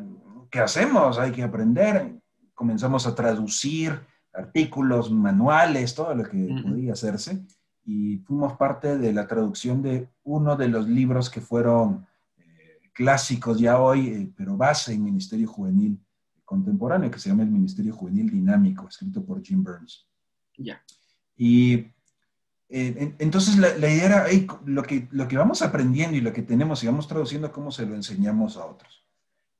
¿qué 0.51 0.59
hacemos? 0.59 1.17
Hay 1.17 1.31
que 1.31 1.43
aprender. 1.43 2.20
Comenzamos 2.61 3.07
a 3.07 3.15
traducir 3.15 3.99
artículos, 4.31 5.09
manuales, 5.09 5.95
todo 5.95 6.13
lo 6.13 6.23
que 6.23 6.47
podía 6.61 6.93
hacerse. 6.93 7.43
Y 7.83 8.17
fuimos 8.17 8.53
parte 8.53 8.99
de 8.99 9.11
la 9.11 9.25
traducción 9.25 9.81
de 9.81 10.07
uno 10.21 10.55
de 10.55 10.67
los 10.67 10.87
libros 10.87 11.31
que 11.31 11.41
fueron 11.41 12.05
eh, 12.37 12.79
clásicos 12.93 13.59
ya 13.59 13.79
hoy, 13.79 14.09
eh, 14.09 14.31
pero 14.37 14.57
base 14.57 14.93
en 14.93 15.03
Ministerio 15.03 15.47
Juvenil 15.47 15.99
contemporáneo, 16.45 17.09
que 17.09 17.17
se 17.17 17.29
llama 17.29 17.41
el 17.41 17.49
Ministerio 17.49 17.95
Juvenil 17.95 18.29
Dinámico, 18.29 18.87
escrito 18.87 19.25
por 19.25 19.41
Jim 19.41 19.63
Burns. 19.63 20.07
Ya. 20.55 20.83
Y 21.35 21.87
eh, 22.69 23.15
entonces 23.17 23.57
la, 23.57 23.75
idea 23.75 24.05
era, 24.05 24.25
lo, 24.65 24.83
que, 24.83 25.07
lo 25.09 25.27
que 25.27 25.37
vamos 25.37 25.63
aprendiendo 25.63 26.15
y 26.15 26.21
lo 26.21 26.31
que 26.31 26.43
tenemos 26.43 26.83
y 26.83 26.85
vamos 26.85 27.07
traduciendo, 27.07 27.51
cómo 27.51 27.71
se 27.71 27.87
lo 27.87 27.95
enseñamos 27.95 28.55
a 28.55 28.65
otros. 28.67 29.03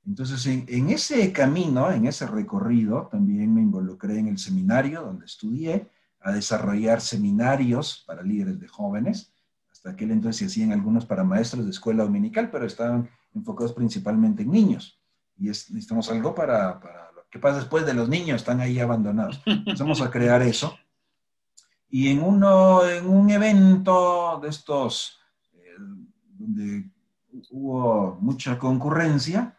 Entonces, 0.06 0.44
en, 0.46 0.90
ese 0.90 1.32
camino, 1.32 1.90
en 1.90 2.06
ese 2.06 2.26
recorrido, 2.26 3.08
también 3.10 3.54
me 3.54 3.60
involucré 3.60 4.18
en 4.18 4.28
el 4.28 4.38
seminario 4.38 5.02
donde 5.02 5.26
estudié 5.26 5.88
a 6.20 6.32
desarrollar 6.32 7.00
seminarios 7.00 8.02
para 8.06 8.22
líderes 8.22 8.58
de 8.58 8.66
jóvenes. 8.66 9.32
Hasta 9.70 9.90
aquel 9.90 10.10
entonces 10.10 10.38
se 10.38 10.46
hacían 10.46 10.72
algunos 10.72 11.06
para 11.06 11.22
maestros 11.22 11.64
de 11.64 11.70
escuela 11.70 12.02
dominical, 12.02 12.50
pero 12.50 12.66
estaban 12.66 13.08
enfocados 13.34 13.72
principalmente 13.72 14.42
en 14.42 14.50
niños. 14.50 14.98
Y 15.38 15.44
necesitamos 15.44 16.10
algo 16.10 16.34
para, 16.34 16.80
para 16.80 17.12
lo 17.12 17.24
que 17.30 17.38
pasa 17.38 17.58
después 17.58 17.86
de 17.86 17.94
los 17.94 18.08
niños, 18.08 18.42
están 18.42 18.60
ahí 18.60 18.80
abandonados. 18.80 19.40
Empezamos 19.46 20.00
a 20.00 20.10
crear 20.10 20.42
eso. 20.42 20.76
Y 21.88 22.08
en, 22.08 22.22
uno, 22.22 22.88
en 22.88 23.06
un 23.06 23.30
evento 23.30 24.40
de 24.42 24.48
estos, 24.48 25.20
eh, 25.54 25.76
donde 26.38 26.90
hubo 27.50 28.16
mucha 28.20 28.58
concurrencia, 28.58 29.56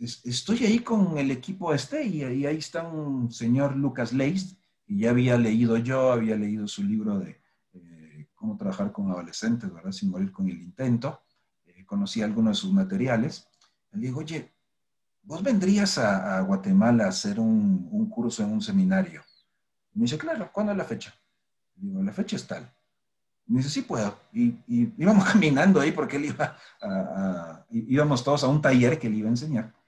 estoy 0.00 0.64
ahí 0.64 0.78
con 0.80 1.18
el 1.18 1.30
equipo 1.30 1.74
este 1.74 2.04
y, 2.04 2.22
ahí 2.22 2.56
está 2.56 2.82
un 2.82 3.30
señor 3.30 3.76
Lucas 3.76 4.12
Leis, 4.12 4.56
y 4.86 5.00
ya 5.00 5.10
había 5.10 5.36
leído 5.36 5.76
yo, 5.76 6.10
había 6.10 6.36
leído 6.36 6.66
su 6.66 6.82
libro 6.82 7.18
de 7.18 7.40
eh, 7.74 8.28
cómo 8.34 8.56
trabajar 8.56 8.90
con 8.90 9.10
adolescentes, 9.10 9.72
¿verdad? 9.72 9.92
Sin 9.92 10.10
morir 10.10 10.32
con 10.32 10.48
el 10.48 10.60
intento. 10.60 11.22
Eh, 11.66 11.84
conocí 11.84 12.22
algunos 12.22 12.56
de 12.56 12.60
sus 12.60 12.72
materiales. 12.72 13.46
Le 13.92 14.08
digo, 14.08 14.18
oye, 14.18 14.52
¿vos 15.22 15.42
vendrías 15.42 15.96
a, 15.98 16.40
Guatemala 16.40 17.04
a 17.04 17.08
hacer 17.08 17.38
un, 17.38 18.08
curso 18.10 18.42
en 18.42 18.52
un 18.52 18.62
seminario? 18.62 19.22
me 19.94 20.02
dice, 20.02 20.18
claro, 20.18 20.50
¿cuándo 20.52 20.72
es 20.72 20.78
la 20.78 20.84
fecha? 20.84 21.14
Le 21.76 21.88
digo, 21.88 22.02
la 22.02 22.12
fecha 22.12 22.34
es 22.36 22.46
tal. 22.46 22.68
me 23.46 23.58
dice, 23.58 23.70
sí 23.70 23.82
puedo. 23.82 24.18
Y, 24.32 24.56
íbamos 24.66 25.24
caminando 25.32 25.80
ahí 25.80 25.92
porque 25.92 26.16
él 26.16 26.24
iba 26.24 26.56
a, 26.82 27.64
íbamos 27.70 28.24
todos 28.24 28.42
a 28.42 28.48
un 28.48 28.60
taller 28.60 28.98
que 28.98 29.08
le 29.08 29.18
iba 29.18 29.28
a 29.28 29.30
enseñar. 29.30 29.79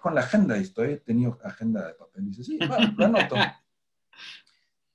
Con 0.00 0.14
la 0.14 0.20
agenda 0.22 0.56
y 0.58 0.62
estoy, 0.62 0.92
he 0.92 0.96
tenido 0.98 1.38
agenda 1.44 1.86
de 1.86 1.94
papel. 1.94 2.24
Y 2.24 2.28
dice, 2.28 2.44
sí, 2.44 2.58
lo 2.58 3.04
anoto. 3.04 3.36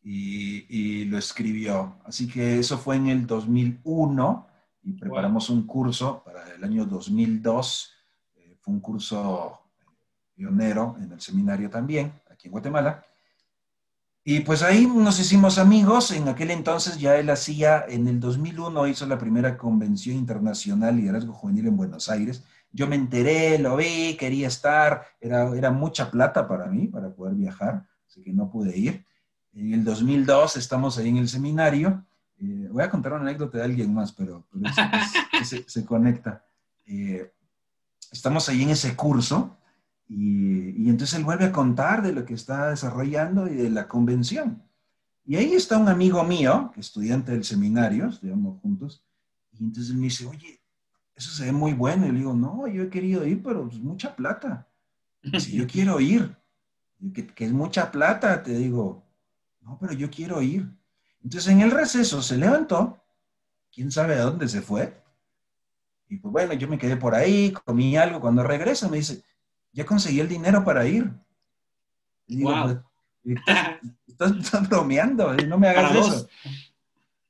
Y, 0.04 1.06
lo 1.06 1.20
escribió. 1.20 1.98
Así 2.06 2.28
que 2.28 2.58
eso 2.58 2.80
fue 2.80 2.96
en 2.96 3.08
el 3.08 3.28
2001 3.28 4.48
y 4.82 4.94
preparamos 4.94 5.52
un 5.52 5.68
curso 5.68 6.24
para 6.26 6.56
el 6.56 6.64
año 6.64 6.86
2002. 6.86 7.94
Eh, 8.36 8.58
fue 8.60 8.74
un 8.74 8.80
curso 8.80 9.60
eh, 9.80 9.86
pionero 10.34 10.96
en 11.00 11.12
el 11.12 11.22
seminario 11.22 11.70
también, 11.70 12.14
aquí 12.32 12.48
en 12.48 12.52
Guatemala. 12.52 13.06
Y 14.24 14.42
pues 14.42 14.62
ahí 14.62 14.86
nos 14.86 15.20
hicimos 15.20 15.58
amigos. 15.58 16.12
En 16.12 16.28
aquel 16.28 16.52
entonces 16.52 17.00
ya 17.00 17.18
él 17.18 17.30
hacía, 17.30 17.84
en 17.88 18.08
el 18.08 18.20
2001 18.20 18.88
hizo 18.88 19.08
la 19.08 19.18
primera 19.18 19.58
convención 19.58 20.16
internacional 20.16 20.96
liderazgo 20.96 21.34
juvenil 21.34 21.68
en 21.68 21.78
Buenos 21.78 22.10
Aires. 22.10 22.44
Yo 22.74 22.88
me 22.88 22.96
enteré, 22.96 23.60
lo 23.60 23.76
vi, 23.76 24.16
quería 24.18 24.48
estar, 24.48 25.06
era, 25.20 25.50
era 25.56 25.72
mucha 25.72 26.10
plata 26.10 26.48
para 26.48 26.68
mí, 26.68 26.88
para 26.88 27.10
poder 27.10 27.36
viajar, 27.36 27.86
así 28.08 28.22
que 28.22 28.32
no 28.32 28.50
pude 28.50 28.78
ir. 28.78 29.06
En 29.54 29.74
el 29.74 29.84
2002 29.84 30.56
estamos 30.56 30.98
ahí 30.98 31.10
en 31.10 31.18
el 31.18 31.28
seminario. 31.28 32.06
Eh, 32.40 32.70
voy 32.72 32.84
a 32.84 32.90
contar 32.90 33.14
una 33.14 33.24
anécdota 33.24 33.58
de 33.58 33.66
alguien 33.66 33.94
más, 33.94 34.14
pero, 34.14 34.46
se, 35.44 35.86
conecta. 35.86 36.44
Eh, 36.88 37.32
estamos 38.12 38.48
ahí 38.50 38.64
en 38.64 38.70
ese 38.70 38.96
curso 38.96 39.58
y, 40.08 40.90
entonces 40.90 41.18
él 41.18 41.24
vuelve 41.24 41.46
a 41.46 41.52
contar 41.52 42.02
de 42.02 42.12
lo 42.12 42.26
que 42.26 42.34
está 42.34 42.70
desarrollando 42.70 43.48
y 43.48 43.56
de 43.56 43.70
la 43.70 43.88
convención. 43.88 44.64
Y 45.26 45.36
ahí 45.36 45.54
está 45.54 45.78
un 45.78 45.88
amigo 45.88 46.24
mío, 46.24 46.74
estudiante 46.76 47.32
del 47.32 47.44
seminario, 47.44 48.08
estudiamos 48.08 48.60
juntos, 48.62 49.06
y 49.54 49.64
entonces 49.64 49.92
él 49.92 49.98
me 49.98 50.06
dice, 50.06 50.26
oye, 50.26 50.61
eso 51.22 51.32
se 51.36 51.46
ve 51.46 51.52
muy 51.52 51.74
bueno. 51.74 52.08
Y 52.08 52.12
le 52.12 52.20
digo, 52.20 52.34
no, 52.34 52.68
yo 52.68 52.84
he 52.84 52.90
querido 52.90 53.26
ir, 53.26 53.42
pero 53.44 53.68
es 53.68 53.80
mucha 53.80 54.16
plata. 54.16 54.68
Si 55.40 55.56
yo 55.56 55.68
quiero 55.72 56.00
ir, 56.00 56.36
que, 57.14 57.28
que, 57.28 57.46
es 57.46 57.52
mucha 57.52 57.92
plata, 57.92 58.42
te 58.42 58.54
digo, 58.54 59.04
no, 59.62 59.78
pero 59.80 59.94
yo 59.94 60.10
quiero 60.10 60.42
ir. 60.42 60.68
Entonces 61.24 61.52
en 61.52 61.62
el 61.62 61.72
receso 61.72 62.22
se 62.22 62.38
levantó, 62.38 62.98
quién 63.72 63.92
sabe 63.92 64.16
a 64.16 64.24
dónde 64.24 64.48
se 64.48 64.62
fue. 64.62 65.00
Y 66.10 66.18
pues 66.18 66.32
bueno, 66.32 66.54
yo 66.54 66.68
me 66.68 66.78
quedé 66.78 66.98
por 66.98 67.14
ahí, 67.14 67.54
comí 67.66 67.96
algo. 67.96 68.20
Cuando 68.20 68.44
regresa 68.44 68.90
me 68.90 68.98
dice, 68.98 69.24
ya 69.72 69.86
conseguí 69.86 70.20
el 70.20 70.28
dinero 70.28 70.64
para 70.64 70.88
ir. 70.88 71.12
Y 72.26 72.38
digo, 72.38 72.52
estás, 74.08 74.68
bromeando, 74.68 75.34
no 75.36 75.60
me 75.60 75.70
hagas 75.70 75.96
eso. 75.96 76.28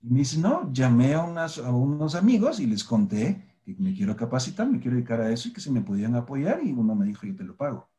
Y 0.01 0.09
me 0.09 0.19
dice, 0.19 0.39
no, 0.39 0.71
llamé 0.71 1.13
a, 1.13 1.19
a 1.21 1.71
unos 1.71 2.15
amigos 2.15 2.59
y 2.61 2.65
les 2.65 2.83
conté 2.83 3.50
me 3.79 3.93
quiero 3.93 4.15
capacitar, 4.15 4.67
me 4.67 4.79
quiero 4.79 4.95
dedicar 4.95 5.21
a 5.21 5.31
eso 5.31 5.49
y 5.49 5.53
que 5.53 5.61
se 5.61 5.71
me 5.71 5.81
podían 5.81 6.15
apoyar 6.15 6.61
y 6.63 6.71
uno 6.71 6.95
me 6.95 7.05
dijo, 7.05 7.25
yo 7.25 7.35
te 7.35 7.43
lo 7.43 7.55
pago. 7.55 7.89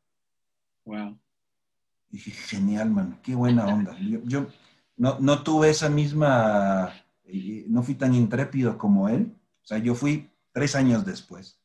Wow. 0.84 1.16
dije, 2.10 2.30
genial, 2.30 2.90
man, 2.90 3.18
qué 3.22 3.34
buena 3.34 3.66
onda. 3.66 3.96
Yo, 3.98 4.46
no, 4.96 5.18
no, 5.20 5.42
tuve 5.42 5.70
esa 5.70 5.88
misma, 5.88 6.92
eh, 7.24 7.64
no 7.68 7.82
fui 7.82 7.94
tan 7.94 8.14
intrépido 8.14 8.76
como 8.76 9.08
él. 9.08 9.34
O 9.62 9.66
sea, 9.66 9.78
yo 9.78 9.94
fui 9.94 10.28
tres 10.52 10.74
años 10.74 11.04
después. 11.04 11.58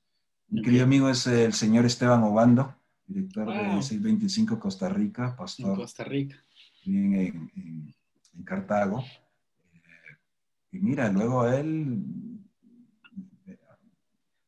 Mi 0.50 0.62
querido 0.62 0.86
amigo 0.86 1.10
es 1.10 1.28
el 1.28 1.54
señor 1.54 1.86
Esteban 1.86 2.24
Obando, 2.24 2.74
director 3.06 3.48
de 3.48 3.82
625 3.82 4.60
Costa 4.60 4.88
Rica, 4.88 5.36
pastor. 5.36 5.72
En 5.72 5.76
Costa 5.76 6.04
Rica. 6.04 6.38
En, 6.86 7.14
en, 7.16 7.94
Cartago. 8.46 9.04
Eh, 9.74 9.82
y 10.72 10.80
mira, 10.80 11.12
luego 11.12 11.48
él 11.48 12.37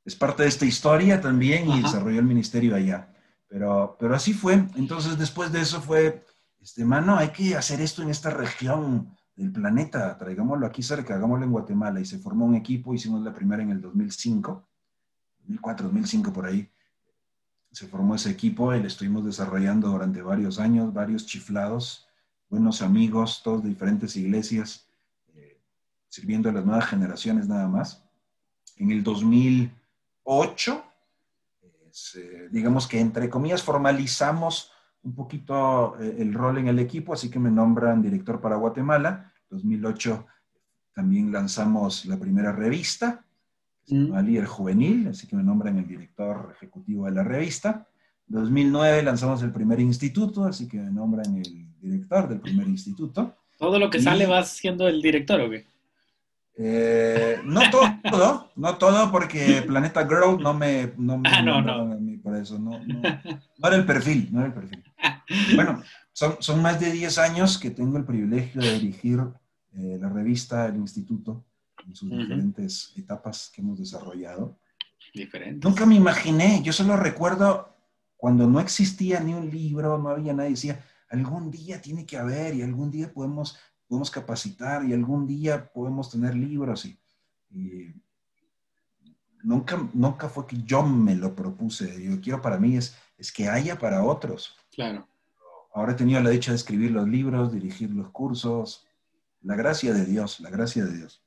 es 0.09 0.15
parte 0.15 0.43
de 0.43 0.49
esta 0.49 0.65
historia 0.65 1.21
también 1.21 1.69
y 1.69 1.83
desarrolló 1.83 2.19
el 2.19 2.25
ministerio 2.25 2.75
allá. 2.75 3.13
Pero, 3.47 3.95
pero 3.99 4.15
así 4.15 4.33
fue. 4.33 4.53
Entonces, 4.75 5.17
después 5.17 5.51
de 5.51 5.61
eso 5.61 5.81
fue, 5.81 6.25
este, 6.59 6.83
mano, 6.83 7.15
hay 7.15 7.29
que 7.29 7.55
hacer 7.55 7.79
esto 7.79 8.01
en 8.01 8.09
esta 8.09 8.31
región 8.31 9.15
del 9.35 9.51
planeta, 9.51 10.17
traigámoslo 10.17 10.65
aquí 10.65 10.81
cerca, 10.81 11.15
hagámoslo 11.15 11.45
en 11.45 11.51
Guatemala. 11.51 11.99
Y 11.99 12.05
se 12.05 12.17
formó 12.17 12.45
un 12.45 12.55
equipo, 12.55 12.93
hicimos 12.93 13.23
la 13.23 13.33
primera 13.33 13.61
en 13.61 13.69
el 13.69 13.81
2005 13.81 14.65
2004, 15.49 15.87
2005 15.87 16.33
por 16.33 16.45
ahí, 16.45 16.69
se 17.71 17.87
formó 17.87 18.15
ese 18.15 18.29
equipo 18.31 18.73
y 18.73 18.79
lo 18.79 18.87
estuvimos 18.87 19.25
desarrollando 19.25 19.89
durante 19.89 20.21
varios 20.21 20.59
años, 20.59 20.93
varios 20.93 21.25
chiflados, 21.25 22.07
buenos 22.49 22.81
amigos, 22.81 23.41
todos 23.43 23.63
de 23.63 23.69
diferentes 23.69 24.15
iglesias, 24.15 24.87
eh, 25.35 25.59
sirviendo 26.07 26.49
a 26.49 26.53
las 26.53 26.65
nuevas 26.65 26.87
generaciones 26.87 27.47
nada 27.47 27.67
más. 27.67 28.03
En 28.77 28.91
el 28.91 29.03
2008, 30.29 30.83
digamos 32.51 32.87
que 32.87 32.99
entre 32.99 33.29
comillas 33.29 33.63
formalizamos 33.63 34.71
un 35.01 35.15
poquito 35.15 35.99
eh, 35.99 36.17
el 36.19 36.33
rol 36.33 36.59
en 36.59 36.67
el 36.67 36.77
equipo, 36.77 37.13
así 37.13 37.31
que 37.31 37.39
me 37.39 37.49
nombran 37.49 38.01
director 38.01 38.39
para 38.39 38.57
Guatemala. 38.57 39.33
2008 39.49 40.27
también 40.93 41.31
lanzamos 41.31 42.05
la 42.05 42.17
primera 42.19 42.51
revista, 42.51 43.25
mm. 43.87 44.19
líder 44.19 44.45
juvenil, 44.45 45.07
así 45.07 45.25
que 45.25 45.35
me 45.35 45.43
nombran 45.43 45.79
el 45.79 45.87
director 45.87 46.53
ejecutivo 46.55 47.05
de 47.05 47.11
la 47.11 47.23
revista. 47.23 47.87
2009 48.27 49.01
lanzamos 49.01 49.41
el 49.41 49.51
primer 49.51 49.79
instituto, 49.79 50.43
así 50.43 50.67
que 50.67 50.77
me 50.77 50.91
nombran 50.91 51.37
el 51.37 51.67
director 51.79 52.29
del 52.29 52.39
primer 52.39 52.67
instituto. 52.67 53.35
¿Todo 53.57 53.79
lo 53.79 53.89
que 53.89 53.99
sale 53.99 54.27
va 54.27 54.43
siendo 54.43 54.87
el 54.87 55.01
director 55.01 55.41
o 55.41 55.49
qué? 55.49 55.65
Eh, 56.61 57.39
no 57.45 57.61
todo, 57.71 58.51
no 58.57 58.77
todo, 58.77 59.11
porque 59.11 59.63
Planeta 59.67 60.05
Girl 60.05 60.41
no 60.41 60.53
me... 60.53 60.91
No, 60.97 61.17
me, 61.17 61.29
ah, 61.29 61.41
no, 61.41 61.61
no. 61.61 61.97
por 62.21 62.35
eso, 62.35 62.59
no, 62.59 62.71
no, 62.85 63.01
no, 63.01 63.67
era 63.67 63.77
el 63.77 63.85
perfil, 63.85 64.27
no 64.29 64.39
era 64.39 64.47
el 64.47 64.53
perfil. 64.53 64.83
Bueno, 65.55 65.81
son, 66.11 66.35
son 66.39 66.61
más 66.61 66.77
de 66.77 66.91
10 66.91 67.17
años 67.19 67.57
que 67.57 67.71
tengo 67.71 67.97
el 67.97 68.03
privilegio 68.03 68.61
de 68.61 68.73
dirigir 68.73 69.21
eh, 69.73 69.97
la 70.01 70.09
revista, 70.09 70.65
el 70.65 70.75
instituto, 70.75 71.45
en 71.87 71.95
sus 71.95 72.09
diferentes 72.09 72.91
etapas 72.97 73.49
que 73.55 73.61
hemos 73.61 73.79
desarrollado. 73.79 74.59
Diferentes. 75.13 75.63
Nunca 75.63 75.85
me 75.85 75.95
imaginé, 75.95 76.61
yo 76.61 76.73
solo 76.73 76.97
recuerdo 76.97 77.73
cuando 78.17 78.47
no 78.47 78.59
existía 78.59 79.21
ni 79.21 79.33
un 79.33 79.49
libro, 79.49 79.97
no 79.97 80.09
había 80.09 80.33
nadie, 80.33 80.49
decía, 80.49 80.83
algún 81.09 81.49
día 81.49 81.81
tiene 81.81 82.05
que 82.05 82.17
haber 82.17 82.53
y 82.53 82.61
algún 82.61 82.91
día 82.91 83.11
podemos, 83.13 83.57
podemos 83.89 84.11
capacitar 84.11 84.85
y 84.85 84.93
algún 84.93 85.27
día 85.27 85.69
podemos 85.73 86.11
tener 86.11 86.35
libros 86.35 86.85
y, 86.85 86.95
nunca, 89.41 89.89
nunca 89.93 90.29
fue 90.29 90.45
que 90.45 90.57
yo 90.63 90.83
me 90.83 91.15
lo 91.15 91.35
propuse, 91.35 92.01
yo 92.03 92.21
quiero 92.21 92.41
para 92.41 92.59
mí 92.59 92.77
es, 92.77 92.95
es 93.17 93.31
que 93.31 93.49
haya 93.49 93.77
para 93.79 94.03
otros. 94.03 94.55
Claro. 94.71 95.07
Ahora 95.73 95.93
he 95.93 95.95
tenido 95.95 96.21
la 96.21 96.29
dicha 96.29 96.51
de 96.51 96.57
escribir 96.57 96.91
los 96.91 97.07
libros, 97.07 97.51
dirigir 97.51 97.89
los 97.89 98.09
cursos, 98.09 98.85
la 99.41 99.55
gracia 99.55 99.93
de 99.93 100.05
Dios, 100.05 100.39
la 100.39 100.51
gracia 100.51 100.85
de 100.85 100.95
Dios. 100.95 101.21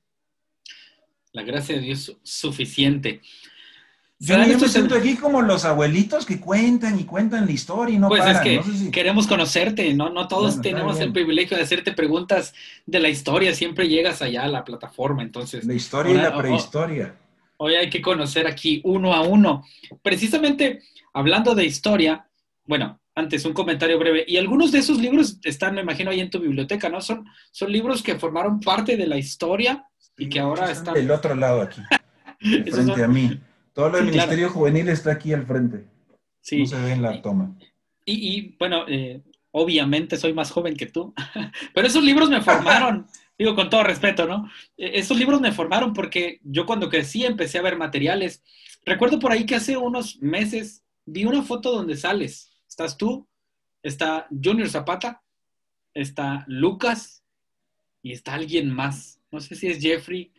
La 1.33 1.43
gracia 1.43 1.75
de 1.75 1.81
Dios 1.81 2.17
suficiente. 2.23 3.23
Yo, 4.25 4.39
me 4.39 4.69
siento 4.69 4.95
aquí 4.95 5.17
como 5.17 5.43
los 5.43 5.65
abuelitos 5.65 6.25
que 6.25 6.39
cuentan 6.39 7.01
y 7.01 7.03
cuentan 7.03 7.45
la 7.45 7.51
historia 7.51 7.97
y 7.97 7.99
no 7.99 8.09
pues 8.09 8.25
es 8.25 8.39
que 8.39 8.91
queremos 8.93 9.27
conocerte, 9.27 9.93
¿no? 9.95 10.11
No 10.11 10.29
todos 10.29 10.61
tenemos 10.61 11.01
el 11.01 11.13
privilegio 11.13 11.57
de 11.57 11.65
hacerte 11.65 11.91
preguntas 11.91 12.55
de 12.87 13.01
la 13.01 13.09
historia, 13.09 13.53
siempre 13.53 13.89
llegas 13.89 14.23
allá 14.23 14.45
a 14.45 14.49
la 14.49 14.63
plataforma, 14.63 15.23
entonces... 15.23 15.65
La 15.65 15.75
historia 15.75 16.13
y 16.15 16.19
la 16.19 16.39
prehistoria. 16.39 17.17
Hoy 17.57 17.75
hay 17.75 17.91
que 17.91 18.01
conocer 18.01 18.47
aquí 18.47 18.81
uno 18.85 19.13
a 19.13 19.23
uno. 19.23 19.65
Precisamente 20.03 20.83
hablando 21.13 21.57
de 21.57 21.65
historia, 21.65 22.25
bueno, 22.65 23.01
antes 23.17 23.45
un 23.45 23.55
comentario 23.55 23.99
breve, 23.99 24.25
y 24.29 24.37
algunos 24.37 24.71
de 24.71 24.79
esos 24.79 24.99
libros 24.99 25.39
están, 25.43 25.75
me 25.75 25.81
imagino, 25.81 26.13
ahí 26.13 26.21
en 26.21 26.31
tu 26.31 26.39
biblioteca, 26.39 26.89
¿no? 26.89 27.01
Son, 27.01 27.27
son 27.51 27.73
libros 27.73 28.05
que 28.05 28.17
formaron 28.21 28.61
parte 28.61 28.97
de 28.97 29.07
la 29.09 29.19
historia 29.19 29.85
y 30.17 30.29
que 30.29 30.39
ahora 30.39 30.71
están... 30.71 30.95
Del 30.95 31.11
otro 31.11 31.35
lado 31.35 31.61
aquí, 31.61 31.83
frente 32.71 33.03
a 33.03 33.09
mí. 33.09 33.41
Todo 33.73 33.89
lo 33.89 33.97
del 33.97 34.07
Ministerio 34.07 34.51
Juvenil 34.51 34.89
está 34.89 35.13
aquí 35.13 35.33
al 35.33 35.47
frente. 35.47 35.87
Sí. 36.41 36.61
No 36.61 36.67
se 36.67 36.81
ve 36.81 36.93
en 36.93 37.03
la 37.03 37.23
toma. 37.23 37.57
Y, 38.05 38.57
bueno, 38.59 38.85
eh, 38.89 39.23
obviamente 39.53 40.17
soy 40.17 40.33
más 40.33 40.51
joven 40.51 40.77
que 40.77 40.87
tú, 40.87 41.15
pero 41.75 41.87
esos 41.87 42.03
libros 42.03 42.29
me 42.29 42.41
formaron, 42.41 43.07
digo 43.39 43.55
con 43.55 43.71
todo 43.71 43.85
respeto, 43.85 44.27
¿no? 44.27 44.51
E, 44.77 44.99
esos 44.99 45.17
libros 45.17 45.41
me 45.41 45.53
formaron 45.53 45.93
porque 45.93 46.41
yo 46.43 46.67
cuando 46.67 46.89
crecí 46.89 47.25
empecé 47.25 47.59
a 47.59 47.63
ver 47.63 47.77
materiales. 47.77 48.43
Recuerdo 48.85 49.19
por 49.19 49.31
ahí 49.31 49.47
que 49.47 49.55
hace 49.55 49.77
unos 49.77 50.21
meses 50.21 50.83
vi 51.07 51.25
una 51.25 51.43
foto 51.43 51.71
donde 51.71 51.97
sales. 51.97 52.51
Estás 52.69 52.97
tú, 52.97 53.29
está 53.83 54.27
Junior 54.31 54.69
Zapata, 54.69 55.23
está 55.95 56.45
Lucas 56.49 57.23
y 58.03 58.13
está 58.13 58.35
alguien 58.35 58.71
más 58.71 59.21
no 59.33 59.41
sé 59.41 59.57
si 59.57 59.67
es 59.67 59.81
Jeffrey, 59.81 60.31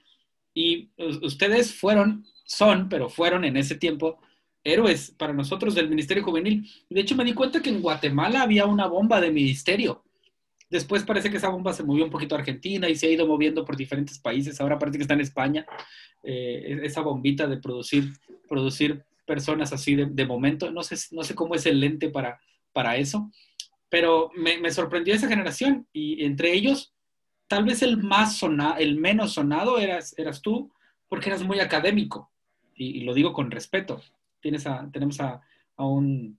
y 0.54 0.92
ustedes 1.24 1.74
fueron, 1.74 2.26
son, 2.44 2.90
pero 2.90 3.10
fueron 3.10 3.46
en 3.46 3.58
ese 3.58 3.76
tiempo 3.76 4.20
héroes 4.64 5.12
para 5.18 5.34
nosotros 5.34 5.76
del 5.76 5.90
Ministerio 5.90 6.24
Juvenil. 6.24 6.70
De 6.90 7.02
hecho, 7.02 7.16
me 7.16 7.26
di 7.26 7.34
cuenta 7.34 7.62
que 7.62 7.70
en 7.70 7.82
Guatemala 7.82 8.42
había 8.42 8.66
una 8.66 8.88
bomba 8.88 9.20
de 9.20 9.32
ministerio. 9.32 10.04
Después 10.70 11.04
parece 11.04 11.30
que 11.30 11.38
esa 11.38 11.50
bomba 11.50 11.74
se 11.74 11.84
movió 11.84 12.04
un 12.06 12.10
poquito 12.10 12.36
a 12.36 12.40
Argentina 12.40 12.90
y 12.90 12.96
se 12.96 13.08
ha 13.08 13.12
ido 13.12 13.28
moviendo 13.28 13.64
por 13.66 13.76
diferentes 13.76 14.18
países. 14.18 14.60
Ahora 14.60 14.80
parece 14.80 14.98
que 14.98 15.04
está 15.04 15.14
en 15.14 15.22
España. 15.22 15.66
Eh, 16.24 16.80
esa 16.84 17.02
bombita 17.02 17.48
de 17.48 17.58
producir, 17.58 18.14
producir 18.48 19.04
personas 19.26 19.74
así 19.74 19.96
de, 19.96 20.26
momento. 20.26 20.72
No 20.72 20.84
sé, 20.84 20.96
no 21.12 21.24
sé 21.24 21.36
cómo 21.36 21.56
es 21.56 21.66
el 21.66 21.80
lente 21.80 22.10
para, 22.10 22.40
para 22.72 22.98
eso, 22.98 23.30
pero 23.90 24.32
me, 24.36 24.58
me 24.58 24.72
sorprendió 24.72 25.14
esa 25.14 25.28
generación 25.28 25.88
y 25.94 26.24
entre 26.24 26.54
ellos 26.54 26.94
tal 27.48 27.66
vez 27.66 27.84
el 27.84 27.98
más 27.98 28.38
sonado, 28.38 28.78
el 28.78 28.98
menos 28.98 29.34
sonado 29.34 29.78
eras, 29.78 30.18
eras 30.18 30.42
tú, 30.42 30.72
porque 31.08 31.30
eras 31.30 31.44
muy 31.44 31.60
académico, 31.60 32.32
y, 32.76 33.02
lo 33.02 33.14
digo 33.14 33.34
con 33.34 33.52
respeto. 33.52 34.02
Tienes 34.42 34.68
a, 34.68 34.90
tenemos 34.92 35.20
a, 35.20 35.42
un 35.78 36.38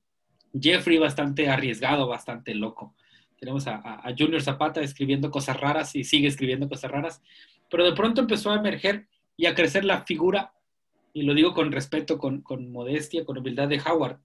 Jeffrey 0.58 0.98
bastante 0.98 1.48
arriesgado, 1.48 2.06
bastante 2.06 2.54
loco. 2.54 2.94
tenemos 3.38 3.66
a, 3.66 3.76
a, 3.76 4.14
Junior 4.16 4.42
Zapata 4.42 4.80
escribiendo 4.80 5.30
cosas 5.30 5.60
raras 5.60 5.94
y 5.96 6.04
sigue 6.04 6.28
escribiendo 6.28 6.68
cosas 6.68 6.90
raras, 6.90 7.22
pero 7.70 7.84
de 7.84 7.92
pronto 7.92 8.20
empezó 8.20 8.50
a 8.50 8.56
emerger 8.56 9.06
y 9.36 9.46
a 9.46 9.54
crecer 9.54 9.84
la 9.84 10.04
figura, 10.04 10.54
y 11.12 11.22
lo 11.22 11.34
digo 11.34 11.54
con 11.54 11.72
respeto, 11.72 12.18
con, 12.18 12.42
con 12.42 12.70
modestia, 12.70 13.24
con 13.24 13.38
humildad 13.38 13.68
de 13.68 13.80
Howard, 13.80 14.20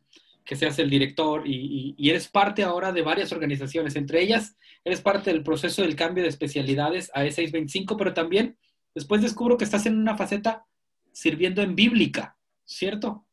que 0.45 0.55
se 0.55 0.65
hace 0.65 0.81
el 0.81 0.89
director 0.89 1.47
y, 1.47 1.95
y, 1.97 2.09
eres 2.09 2.27
parte 2.27 2.63
ahora 2.63 2.91
de 2.91 3.01
varias 3.01 3.31
organizaciones, 3.31 3.95
entre 3.95 4.21
ellas 4.21 4.57
eres 4.83 5.01
parte 5.01 5.31
del 5.31 5.43
proceso 5.43 5.81
del 5.83 5.95
cambio 5.95 6.23
de 6.23 6.29
especialidades 6.29 7.11
a 7.13 7.23
E625, 7.23 7.95
pero 7.97 8.13
también 8.13 8.57
después 8.95 9.21
descubro 9.21 9.57
que 9.57 9.63
estás 9.63 9.85
en 9.85 9.97
una 9.97 10.17
faceta 10.17 10.65
sirviendo 11.11 11.61
en 11.61 11.75
bíblica, 11.75 12.35
¿cierto? 12.65 13.25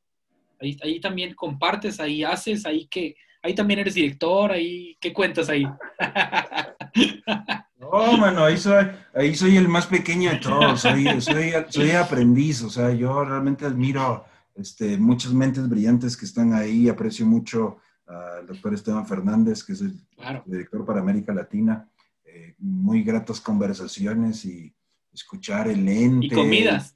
Ahí, 0.60 0.76
ahí 0.82 1.00
también 1.00 1.34
compartes, 1.34 2.00
ahí 2.00 2.24
haces, 2.24 2.64
ahí 2.66 2.86
que, 2.86 3.16
ahí 3.42 3.54
también 3.54 3.80
eres 3.80 3.94
director, 3.94 4.52
ahí, 4.52 4.96
¿qué 5.00 5.12
cuentas 5.12 5.48
ahí? 5.48 5.66
No, 7.78 8.16
mano, 8.16 8.44
ahí 8.44 8.56
soy, 8.56 8.86
ahí 9.14 9.34
soy 9.36 9.56
el 9.56 9.68
más 9.68 9.86
pequeño 9.86 10.30
de 10.30 10.38
todos, 10.38 10.80
soy, 10.80 11.04
soy, 11.20 11.52
soy 11.68 11.90
aprendiz, 11.92 12.62
o 12.62 12.70
sea, 12.70 12.90
yo 12.90 13.24
realmente 13.24 13.64
admiro 13.64 14.24
este, 14.56 14.96
muchas 14.96 15.32
mentes 15.32 15.68
brillantes 15.68 16.16
que 16.16 16.24
están 16.24 16.52
ahí. 16.54 16.88
Aprecio 16.88 17.26
mucho 17.26 17.78
al 18.06 18.46
doctor 18.46 18.74
Esteban 18.74 19.06
Fernández, 19.06 19.62
que 19.62 19.74
es 19.74 19.82
el 19.82 20.00
director 20.46 20.84
para 20.84 21.00
América 21.00 21.32
Latina. 21.32 21.88
Eh, 22.24 22.54
muy 22.58 23.02
gratas 23.02 23.40
conversaciones 23.40 24.44
y 24.44 24.74
escuchar 25.12 25.68
el 25.68 25.86
ente. 25.88 26.26
Y 26.26 26.30
comidas. 26.30 26.95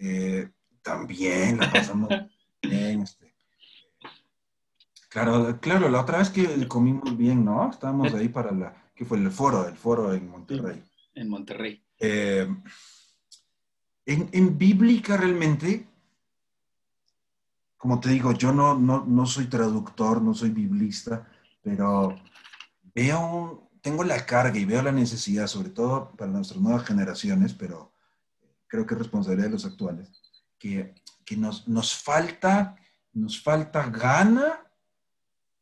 Eh, 0.00 0.50
también 0.82 1.58
la 1.58 1.70
pasamos 1.70 2.08
bien. 2.62 3.02
Este. 3.02 3.34
Claro, 5.08 5.58
claro, 5.60 5.88
la 5.88 6.00
otra 6.00 6.18
vez 6.18 6.30
que 6.30 6.66
comimos 6.68 7.16
bien, 7.16 7.44
¿no? 7.44 7.70
Estábamos 7.70 8.14
ahí 8.14 8.28
para 8.28 8.52
la, 8.52 8.74
que 8.94 9.04
fue 9.04 9.18
el 9.18 9.30
foro, 9.30 9.68
el 9.68 9.76
foro 9.76 10.12
en 10.14 10.28
Monterrey. 10.28 10.82
en 11.14 11.28
Monterrey. 11.28 11.84
Eh, 11.98 12.48
en, 14.06 14.28
en 14.32 14.58
bíblica 14.58 15.16
realmente 15.16 15.86
como 17.80 17.98
te 17.98 18.10
digo, 18.10 18.32
yo 18.32 18.52
no, 18.52 18.78
no, 18.78 19.24
soy 19.24 19.46
traductor, 19.46 20.20
no 20.20 20.34
soy 20.34 20.50
biblista, 20.50 21.26
pero 21.62 22.14
veo, 22.94 23.70
tengo 23.80 24.04
la 24.04 24.26
carga 24.26 24.58
y 24.58 24.66
veo 24.66 24.82
la 24.82 24.92
necesidad, 24.92 25.46
sobre 25.46 25.70
todo 25.70 26.10
para 26.10 26.30
nuestras 26.30 26.60
nuevas 26.60 26.84
generaciones, 26.84 27.54
pero 27.54 27.90
creo 28.70 28.86
que 28.86 28.94
es 28.94 28.98
responsabilidad 28.98 29.48
de 29.48 29.52
los 29.52 29.66
actuales, 29.66 30.08
que, 30.58 30.94
nos, 31.36 31.66
nos, 31.68 31.94
falta, 31.94 32.76
nos 33.12 33.42
falta 33.42 33.90
gana, 33.90 34.60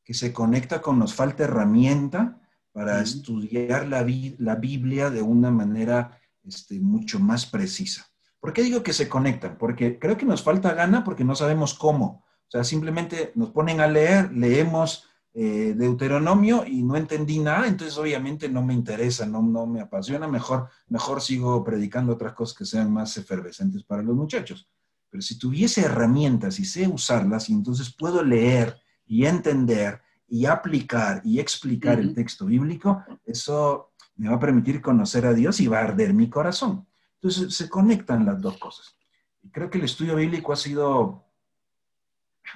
que 0.04 0.14
se 0.14 0.32
conecta 0.32 0.80
con 0.80 0.98
nos 0.98 1.14
falta 1.14 1.44
herramienta 1.44 2.40
para 2.72 3.00
estudiar 3.00 3.86
la, 3.86 4.06
la, 4.38 4.54
Biblia 4.54 5.10
de 5.10 5.22
una 5.22 5.50
manera 5.50 6.20
este, 6.44 6.78
mucho 6.80 7.18
más 7.18 7.46
precisa. 7.46 8.06
¿Por 8.40 8.52
qué 8.52 8.62
digo 8.62 8.82
que 8.82 8.92
se 8.92 9.08
conectan? 9.08 9.58
Porque 9.58 9.98
creo 9.98 10.16
que 10.16 10.26
nos 10.26 10.42
falta 10.42 10.74
gana 10.74 11.02
porque 11.02 11.24
no 11.24 11.34
sabemos 11.34 11.74
cómo. 11.74 12.24
O 12.46 12.50
sea, 12.50 12.62
simplemente 12.62 13.32
nos 13.34 13.50
ponen 13.50 13.80
a 13.80 13.88
leer, 13.88 14.32
leemos 14.32 15.07
eh, 15.34 15.74
Deuteronomio 15.76 16.64
y 16.66 16.82
no 16.82 16.96
entendí 16.96 17.38
nada, 17.38 17.66
entonces 17.66 17.96
obviamente 17.96 18.48
no 18.48 18.62
me 18.62 18.74
interesa, 18.74 19.26
no, 19.26 19.42
no 19.42 19.66
me 19.66 19.80
apasiona, 19.80 20.26
mejor, 20.26 20.68
mejor 20.88 21.20
sigo 21.20 21.62
predicando 21.62 22.14
otras 22.14 22.32
cosas 22.32 22.56
que 22.56 22.64
sean 22.64 22.92
más 22.92 23.16
efervescentes 23.16 23.84
para 23.84 24.02
los 24.02 24.16
muchachos. 24.16 24.68
Pero 25.10 25.22
si 25.22 25.38
tuviese 25.38 25.82
herramientas 25.82 26.58
y 26.58 26.64
sé 26.64 26.86
usarlas, 26.86 27.48
y 27.48 27.52
entonces 27.52 27.94
puedo 27.94 28.22
leer 28.22 28.76
y 29.06 29.24
entender 29.26 30.00
y 30.28 30.44
aplicar 30.44 31.22
y 31.24 31.38
explicar 31.40 31.98
el 31.98 32.14
texto 32.14 32.46
bíblico, 32.46 33.02
eso 33.24 33.92
me 34.16 34.28
va 34.28 34.36
a 34.36 34.40
permitir 34.40 34.82
conocer 34.82 35.24
a 35.24 35.32
Dios 35.32 35.60
y 35.60 35.68
va 35.68 35.78
a 35.78 35.84
arder 35.84 36.12
mi 36.12 36.28
corazón. 36.28 36.86
Entonces 37.14 37.54
se 37.54 37.68
conectan 37.68 38.26
las 38.26 38.40
dos 38.40 38.58
cosas. 38.58 38.94
Y 39.42 39.50
creo 39.50 39.70
que 39.70 39.78
el 39.78 39.84
estudio 39.84 40.16
bíblico 40.16 40.52
ha 40.52 40.56
sido, 40.56 41.24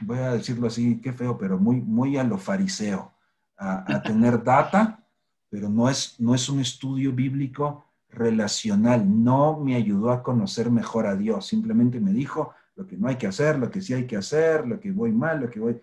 voy 0.01 0.19
a 0.19 0.33
decirlo 0.33 0.67
así, 0.67 1.01
qué 1.01 1.13
feo, 1.13 1.37
pero 1.39 1.59
muy, 1.59 1.81
muy 1.81 2.17
a 2.17 2.25
lo 2.25 2.39
fariseo, 2.39 3.13
a, 3.57 4.03
tener 4.03 4.43
data, 4.45 5.05
pero 5.49 5.69
no 5.69 5.89
es, 5.89 6.19
no 6.19 6.35
es 6.35 6.49
un 6.49 6.61
estudio 6.61 7.13
bíblico 7.13 7.85
relacional. 8.09 9.05
No 9.23 9.59
me 9.59 9.77
ayudó 9.77 10.11
a 10.11 10.23
conocer 10.23 10.71
mejor 10.71 11.07
a 11.07 11.17
Dios. 11.17 11.47
Simplemente 11.47 12.01
me 12.01 12.13
dijo 12.13 12.55
lo 12.75 12.87
que 12.87 12.97
no 12.97 13.09
hay 13.09 13.17
que 13.17 13.27
hacer, 13.27 13.59
lo 13.59 13.71
que 13.71 13.81
sí 13.81 13.93
hay 13.95 14.07
que 14.07 14.17
hacer, 14.17 14.67
lo 14.67 14.81
que 14.81 14.93
voy 14.93 15.13
mal, 15.13 15.41
lo 15.41 15.51
que 15.51 15.61
voy... 15.61 15.81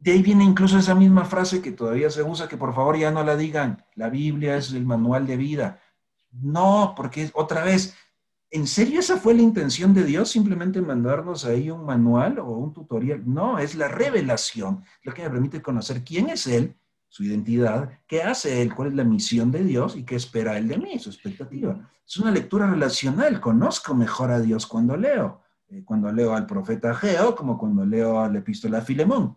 De 0.00 0.12
ahí 0.12 0.22
viene 0.22 0.44
incluso 0.44 0.78
esa 0.78 0.94
misma 0.94 1.24
frase 1.24 1.60
que 1.60 1.72
todavía 1.72 2.08
se 2.08 2.22
usa, 2.22 2.48
que 2.48 2.56
por 2.56 2.72
favor 2.72 2.96
ya 2.96 3.10
no 3.10 3.24
la 3.24 3.36
digan. 3.36 3.84
La 3.96 4.08
Biblia 4.08 4.56
es 4.56 4.72
el 4.72 4.86
manual 4.86 5.26
de 5.26 5.36
vida. 5.36 5.80
No, 6.30 6.94
porque 6.96 7.30
otra 7.34 7.64
vez, 7.64 7.96
¿en 8.50 8.66
serio 8.66 9.00
esa 9.00 9.16
fue 9.16 9.34
la 9.34 9.42
intención 9.42 9.94
de 9.94 10.04
Dios? 10.04 10.30
Simplemente 10.30 10.80
mandarnos 10.80 11.44
ahí 11.44 11.70
un 11.70 11.84
manual 11.84 12.38
o 12.38 12.50
un 12.50 12.72
tutorial. 12.72 13.22
No, 13.26 13.58
es 13.58 13.74
la 13.74 13.88
revelación, 13.88 14.84
lo 15.02 15.14
que 15.14 15.22
me 15.22 15.30
permite 15.30 15.62
conocer 15.62 16.04
quién 16.04 16.30
es 16.30 16.46
Él, 16.46 16.76
su 17.08 17.24
identidad, 17.24 17.90
qué 18.06 18.22
hace 18.22 18.62
Él, 18.62 18.74
cuál 18.74 18.88
es 18.88 18.94
la 18.94 19.04
misión 19.04 19.50
de 19.50 19.64
Dios 19.64 19.96
y 19.96 20.04
qué 20.04 20.16
espera 20.16 20.58
Él 20.58 20.68
de 20.68 20.78
mí, 20.78 20.98
su 20.98 21.10
expectativa. 21.10 21.90
Es 22.06 22.16
una 22.16 22.30
lectura 22.30 22.70
relacional, 22.70 23.40
conozco 23.40 23.94
mejor 23.94 24.30
a 24.30 24.40
Dios 24.40 24.66
cuando 24.66 24.96
leo. 24.96 25.42
Eh, 25.68 25.84
cuando 25.84 26.10
leo 26.10 26.34
al 26.34 26.46
profeta 26.46 26.94
Geo, 26.94 27.34
como 27.34 27.58
cuando 27.58 27.84
leo 27.84 28.26
la 28.28 28.38
epístola 28.38 28.78
a 28.78 28.82
Filemón. 28.82 29.36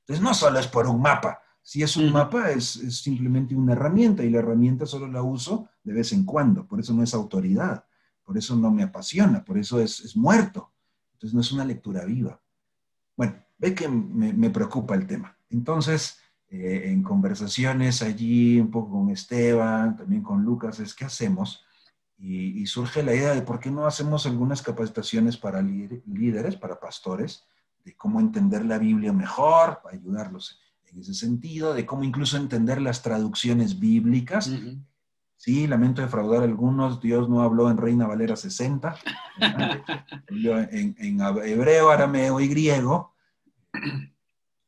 Entonces, 0.00 0.22
no 0.22 0.34
solo 0.34 0.58
es 0.58 0.66
por 0.66 0.86
un 0.86 1.00
mapa, 1.00 1.40
si 1.68 1.82
es 1.82 1.98
un 1.98 2.10
mapa, 2.10 2.50
es, 2.50 2.64
simplemente 3.02 3.54
una 3.54 3.74
herramienta 3.74 4.24
y 4.24 4.30
la 4.30 4.38
herramienta 4.38 4.86
solo 4.86 5.06
la 5.06 5.22
uso 5.22 5.68
de 5.84 5.92
vez 5.92 6.14
en 6.14 6.24
cuando. 6.24 6.66
Por 6.66 6.80
eso 6.80 6.94
no 6.94 7.02
es 7.02 7.12
autoridad, 7.12 7.84
por 8.28 8.36
eso 8.36 8.54
no 8.56 8.70
me 8.70 8.82
apasiona, 8.82 9.42
por 9.42 9.56
eso 9.56 9.80
es, 9.80 10.14
muerto. 10.14 10.70
Entonces 11.14 11.34
no 11.34 11.40
es 11.40 11.50
una 11.50 11.64
lectura 11.64 12.04
viva. 12.04 12.38
Bueno, 13.16 13.36
ve 13.56 13.74
que 13.74 13.88
me, 13.88 14.50
preocupa 14.50 14.94
el 14.94 15.06
tema. 15.06 15.34
Entonces, 15.48 16.18
eh, 16.50 16.90
en 16.90 17.02
conversaciones 17.02 18.02
allí, 18.02 18.60
un 18.60 18.70
poco 18.70 18.90
con 18.90 19.08
Esteban, 19.08 19.96
también 19.96 20.22
con 20.22 20.42
Lucas, 20.42 20.78
es 20.78 20.92
qué 20.92 21.06
hacemos. 21.06 21.64
Y, 22.18 22.66
surge 22.66 23.02
la 23.02 23.14
idea 23.14 23.34
de 23.34 23.40
por 23.40 23.60
qué 23.60 23.70
no 23.70 23.86
hacemos 23.86 24.26
algunas 24.26 24.60
capacitaciones 24.60 25.38
para 25.38 25.62
líderes, 25.62 26.54
para 26.56 26.78
pastores, 26.78 27.46
de 27.82 27.96
cómo 27.96 28.20
entender 28.20 28.62
la 28.66 28.76
Biblia 28.76 29.14
mejor, 29.14 29.80
para 29.82 29.96
ayudarlos 29.96 30.60
en 30.84 30.98
ese 30.98 31.14
sentido, 31.14 31.72
de 31.72 31.86
cómo 31.86 32.04
incluso 32.04 32.36
entender 32.36 32.78
las 32.82 33.00
traducciones 33.00 33.80
bíblicas. 33.80 34.50
Sí, 35.38 35.68
lamento 35.68 36.02
defraudar 36.02 36.42
algunos, 36.42 37.00
Dios 37.00 37.28
no 37.28 37.42
habló 37.42 37.70
en 37.70 37.76
Reina 37.76 38.08
Valera 38.08 38.34
60, 38.34 38.96
en, 40.30 40.96
en, 40.98 41.20
hebreo, 41.44 41.90
arameo 41.90 42.40
y 42.40 42.48
griego, 42.48 43.14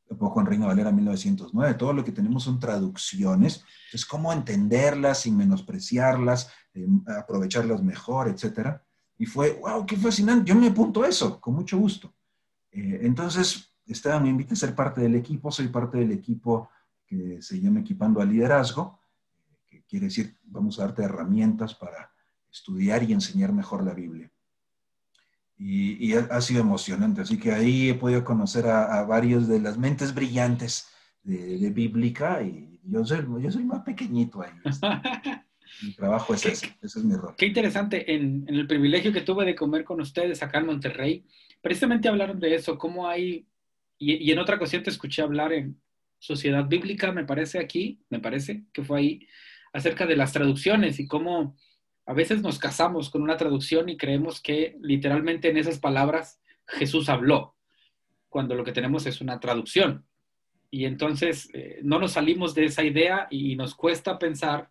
tampoco 0.08 0.38
en 0.38 0.46
Reina 0.46 0.68
Valera 0.68 0.92
1909, 0.92 1.74
todo 1.74 1.92
lo 1.92 2.04
que 2.04 2.12
tenemos 2.12 2.44
son 2.44 2.60
traducciones, 2.60 3.64
es 3.92 4.06
cómo 4.06 4.32
entenderlas 4.32 5.22
sin 5.22 5.36
menospreciarlas, 5.36 6.52
eh, 6.74 6.86
aprovecharlas 7.18 7.82
mejor, 7.82 8.28
etc. 8.28 8.78
Y 9.18 9.26
fue, 9.26 9.58
wow, 9.60 9.84
qué 9.84 9.96
fascinante, 9.96 10.50
yo 10.50 10.54
me 10.54 10.68
apunto 10.68 11.04
eso, 11.04 11.40
con 11.40 11.56
mucho 11.56 11.78
gusto. 11.78 12.14
Eh, 12.70 13.00
entonces, 13.02 13.74
Esteban 13.86 14.22
me 14.22 14.28
invita 14.28 14.54
a 14.54 14.56
ser 14.56 14.76
parte 14.76 15.00
del 15.00 15.16
equipo, 15.16 15.50
soy 15.50 15.66
parte 15.66 15.98
del 15.98 16.12
equipo 16.12 16.70
que 17.04 17.42
se 17.42 17.60
llama 17.60 17.80
Equipando 17.80 18.20
al 18.20 18.28
Liderazgo, 18.28 18.99
quiere 19.90 20.06
decir, 20.06 20.34
vamos 20.44 20.78
a 20.78 20.84
darte 20.84 21.02
herramientas 21.02 21.74
para 21.74 22.12
estudiar 22.50 23.02
y 23.02 23.12
enseñar 23.12 23.52
mejor 23.52 23.84
la 23.84 23.92
Biblia. 23.92 24.30
Y, 25.58 26.14
ha, 26.14 26.40
sido 26.40 26.62
emocionante, 26.62 27.20
así 27.20 27.38
que 27.38 27.52
ahí 27.52 27.90
he 27.90 27.94
podido 27.94 28.24
conocer 28.24 28.66
a, 28.66 29.02
varios 29.04 29.46
de 29.46 29.60
las 29.60 29.76
mentes 29.76 30.14
brillantes 30.14 30.88
de, 31.22 31.68
Bíblica 31.68 32.42
y 32.42 32.80
yo 32.82 33.04
soy, 33.04 33.26
yo 33.42 33.50
soy 33.50 33.64
más 33.64 33.82
pequeñito 33.82 34.40
ahí. 34.40 34.52
mi 35.82 35.92
trabajo 35.92 36.32
es 36.32 36.46
ese, 36.46 36.78
ese 36.80 36.98
es 37.00 37.04
mi 37.04 37.14
rol. 37.14 37.34
Qué 37.36 37.44
interesante, 37.44 38.14
en, 38.14 38.46
en, 38.48 38.54
el 38.54 38.66
privilegio 38.66 39.12
que 39.12 39.20
tuve 39.20 39.44
de 39.44 39.54
comer 39.54 39.84
con 39.84 40.00
ustedes 40.00 40.42
acá 40.42 40.60
en 40.60 40.66
Monterrey, 40.66 41.26
precisamente 41.60 42.08
hablaron 42.08 42.40
de 42.40 42.54
eso, 42.54 42.78
cómo 42.78 43.06
hay 43.06 43.46
y, 44.00 44.32
en 44.32 44.38
otra 44.38 44.56
ocasión 44.56 44.82
te 44.82 44.88
escuché 44.88 45.20
hablar 45.20 45.52
en 45.52 45.78
Sociedad 46.18 46.66
Bíblica, 46.66 47.12
me 47.12 47.26
parece 47.26 47.58
aquí, 47.58 48.00
me 48.08 48.18
parece 48.18 48.64
que 48.72 48.82
fue 48.82 48.98
ahí, 48.98 49.28
acerca 49.72 50.06
de 50.06 50.16
las 50.16 50.32
traducciones 50.32 50.98
y 50.98 51.06
cómo 51.06 51.56
a 52.06 52.12
veces 52.12 52.42
nos 52.42 52.58
casamos 52.58 53.10
con 53.10 53.22
una 53.22 53.36
traducción 53.36 53.88
y 53.88 53.96
creemos 53.96 54.40
que 54.40 54.76
literalmente 54.80 55.48
en 55.48 55.56
esas 55.56 55.78
palabras 55.78 56.40
Jesús 56.66 57.08
habló, 57.08 57.54
cuando 58.28 58.54
lo 58.54 58.64
que 58.64 58.72
tenemos 58.72 59.06
es 59.06 59.20
una 59.20 59.38
traducción. 59.40 60.04
Y 60.70 60.84
entonces 60.84 61.50
eh, 61.52 61.80
no 61.82 61.98
nos 61.98 62.12
salimos 62.12 62.54
de 62.54 62.64
esa 62.64 62.84
idea 62.84 63.26
y 63.30 63.56
nos 63.56 63.74
cuesta 63.74 64.18
pensar 64.18 64.70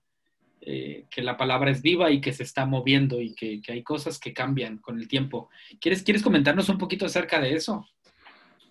eh, 0.61 1.05
que 1.09 1.21
la 1.21 1.37
palabra 1.37 1.71
es 1.71 1.81
viva 1.81 2.11
y 2.11 2.19
que 2.19 2.33
se 2.33 2.43
está 2.43 2.65
moviendo 2.65 3.21
y 3.21 3.33
que, 3.33 3.61
que, 3.61 3.71
hay 3.71 3.83
cosas 3.83 4.19
que 4.19 4.33
cambian 4.33 4.77
con 4.77 4.99
el 4.99 5.07
tiempo. 5.07 5.49
¿Quieres, 5.79 6.03
¿Quieres 6.03 6.21
comentarnos 6.21 6.67
un 6.67 6.77
poquito 6.77 7.05
acerca 7.05 7.39
de 7.39 7.53
eso? 7.53 7.87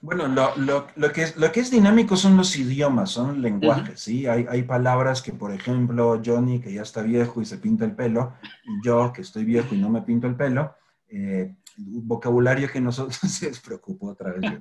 Bueno, 0.00 0.28
lo, 0.28 0.54
lo, 0.56 0.86
lo, 0.94 1.12
que 1.12 1.22
es, 1.22 1.36
lo 1.36 1.50
que 1.50 1.60
es 1.60 1.70
dinámico 1.70 2.16
son 2.16 2.36
los 2.36 2.56
idiomas, 2.56 3.10
son 3.10 3.42
lenguajes, 3.42 4.00
¿sí? 4.00 4.26
Hay, 4.26 4.46
hay 4.48 4.62
palabras 4.62 5.22
que, 5.22 5.32
por 5.32 5.52
ejemplo, 5.52 6.20
Johnny, 6.24 6.60
que 6.60 6.72
ya 6.72 6.82
está 6.82 7.02
viejo 7.02 7.42
y 7.42 7.44
se 7.44 7.58
pinta 7.58 7.84
el 7.84 7.96
pelo, 7.96 8.34
y 8.64 8.86
yo, 8.86 9.12
que 9.12 9.22
estoy 9.22 9.44
viejo 9.44 9.74
y 9.74 9.78
no 9.78 9.90
me 9.90 10.02
pinto 10.02 10.28
el 10.28 10.36
pelo, 10.36 10.72
eh, 11.08 11.56
vocabulario 11.76 12.70
que 12.70 12.80
nosotros, 12.80 13.16
se 13.28 13.50
preocupó 13.64 14.10
otra 14.10 14.32
vez. 14.32 14.60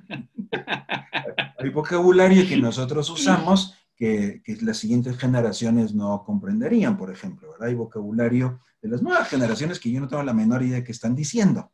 hay 1.58 1.70
vocabulario 1.70 2.46
que 2.48 2.56
nosotros 2.56 3.08
usamos 3.08 3.76
que, 3.94 4.42
que, 4.44 4.56
las 4.62 4.78
siguientes 4.78 5.16
generaciones 5.18 5.94
no 5.94 6.24
comprenderían, 6.24 6.96
por 6.96 7.12
ejemplo, 7.12 7.52
¿verdad? 7.52 7.68
Hay 7.68 7.74
vocabulario 7.74 8.60
de 8.82 8.88
las 8.88 9.02
nuevas 9.02 9.28
generaciones 9.28 9.78
que 9.78 9.90
yo 9.90 10.00
no 10.00 10.08
tengo 10.08 10.22
la 10.22 10.32
menor 10.32 10.62
idea 10.62 10.78
de 10.78 10.84
qué 10.84 10.92
están 10.92 11.14
diciendo. 11.14 11.70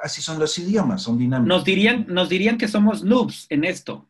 Así 0.00 0.22
son 0.22 0.38
los 0.38 0.58
idiomas, 0.58 1.02
son 1.02 1.18
dinámicos. 1.18 1.48
Nos 1.48 1.64
dirían, 1.64 2.06
nos 2.08 2.28
dirían 2.28 2.58
que 2.58 2.68
somos 2.68 3.02
noobs 3.02 3.46
en 3.50 3.64
esto. 3.64 4.08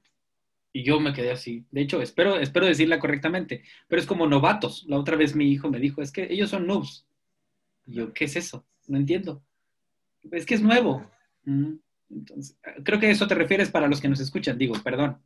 Y 0.72 0.84
yo 0.84 1.00
me 1.00 1.12
quedé 1.12 1.30
así. 1.30 1.64
De 1.70 1.80
hecho, 1.80 2.02
espero, 2.02 2.38
espero 2.38 2.66
decirla 2.66 3.00
correctamente, 3.00 3.64
pero 3.88 4.00
es 4.00 4.06
como 4.06 4.26
novatos. 4.26 4.84
La 4.86 4.98
otra 4.98 5.16
vez 5.16 5.34
mi 5.34 5.50
hijo 5.50 5.70
me 5.70 5.78
dijo, 5.78 6.02
es 6.02 6.12
que 6.12 6.30
ellos 6.30 6.50
son 6.50 6.66
noobs. 6.66 7.06
Y 7.86 7.94
yo, 7.94 8.12
¿qué 8.12 8.26
es 8.26 8.36
eso? 8.36 8.66
No 8.86 8.98
entiendo. 8.98 9.42
Es 10.30 10.44
que 10.44 10.54
es 10.54 10.62
nuevo. 10.62 11.08
Mm, 11.44 11.74
entonces, 12.10 12.58
creo 12.84 13.00
que 13.00 13.10
eso 13.10 13.26
te 13.26 13.34
refieres 13.34 13.70
para 13.70 13.88
los 13.88 14.00
que 14.00 14.08
nos 14.08 14.20
escuchan. 14.20 14.58
Digo, 14.58 14.74
perdón, 14.82 15.18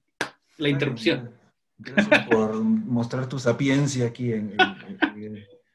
la 0.59 0.69
interrupción. 0.69 1.31
Gracias 1.79 2.27
por 2.29 2.63
mostrar 2.63 3.29
tu 3.29 3.39
sapiencia 3.39 4.07
aquí. 4.07 4.33
En, 4.33 4.55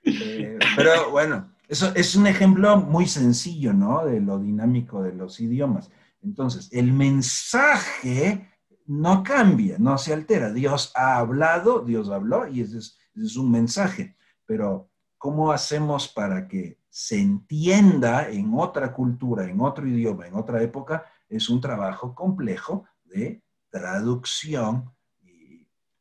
eh, 0.04 0.60
pero 0.76 1.12
bueno, 1.12 1.54
eso 1.68 1.94
es 1.96 2.16
un 2.16 2.28
ejemplo 2.28 2.78
muy 2.78 3.08
sencillo, 3.08 3.74
¿no? 3.74 4.06
De 4.06 4.22
lo 4.22 4.40
dinámico 4.40 5.04
de 5.04 5.14
los 5.14 5.40
idiomas. 5.40 5.90
Entonces, 6.22 6.70
el 6.72 6.94
mensaje 6.94 8.50
no 8.86 9.22
cambia, 9.24 9.78
no 9.78 9.98
se 9.98 10.14
altera. 10.14 10.52
Dios 10.52 10.92
ha 10.96 11.18
hablado, 11.18 11.82
Dios 11.82 12.10
habló 12.10 12.48
y 12.48 12.62
ese 12.62 12.78
es, 12.78 12.98
ese 13.16 13.26
es 13.26 13.36
un 13.36 13.52
mensaje. 13.52 14.16
Pero, 14.46 14.90
¿cómo 15.18 15.52
hacemos 15.52 16.08
para 16.08 16.48
que 16.48 16.80
se 16.90 17.20
entienda 17.20 18.30
en 18.30 18.54
otra 18.54 18.94
cultura, 18.94 19.50
en 19.50 19.60
otro 19.60 19.86
idioma, 19.86 20.28
en 20.28 20.36
otra 20.36 20.64
época? 20.64 21.06
Es 21.28 21.50
un 21.50 21.60
trabajo 21.60 22.16
complejo 22.16 22.86
de 23.04 23.44
traducción 23.70 24.90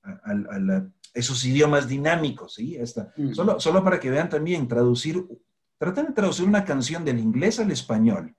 a, 0.05 0.87
esos 1.12 1.45
idiomas 1.45 1.89
dinámicos, 1.89 2.55
¿sí? 2.55 2.77
Esta, 2.77 3.12
solo, 3.33 3.59
solo 3.59 3.83
para 3.83 3.99
que 3.99 4.11
vean 4.11 4.29
también, 4.29 4.69
traducir, 4.69 5.27
tratan 5.79 6.07
de 6.07 6.12
traducir 6.12 6.47
una 6.47 6.64
canción 6.64 7.05
del 7.05 7.18
inglés 7.18 7.61
al 7.61 7.70
español. 7.70 8.35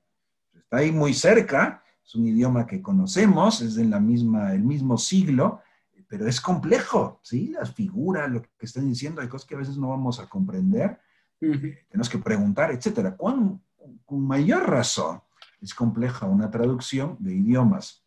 Está 0.54 0.78
ahí 0.78 0.92
muy 0.92 1.14
cerca, 1.14 1.84
es 2.06 2.16
un 2.16 2.28
idioma 2.28 2.66
que 2.66 2.82
conocemos, 2.82 3.62
es 3.62 3.76
de 3.76 3.86
la 3.86 4.00
misma, 4.00 4.54
el 4.54 4.64
mismo 4.64 4.98
siglo, 4.98 5.62
pero 6.08 6.28
es 6.28 6.40
complejo, 6.40 7.20
¿sí? 7.22 7.50
Las 7.50 7.74
figuras, 7.74 8.30
lo 8.32 8.42
que 8.42 8.66
están 8.66 8.88
diciendo, 8.88 9.22
hay 9.22 9.28
cosas 9.28 9.48
que 9.48 9.56
a 9.56 9.60
veces 9.60 9.78
no 9.78 9.90
vamos 9.90 10.20
a 10.20 10.28
comprender, 10.28 11.00
tenemos 11.40 12.10
que 12.10 12.18
preguntar, 12.18 12.72
etcétera. 12.72 13.16
Con, 13.16 13.62
con 14.06 14.26
mayor 14.26 14.70
razón 14.70 15.22
es 15.62 15.74
compleja 15.74 16.26
una 16.26 16.50
traducción 16.50 17.18
de 17.20 17.36
idiomas 17.36 18.04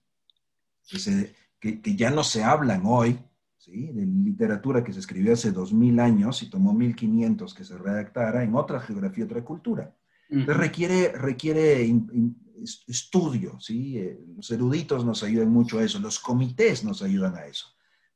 que, 0.89 1.35
que, 1.61 1.81
que 1.81 1.97
ya 1.97 2.11
no 2.11 2.25
se 2.25 2.43
hablan 2.43 2.83
hoy, 2.85 3.19
de 3.67 4.07
literatura 4.07 4.83
que 4.83 4.93
se 4.93 5.01
escribió 5.01 5.35
hace 5.35 5.53
2000 5.53 6.01
años 6.01 6.43
y 6.43 6.49
tomó 6.49 6.73
1500 6.73 7.55
que 7.55 7.65
se 7.65 7.77
redactara 7.77 8.43
en 8.43 8.55
otra 8.55 8.81
geografía, 8.81 9.25
otra 9.25 9.45
cultura. 9.45 9.95
Entonces 10.29 10.57
requiere, 10.57 11.13
requiere 11.13 11.83
estudio, 12.87 13.59
¿sí? 13.61 13.99
Eh, 13.99 14.19
los 14.37 14.51
eruditos 14.51 15.05
nos 15.05 15.23
ayudan 15.23 15.51
mucho 15.51 15.79
a 15.79 15.85
eso, 15.85 15.99
los 15.99 16.19
comités 16.19 16.85
nos 16.85 17.03
ayudan 17.03 17.35
a 17.37 17.47
eso. 17.47 17.67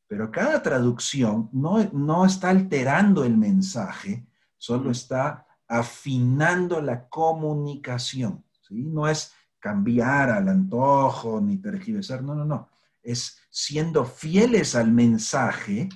Pero 0.06 0.30
cada 0.30 0.62
traducción 0.62 1.50
no, 1.52 1.82
no 1.92 2.24
está 2.24 2.50
alterando 2.50 3.24
el 3.24 3.36
mensaje, 3.36 4.26
solo 4.56 4.90
está 4.90 5.46
afinando 5.66 6.80
la 6.80 7.08
comunicación, 7.08 8.44
¿sí? 8.60 8.84
No 8.84 9.08
es 9.08 9.32
cambiar 9.58 10.30
al 10.30 10.48
antojo 10.48 11.40
ni 11.40 11.58
tergiversar, 11.58 12.22
no, 12.22 12.34
no, 12.34 12.44
no 12.44 12.68
es 13.04 13.38
siendo 13.54 14.04
fieles 14.04 14.74
al 14.74 14.90
mensaje, 14.90 15.88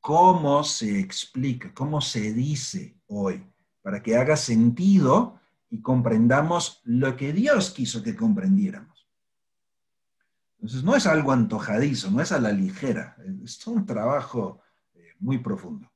cómo 0.00 0.64
se 0.64 1.00
explica, 1.00 1.74
cómo 1.74 2.00
se 2.00 2.32
dice 2.32 2.96
hoy, 3.08 3.44
para 3.82 4.02
que 4.02 4.16
haga 4.16 4.34
sentido 4.38 5.38
y 5.68 5.82
comprendamos 5.82 6.80
lo 6.84 7.14
que 7.14 7.34
Dios 7.34 7.72
quiso 7.72 8.02
que 8.02 8.16
comprendiéramos. 8.16 9.06
Entonces, 10.54 10.82
no 10.82 10.96
es 10.96 11.06
algo 11.06 11.30
antojadizo, 11.32 12.10
no 12.10 12.22
es 12.22 12.32
a 12.32 12.40
la 12.40 12.52
ligera, 12.52 13.14
es 13.44 13.66
un 13.66 13.84
trabajo 13.84 14.62
eh, 14.94 15.12
muy 15.18 15.36
profundo. 15.36 15.92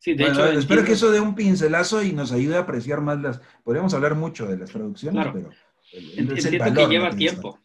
Sí, 0.00 0.14
de 0.14 0.24
hecho, 0.24 0.44
espero 0.46 0.84
que 0.84 0.94
eso 0.94 1.12
dé 1.12 1.20
un 1.20 1.36
pincelazo 1.36 2.02
y 2.02 2.12
nos 2.12 2.32
ayude 2.32 2.56
a 2.56 2.60
apreciar 2.60 3.00
más 3.00 3.20
las. 3.20 3.40
Podríamos 3.62 3.94
hablar 3.94 4.16
mucho 4.16 4.46
de 4.46 4.58
las 4.58 4.70
traducciones, 4.70 5.28
pero. 5.32 5.50
Entiendo 5.92 6.34
que 6.34 6.86
lleva 6.88 7.10
tiempo 7.10 7.60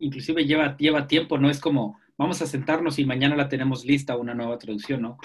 inclusive 0.00 0.44
lleva, 0.44 0.76
lleva 0.76 1.06
tiempo, 1.06 1.38
no 1.38 1.48
es 1.48 1.60
como 1.60 1.98
vamos 2.20 2.42
a 2.42 2.46
sentarnos 2.46 2.98
y 2.98 3.06
mañana 3.06 3.34
la 3.34 3.48
tenemos 3.48 3.86
lista 3.86 4.14
una 4.14 4.34
nueva 4.34 4.58
traducción, 4.58 5.00
¿no? 5.00 5.16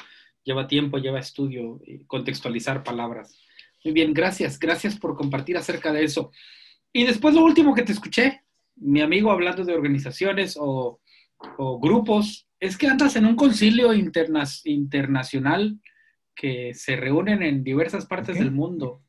Lleva 0.46 0.66
tiempo, 0.66 0.98
lleva 0.98 1.20
estudio, 1.20 1.82
contextualizar 2.08 2.84
palabras. 2.84 3.38
Muy 3.84 3.94
bien, 3.94 4.14
gracias, 4.14 4.58
gracias 4.58 4.98
por 4.98 5.18
compartir 5.18 5.58
acerca 5.58 5.92
de 5.92 6.06
eso. 6.06 6.32
Y 6.94 7.04
después 7.04 7.36
lo 7.36 7.44
último 7.44 7.76
que 7.76 7.84
te 7.84 7.92
escuché, 7.92 8.44
mi 8.78 9.02
amigo 9.02 9.30
hablando 9.30 9.66
de 9.66 9.74
organizaciones 9.74 10.58
o, 10.58 11.02
grupos, 11.82 12.48
es 12.62 12.78
que 12.78 12.88
andas 12.88 13.18
en 13.18 13.26
un 13.26 13.36
concilio 13.36 13.94
internacional 13.94 15.78
que 16.34 16.74
se 16.74 16.96
reúnen 16.96 17.44
en 17.44 17.62
diversas 17.62 18.06
partes 18.06 18.40
del 18.40 18.52
mundo. 18.52 19.02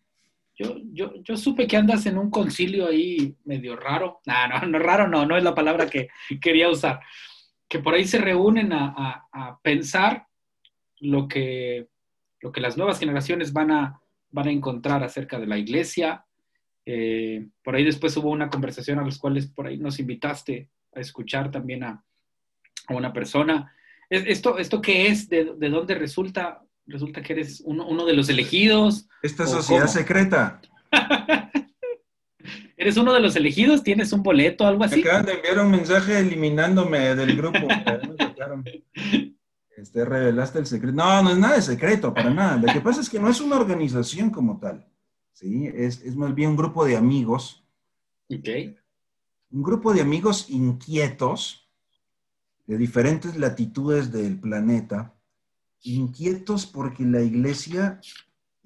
Yo, 0.59 0.76
yo, 0.92 1.12
yo 1.22 1.36
supe 1.36 1.66
que 1.66 1.76
andas 1.76 2.07
en 2.07 2.16
un 2.16 2.30
concilio 2.30 2.88
ahí 2.88 3.36
medio 3.44 3.76
raro. 3.76 4.20
No, 4.26 4.48
no, 4.48 4.66
no 4.66 4.78
raro, 4.78 5.07
no, 5.07 5.26
no 5.26 5.36
es 5.36 5.44
la 5.44 5.54
palabra 5.54 5.86
que 5.88 6.09
quería 6.40 6.70
usar. 6.70 7.00
Que 7.68 7.78
por 7.78 7.94
ahí 7.94 8.07
se 8.07 8.18
reúnen 8.18 8.72
a, 8.72 9.26
a, 9.30 9.61
pensar 9.61 10.26
lo 11.00 11.28
que, 11.28 11.88
lo 12.40 12.52
que 12.52 12.61
las 12.61 12.76
nuevas 12.76 12.98
generaciones 12.98 13.52
van 13.52 13.70
a, 13.70 14.00
van 14.30 14.48
a 14.48 14.52
encontrar 14.52 15.04
acerca 15.04 15.38
de 15.38 15.46
la 15.46 15.59
iglesia. 15.59 16.24
Eh, 16.86 17.46
por 17.62 17.74
ahí 17.74 17.84
después 17.84 18.16
hubo 18.16 18.30
una 18.30 18.48
conversación 18.48 18.98
a 18.98 19.04
las 19.04 19.18
cuales 19.18 19.48
por 19.48 19.66
ahí 19.66 19.76
nos 19.76 19.98
invitaste 19.98 20.70
a 20.94 21.00
escuchar 21.00 21.50
también 21.50 21.84
a, 21.84 22.02
a 22.86 22.94
una 22.94 23.12
persona. 23.12 23.74
¿Esto, 24.09 24.57
¿Esto 24.59 24.80
qué 24.80 25.09
es? 25.09 25.28
¿De, 25.28 25.57
de 25.57 25.68
dónde 25.68 25.96
resulta? 25.96 26.62
Resulta 26.87 27.22
que 27.22 27.32
eres 27.32 27.62
uno, 27.64 27.87
uno 27.87 28.07
de 28.07 28.14
los 28.14 28.28
elegidos. 28.28 29.09
Esta 29.22 29.47
sociedad 29.47 29.87
secreta. 29.87 30.61
¿Eres 32.76 32.99
uno 32.99 33.14
de 33.14 33.20
los 33.20 33.37
elegidos? 33.37 33.82
¿Tienes 33.82 34.12
un 34.12 34.22
boleto 34.22 34.66
algo 34.66 34.84
así? 34.84 35.01
acaban 35.01 35.26
de 35.26 35.32
enviar 35.32 35.59
un 35.61 35.70
mensaje 35.70 36.18
eliminándome 36.18 37.14
del 37.14 37.37
grupo. 37.37 37.59
este, 39.76 40.05
revelaste 40.05 40.59
el 40.59 40.66
secreto. 40.66 40.95
No, 40.95 41.22
no 41.22 41.30
es 41.30 41.39
nada 41.39 41.57
de 41.57 41.62
secreto, 41.62 42.12
para 42.12 42.30
nada. 42.30 42.59
Lo 42.59 42.72
que 42.72 42.80
pasa 42.80 43.01
es 43.01 43.09
que 43.09 43.18
no 43.18 43.30
es 43.30 43.41
una 43.41 43.57
organización 43.57 44.30
como 44.30 44.61
tal. 44.61 44.87
¿sí? 45.32 45.70
Es, 45.74 46.03
es 46.03 46.14
más 46.16 46.34
bien 46.34 46.51
un 46.51 46.57
grupo 46.57 46.84
de 46.84 46.97
amigos. 46.97 47.64
Ok. 48.28 48.49
Un 49.51 49.62
grupo 49.62 49.95
de 49.95 50.03
amigos 50.03 50.51
inquietos 50.51 51.66
de 52.66 52.76
diferentes 52.76 53.37
latitudes 53.37 54.12
del 54.12 54.39
planeta 54.39 55.16
inquietos 55.83 56.66
porque 56.66 57.05
la 57.05 57.22
iglesia 57.22 58.01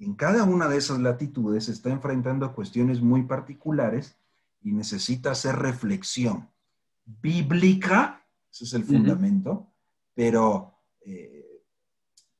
en 0.01 0.15
cada 0.15 0.43
una 0.45 0.67
de 0.67 0.77
esas 0.77 0.99
latitudes 0.99 1.69
está 1.69 1.91
enfrentando 1.91 2.45
a 2.45 2.53
cuestiones 2.53 3.01
muy 3.01 3.23
particulares 3.23 4.17
y 4.63 4.71
necesita 4.71 5.31
hacer 5.31 5.55
reflexión 5.57 6.49
bíblica, 7.05 8.25
ese 8.51 8.63
es 8.63 8.73
el 8.73 8.83
fundamento, 8.83 9.67
pero 10.15 10.73
eh, 11.05 11.61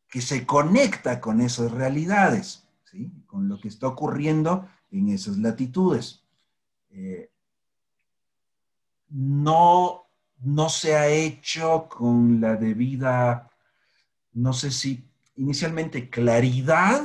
que 0.08 0.22
se 0.22 0.46
conecta 0.46 1.22
con 1.22 1.40
esas 1.40 1.72
realidades, 1.72 2.68
¿sí? 2.84 3.12
con 3.28 3.48
lo 3.48 3.60
que 3.60 3.68
está 3.68 3.88
ocurriendo 3.88 4.68
en 4.90 5.10
esas 5.10 5.38
latitudes. 5.38 6.24
Eh, 6.90 7.30
no, 9.10 10.08
no 10.40 10.70
se 10.70 10.96
ha 10.96 11.08
hecho 11.08 11.88
con 11.88 12.42
la 12.42 12.56
debida 12.56 13.51
no 14.34 14.54
sé 14.54 14.72
si 14.72 15.08
inicialmente 15.36 16.10
claridad, 16.10 17.04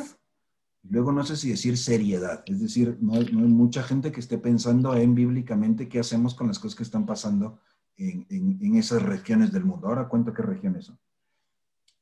luego 0.83 1.13
no 1.13 1.25
sé 1.25 1.37
si 1.37 1.51
decir 1.51 1.77
seriedad. 1.79 2.43
Es 2.47 2.61
decir, 2.61 2.99
no 3.01 3.15
hay, 3.15 3.33
mucha 3.33 3.83
gente 3.83 4.13
que 4.13 4.21
esté 4.21 4.39
pensando 4.39 4.95
en 4.95 5.15
bíblicamente 5.15 5.89
qué 5.89 6.01
hacemos 6.01 6.35
con 6.35 6.49
las 6.49 6.59
cosas 6.59 6.77
que 6.77 6.83
están 6.83 7.07
pasando 7.07 7.61
en, 7.97 8.77
esas 8.77 9.03
regiones 9.03 9.53
del 9.53 9.65
mundo. 9.65 9.89
Ahora 9.89 10.09
cuento 10.09 10.33
qué 10.35 10.43
regiones 10.43 10.87
son. 10.87 10.99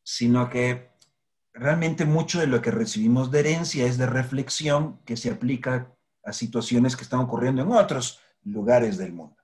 Sino 0.02 0.50
que 0.50 0.90
realmente 1.52 2.04
mucho 2.04 2.40
de 2.40 2.46
lo 2.46 2.60
que 2.60 2.70
recibimos 2.70 3.30
de 3.30 3.40
herencia 3.40 3.86
es 3.86 3.96
de 3.96 4.06
reflexión 4.06 4.98
que 5.04 5.16
se 5.16 5.30
aplica 5.30 5.94
a 6.24 6.32
situaciones 6.32 6.96
que 6.96 7.04
están 7.04 7.20
ocurriendo 7.20 7.62
en 7.62 7.70
otros 7.70 8.20
lugares 8.44 8.98
del 8.98 9.12
mundo. 9.12 9.36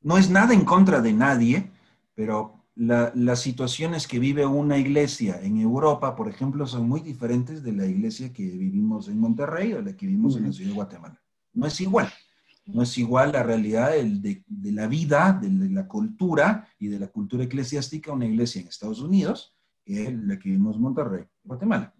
No 0.00 0.18
es 0.18 0.30
nada 0.30 0.54
en 0.54 0.64
contra 0.64 1.00
de 1.00 1.12
nadie, 1.12 1.70
pero 2.14 2.63
las 2.76 3.40
situaciones 3.40 4.08
que 4.08 4.18
vive 4.18 4.44
una 4.46 4.78
iglesia 4.78 5.40
en 5.40 5.58
Europa, 5.60 6.16
por 6.16 6.28
ejemplo, 6.28 6.66
son 6.66 6.88
muy 6.88 7.00
diferentes 7.00 7.62
de 7.62 7.72
la 7.72 7.86
iglesia 7.86 8.32
que 8.32 8.42
vivimos 8.42 9.08
en 9.08 9.20
Monterrey 9.20 9.72
o 9.74 9.82
la 9.82 9.96
que 9.96 10.06
vivimos 10.06 10.36
en 10.36 10.46
la 10.46 10.52
ciudad 10.52 10.70
de 10.70 10.74
Guatemala. 10.74 11.22
No 11.52 11.66
es 11.66 11.80
igual. 11.80 12.12
No 12.66 12.82
es 12.82 12.96
igual 12.98 13.32
la 13.32 13.42
realidad 13.42 13.92
de, 13.92 14.42
la 14.72 14.86
vida, 14.88 15.38
de, 15.40 15.70
la 15.70 15.86
cultura 15.86 16.66
y 16.78 16.88
de 16.88 16.98
la 16.98 17.08
cultura 17.08 17.44
eclesiástica 17.44 18.12
una 18.12 18.26
iglesia 18.26 18.60
en 18.60 18.68
Estados 18.68 19.00
Unidos 19.00 19.54
que 19.84 20.10
la 20.10 20.38
que 20.38 20.48
vivimos 20.48 20.76
en 20.76 20.82
Monterrey, 20.82 21.24
Guatemala. 21.44 21.94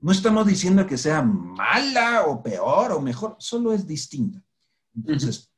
No 0.00 0.10
estamos 0.10 0.46
diciendo 0.46 0.86
que 0.86 0.98
sea 0.98 1.22
mala 1.22 2.24
o 2.26 2.42
peor 2.42 2.90
o 2.92 3.00
mejor, 3.00 3.36
solo 3.38 3.72
es 3.72 3.86
distinta. 3.86 4.42
Entonces, 4.96 5.52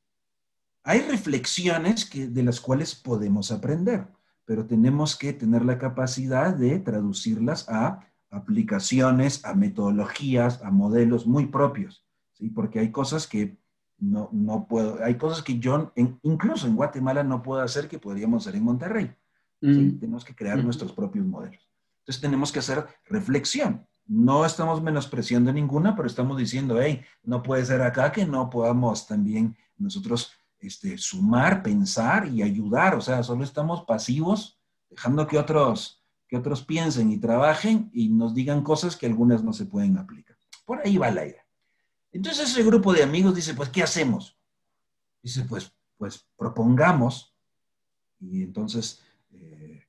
hay 0.83 1.01
reflexiones 1.01 2.05
que, 2.05 2.27
de 2.27 2.43
las 2.43 2.61
cuales 2.61 2.95
podemos 2.95 3.51
aprender 3.53 4.07
pero 4.45 4.67
tenemos 4.67 5.17
que 5.17 5.33
tener 5.33 5.65
la 5.65 5.79
capacidad 5.79 6.55
de 6.55 6.79
traducirlas 6.79 7.69
a 7.69 8.01
aplicaciones, 8.31 9.45
a 9.45 9.55
metodologías, 9.55 10.63
a 10.63 10.71
modelos 10.71 11.27
muy 11.27 11.47
propios, 11.47 12.05
¿sí? 12.33 12.51
Porque 12.51 12.81
hay 12.81 12.91
cosas 12.91 13.27
que 13.27 13.57
no, 13.99 14.29
no 14.33 14.67
puedo, 14.67 15.03
hay 15.03 15.15
cosas 15.17 15.43
que 15.43 15.59
yo, 15.59 15.93
incluso 16.23 16.67
en 16.67 16.77
Guatemala, 16.77 17.23
no 17.23 17.43
puedo 17.43 17.63
hacer 17.63 17.89
que 17.89 17.99
podríamos 17.99 18.47
hacer 18.47 18.59
en 18.59 18.65
Monterrey. 18.65 19.15
Mm. 19.61 19.99
Tenemos 19.99 20.25
que 20.25 20.35
crear 20.35 20.63
nuestros 20.63 20.93
propios 20.93 21.25
modelos. 21.25 21.71
Entonces 22.01 22.21
tenemos 22.21 22.53
que 22.53 22.59
hacer 22.59 22.87
reflexión. 23.07 23.87
No 24.07 24.45
estamos 24.45 24.83
menospreciando 24.83 25.51
ninguna, 25.53 25.97
pero 25.97 26.07
estamos 26.07 26.37
diciendo, 26.37 26.79
hey, 26.81 27.03
no 27.23 27.43
puede 27.43 27.65
ser 27.65 27.81
acá 27.81 28.13
que 28.13 28.27
no 28.27 28.51
podamos 28.51 29.07
también 29.07 29.57
nosotros 29.79 30.33
este, 30.67 30.99
sumar, 30.99 31.63
pensar 31.63 32.29
y 32.29 32.43
ayudar. 32.43 32.95
O 32.95 33.01
sea, 33.01 33.23
solo 33.23 33.45
estamos 33.45 33.85
pasivos, 33.85 34.59
dejando 34.91 35.27
que 35.27 35.39
otros, 35.39 36.03
que 36.29 36.37
otros 36.37 36.63
piensen 36.63 37.11
y 37.11 37.19
trabajen 37.19 37.91
y 37.93 38.09
nos 38.09 38.35
digan 38.35 38.63
cosas 38.63 38.97
que 38.97 39.07
algunas 39.07 39.43
no 39.43 39.53
se 39.53 39.67
pueden 39.67 39.99
aplicar. 39.99 40.37
Por 40.65 40.81
ahí 40.81 40.97
va 40.97 41.11
la 41.11 41.27
idea. 41.27 41.45
Entonces 42.13 42.51
ese 42.51 42.63
grupo 42.63 42.93
de 42.93 43.03
amigos 43.03 43.35
dice, 43.35 43.55
pues, 43.55 43.69
¿qué 43.69 43.83
hacemos? 43.83 44.39
Dice, 45.23 45.43
pues, 45.43 45.73
pues 45.99 46.27
propongamos. 46.37 47.35
Y 48.21 48.43
entonces, 48.43 49.03
eh, 49.33 49.83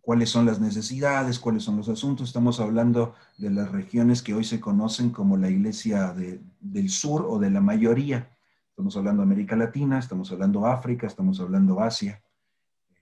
¿cuáles 0.00 0.30
son 0.30 0.46
las 0.46 0.60
necesidades? 0.60 1.38
¿Cuáles 1.38 1.64
son 1.64 1.76
los 1.76 1.88
asuntos? 1.88 2.28
Estamos 2.28 2.60
hablando 2.60 3.14
de 3.36 3.50
las 3.50 3.72
regiones 3.72 4.22
que 4.22 4.32
hoy 4.32 4.44
se 4.44 4.60
conocen 4.60 5.10
como 5.10 5.36
la 5.36 5.50
iglesia 5.50 6.14
del 6.14 6.88
sur 6.88 7.26
o 7.28 7.38
de 7.38 7.50
la 7.50 7.60
mayoría 7.60 8.35
Estamos 8.76 8.94
hablando 8.98 9.22
de 9.22 9.32
América 9.32 9.56
Latina, 9.56 9.98
estamos 9.98 10.30
hablando 10.30 10.66
África, 10.66 11.06
estamos 11.06 11.40
hablando 11.40 11.80
Asia, 11.80 12.22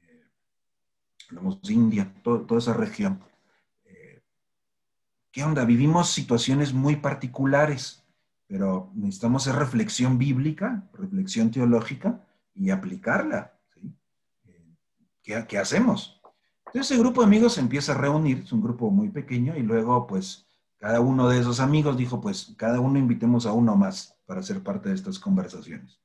eh, 0.02 0.22
hablamos 1.30 1.60
de 1.62 1.72
India, 1.72 2.14
toda 2.22 2.58
esa 2.58 2.74
región. 2.74 3.18
Eh, 3.84 4.22
¿Qué 5.32 5.42
onda? 5.42 5.64
Vivimos 5.64 6.10
situaciones 6.10 6.72
muy 6.72 6.94
particulares, 6.94 8.04
pero 8.46 8.92
necesitamos 8.94 9.48
hacer 9.48 9.58
reflexión 9.58 10.16
bíblica, 10.16 10.88
reflexión 10.92 11.50
teológica 11.50 12.24
y 12.54 12.70
aplicarla. 12.70 13.58
Eh, 14.44 14.76
¿Qué, 15.24 15.44
¿Qué 15.48 15.58
hacemos? 15.58 16.22
Entonces 16.66 16.92
ese 16.92 17.00
grupo 17.00 17.22
de 17.22 17.26
amigos 17.26 17.54
se 17.54 17.60
empieza 17.60 17.94
a 17.94 17.98
reunir, 17.98 18.42
es 18.44 18.52
un 18.52 18.62
grupo 18.62 18.92
muy 18.92 19.08
pequeño, 19.08 19.56
y 19.56 19.64
luego 19.64 20.06
pues 20.06 20.46
cada 20.76 21.00
uno 21.00 21.28
de 21.28 21.40
esos 21.40 21.58
amigos 21.58 21.96
dijo, 21.96 22.20
pues 22.20 22.54
cada 22.56 22.78
uno 22.78 22.96
invitemos 22.96 23.44
a 23.44 23.52
uno 23.52 23.74
más 23.74 24.13
para 24.26 24.42
ser 24.42 24.62
parte 24.62 24.88
de 24.88 24.94
estas 24.94 25.18
conversaciones. 25.18 26.00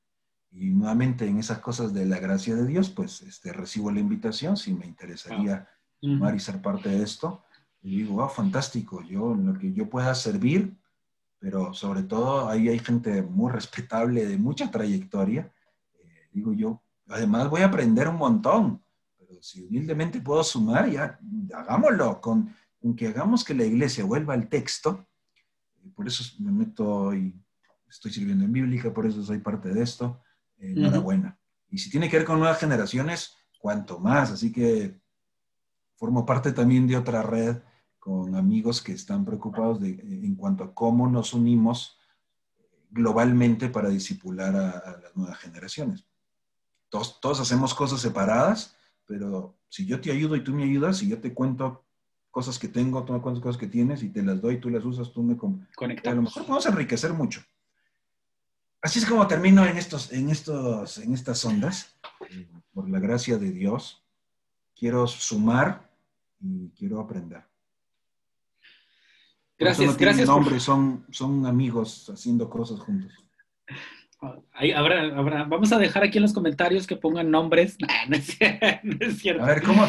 Y 0.52 0.70
nuevamente 0.70 1.26
en 1.26 1.38
esas 1.38 1.58
cosas 1.58 1.94
de 1.94 2.06
la 2.06 2.18
gracia 2.18 2.56
de 2.56 2.66
Dios, 2.66 2.90
pues 2.90 3.22
este, 3.22 3.52
recibo 3.52 3.90
la 3.90 4.00
invitación 4.00 4.56
si 4.56 4.72
me 4.74 4.86
interesaría 4.86 5.68
sumar 6.00 6.34
y 6.34 6.40
ser 6.40 6.60
parte 6.60 6.88
de 6.88 7.02
esto. 7.02 7.44
Y 7.82 7.98
digo, 7.98 8.14
wow, 8.14 8.28
fantástico, 8.28 9.02
yo 9.02 9.34
lo 9.34 9.54
que 9.58 9.72
yo 9.72 9.88
pueda 9.88 10.14
servir, 10.14 10.76
pero 11.38 11.72
sobre 11.72 12.02
todo 12.02 12.48
ahí 12.48 12.68
hay 12.68 12.78
gente 12.80 13.22
muy 13.22 13.50
respetable 13.52 14.26
de 14.26 14.36
mucha 14.36 14.70
trayectoria. 14.70 15.52
Eh, 15.98 16.28
digo 16.32 16.52
yo, 16.52 16.82
además 17.08 17.48
voy 17.48 17.62
a 17.62 17.66
aprender 17.66 18.08
un 18.08 18.16
montón, 18.16 18.82
pero 19.16 19.40
si 19.40 19.62
humildemente 19.62 20.20
puedo 20.20 20.42
sumar, 20.42 20.90
ya 20.90 21.18
hagámoslo, 21.54 22.20
con, 22.20 22.54
con 22.80 22.96
que 22.96 23.06
hagamos 23.06 23.44
que 23.44 23.54
la 23.54 23.64
iglesia 23.64 24.04
vuelva 24.04 24.34
al 24.34 24.48
texto. 24.48 25.06
Por 25.94 26.08
eso 26.08 26.24
me 26.40 26.50
meto 26.50 27.14
y 27.14 27.34
estoy 27.90 28.12
sirviendo 28.12 28.44
en 28.44 28.52
bíblica, 28.52 28.94
por 28.94 29.06
eso 29.06 29.22
soy 29.22 29.38
parte 29.38 29.68
de 29.68 29.82
esto. 29.82 30.22
Eh, 30.58 30.72
enhorabuena. 30.76 31.38
Y 31.68 31.78
si 31.78 31.90
tiene 31.90 32.08
que 32.08 32.16
ver 32.16 32.26
con 32.26 32.38
nuevas 32.38 32.58
generaciones, 32.58 33.36
cuanto 33.60 33.98
más. 33.98 34.30
Así 34.30 34.50
que 34.50 35.00
formo 35.96 36.24
parte 36.24 36.52
también 36.52 36.86
de 36.86 36.96
otra 36.96 37.22
red 37.22 37.58
con 37.98 38.34
amigos 38.34 38.80
que 38.80 38.92
están 38.92 39.24
preocupados 39.24 39.80
de, 39.80 39.90
en 39.90 40.34
cuanto 40.34 40.64
a 40.64 40.74
cómo 40.74 41.08
nos 41.08 41.34
unimos 41.34 41.98
globalmente 42.90 43.68
para 43.68 43.90
disipular 43.90 44.56
a, 44.56 44.98
las 45.02 45.16
nuevas 45.16 45.38
generaciones. 45.38 46.06
Todos, 46.88 47.20
todos 47.20 47.40
hacemos 47.40 47.74
cosas 47.74 48.00
separadas, 48.00 48.74
pero 49.06 49.58
si 49.68 49.86
yo 49.86 50.00
te 50.00 50.10
ayudo 50.10 50.34
y 50.34 50.42
tú 50.42 50.52
me 50.52 50.64
ayudas, 50.64 50.96
si 50.96 51.08
yo 51.08 51.20
te 51.20 51.34
cuento 51.34 51.84
cosas 52.30 52.58
que 52.58 52.68
tengo, 52.68 53.04
tú 53.04 53.12
me 53.12 53.20
cuentas 53.20 53.42
cosas 53.42 53.60
que 53.60 53.66
tienes 53.66 54.02
y 54.02 54.08
te 54.08 54.22
las 54.22 54.40
doy, 54.40 54.58
tú 54.58 54.70
las 54.70 54.84
usas, 54.84 55.12
tú 55.12 55.22
me 55.22 55.36
conectas. 55.36 56.12
A 56.12 56.14
lo 56.14 56.22
mejor 56.22 56.42
podemos 56.42 56.66
enriquecer 56.66 57.12
mucho. 57.12 57.42
Así 58.82 58.98
es 58.98 59.06
como 59.06 59.26
termino 59.26 59.64
en, 59.66 59.76
estos, 59.76 60.12
en, 60.12 60.30
estos, 60.30 60.98
en 60.98 61.12
estas 61.12 61.44
ondas. 61.44 61.94
Por 62.72 62.88
la 62.88 62.98
gracia 62.98 63.36
de 63.36 63.50
Dios, 63.50 64.02
quiero 64.74 65.06
sumar 65.06 65.90
y 66.40 66.70
quiero 66.70 67.00
aprender. 67.00 67.42
Gracias, 69.58 69.96
gracias. 69.98 70.26
Nombre, 70.26 70.58
son, 70.58 71.04
son 71.10 71.44
amigos 71.44 72.08
haciendo 72.08 72.48
cosas 72.48 72.80
juntos. 72.80 73.12
vamos 75.48 75.72
a 75.72 75.78
dejar 75.78 76.04
aquí 76.04 76.16
en 76.16 76.22
los 76.22 76.32
comentarios 76.32 76.86
que 76.86 76.96
pongan 76.96 77.30
nombres. 77.30 77.76
no, 78.08 78.16
es 79.00 79.18
cierto, 79.18 79.42
A 79.42 79.46
ver, 79.46 79.62
¿cómo? 79.62 79.86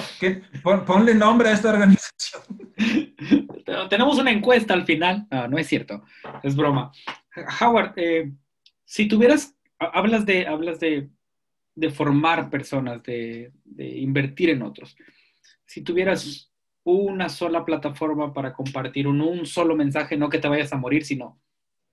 ponle 0.86 1.16
nombre 1.16 1.48
a 1.48 1.54
esta 1.54 1.70
organización. 1.70 2.42
Tenemos 3.90 4.20
una 4.20 4.32
encuesta 4.32 4.74
al 4.74 4.86
final. 4.86 5.26
No, 5.32 5.48
no 5.48 5.58
es 5.58 5.68
cierto. 5.68 6.04
Es 6.44 6.54
broma. 6.54 6.92
Howard, 7.62 7.94
eh, 7.96 8.34
si 8.92 9.08
tuvieras, 9.08 9.56
hablas 9.80 10.26
de, 10.26 10.46
hablas 10.48 10.82
de, 10.82 11.10
formar 11.96 12.50
personas, 12.50 13.02
de, 13.04 13.54
invertir 13.78 14.50
en 14.50 14.64
otros. 14.64 14.98
Si 15.66 15.82
tuvieras 15.82 16.52
una 16.84 17.30
sola 17.30 17.64
plataforma 17.64 18.34
para 18.34 18.52
compartir 18.52 19.08
un, 19.08 19.46
solo 19.46 19.78
mensaje, 19.78 20.18
no 20.18 20.28
que 20.28 20.40
te 20.40 20.50
vayas 20.50 20.74
a 20.74 20.78
morir, 20.78 21.06
sino 21.06 21.40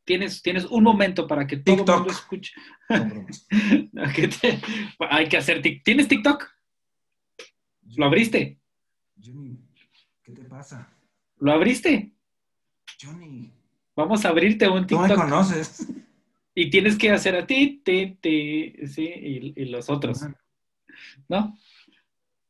tienes, 0.05 0.43
tienes 0.43 0.65
un 0.65 0.83
momento 0.83 1.29
para 1.29 1.47
que 1.47 1.59
todo 1.59 1.77
el 1.77 1.87
mundo 1.87 2.11
escuche. 2.11 2.53
hay 5.09 5.29
que 5.29 5.37
hacer 5.37 5.63
TikTok. 5.63 5.85
¿Tienes 5.85 6.09
TikTok? 6.09 6.51
¿Lo 7.95 8.07
abriste? 8.07 8.59
Johnny, 9.25 9.57
¿qué 10.25 10.33
te 10.33 10.43
pasa? 10.43 10.93
¿Lo 11.39 11.53
abriste? 11.53 12.13
Johnny. 13.01 13.53
Vamos 13.95 14.25
a 14.25 14.31
abrirte 14.31 14.69
un 14.69 14.85
TikTok. 14.85 15.11
No 15.11 15.15
me 15.15 15.15
conoces. 15.15 15.87
Y 16.59 16.71
tienes 16.71 16.99
que 16.99 17.13
hacer 17.13 17.37
a 17.37 17.47
ti, 17.47 17.81
ti, 17.85 18.19
ti, 18.21 18.75
sí, 18.89 19.07
y, 19.55 19.65
los 19.67 19.89
otros. 19.89 20.23
¿No? 21.29 21.57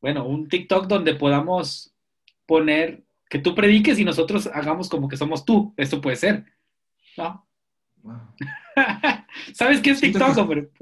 Bueno, 0.01 0.27
un 0.27 0.49
TikTok 0.49 0.87
donde 0.87 1.15
podamos 1.15 1.95
poner 2.47 3.05
que 3.29 3.39
tú 3.39 3.55
prediques 3.55 3.99
y 3.99 4.07
nosotros 4.07 4.47
hagamos 4.47 4.89
como 4.89 5.09
que 5.09 5.19
somos 5.19 5.45
tú. 5.45 5.75
Esto 5.77 6.01
puede 6.01 6.17
ser. 6.17 6.47
¿No? 7.19 7.47
¿Sabes 9.53 9.83
qué 9.83 9.91
es 9.91 10.01
TikTok, 10.01 10.39
hombre? 10.39 10.71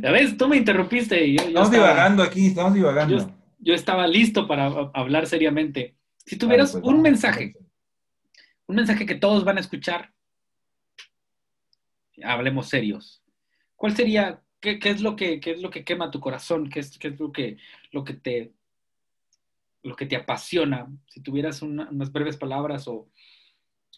Ya 0.00 0.12
ves, 0.12 0.36
tú 0.38 0.48
me 0.48 0.56
interrumpiste. 0.56 1.26
Y 1.26 1.36
estamos 1.36 1.70
divagando 1.70 2.22
aquí, 2.22 2.46
estamos 2.46 2.72
divagando. 2.72 3.30
Yo, 3.58 3.74
estaba 3.74 4.06
listo 4.06 4.48
para 4.48 4.66
hablar 4.94 5.26
seriamente. 5.26 5.94
Si 6.24 6.36
tuvieras 6.36 6.72
pues 6.72 6.84
un 6.84 7.02
mensaje 7.02 7.54
un 8.66 8.76
mensaje 8.76 9.06
que 9.06 9.14
todos 9.14 9.44
van 9.44 9.58
a 9.58 9.60
escuchar. 9.60 10.12
Hablemos 12.22 12.68
serios. 12.68 13.22
¿Cuál 13.76 13.94
sería, 13.94 14.42
qué, 14.60 14.78
es, 14.82 15.00
lo 15.00 15.16
que, 15.16 15.40
es 15.44 15.62
lo 15.62 15.70
que 15.70 15.84
quema 15.84 16.10
tu 16.10 16.20
corazón? 16.20 16.68
¿Qué 16.70 16.80
es, 16.80 16.98
es 17.00 17.20
lo, 17.20 17.30
que, 17.30 17.58
lo, 17.92 18.04
que 18.04 18.14
te, 18.14 18.52
lo 19.82 19.94
que 19.94 20.06
te 20.06 20.16
apasiona? 20.16 20.88
Si 21.08 21.20
tuvieras 21.20 21.62
unas 21.62 22.10
breves 22.10 22.36
palabras 22.36 22.88
o, 22.88 23.10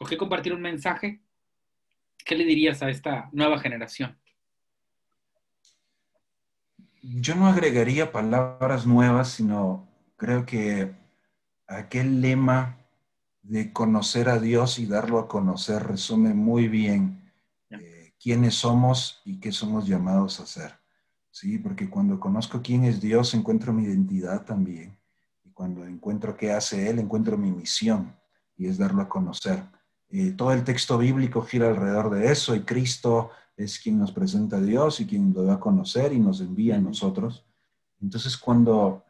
o 0.00 0.06
qué 0.06 0.16
compartir 0.16 0.52
un 0.52 0.60
mensaje, 0.60 1.20
¿qué 2.24 2.34
le 2.34 2.44
dirías 2.44 2.82
a 2.82 2.90
esta 2.90 3.30
nueva 3.32 3.58
generación? 3.60 4.18
Yo 7.00 7.36
no 7.36 7.46
agregaría 7.46 8.10
palabras 8.10 8.86
nuevas, 8.86 9.30
sino 9.30 9.88
creo 10.16 10.44
que 10.44 10.92
aquel 11.68 12.20
lema 12.20 12.76
de 13.48 13.72
conocer 13.72 14.28
a 14.28 14.38
Dios 14.38 14.78
y 14.78 14.84
darlo 14.84 15.18
a 15.18 15.26
conocer 15.26 15.82
resume 15.82 16.34
muy 16.34 16.68
bien 16.68 17.32
eh, 17.70 18.12
quiénes 18.20 18.54
somos 18.56 19.22
y 19.24 19.40
qué 19.40 19.52
somos 19.52 19.86
llamados 19.86 20.38
a 20.40 20.46
ser. 20.46 20.74
Sí, 21.30 21.56
porque 21.58 21.88
cuando 21.88 22.20
conozco 22.20 22.60
quién 22.62 22.84
es 22.84 23.00
Dios, 23.00 23.32
encuentro 23.32 23.72
mi 23.72 23.84
identidad 23.84 24.44
también. 24.44 24.98
Y 25.44 25.50
cuando 25.50 25.86
encuentro 25.86 26.36
qué 26.36 26.52
hace 26.52 26.90
Él, 26.90 26.98
encuentro 26.98 27.38
mi 27.38 27.50
misión 27.50 28.14
y 28.58 28.66
es 28.66 28.76
darlo 28.76 29.00
a 29.00 29.08
conocer. 29.08 29.64
Eh, 30.10 30.32
todo 30.32 30.52
el 30.52 30.62
texto 30.62 30.98
bíblico 30.98 31.40
gira 31.40 31.68
alrededor 31.68 32.10
de 32.10 32.30
eso 32.30 32.54
y 32.54 32.64
Cristo 32.64 33.30
es 33.56 33.78
quien 33.78 33.98
nos 33.98 34.12
presenta 34.12 34.58
a 34.58 34.60
Dios 34.60 35.00
y 35.00 35.06
quien 35.06 35.32
lo 35.32 35.44
da 35.44 35.54
a 35.54 35.60
conocer 35.60 36.12
y 36.12 36.18
nos 36.18 36.42
envía 36.42 36.76
a 36.76 36.80
nosotros. 36.80 37.46
Entonces, 38.02 38.36
cuando, 38.36 39.04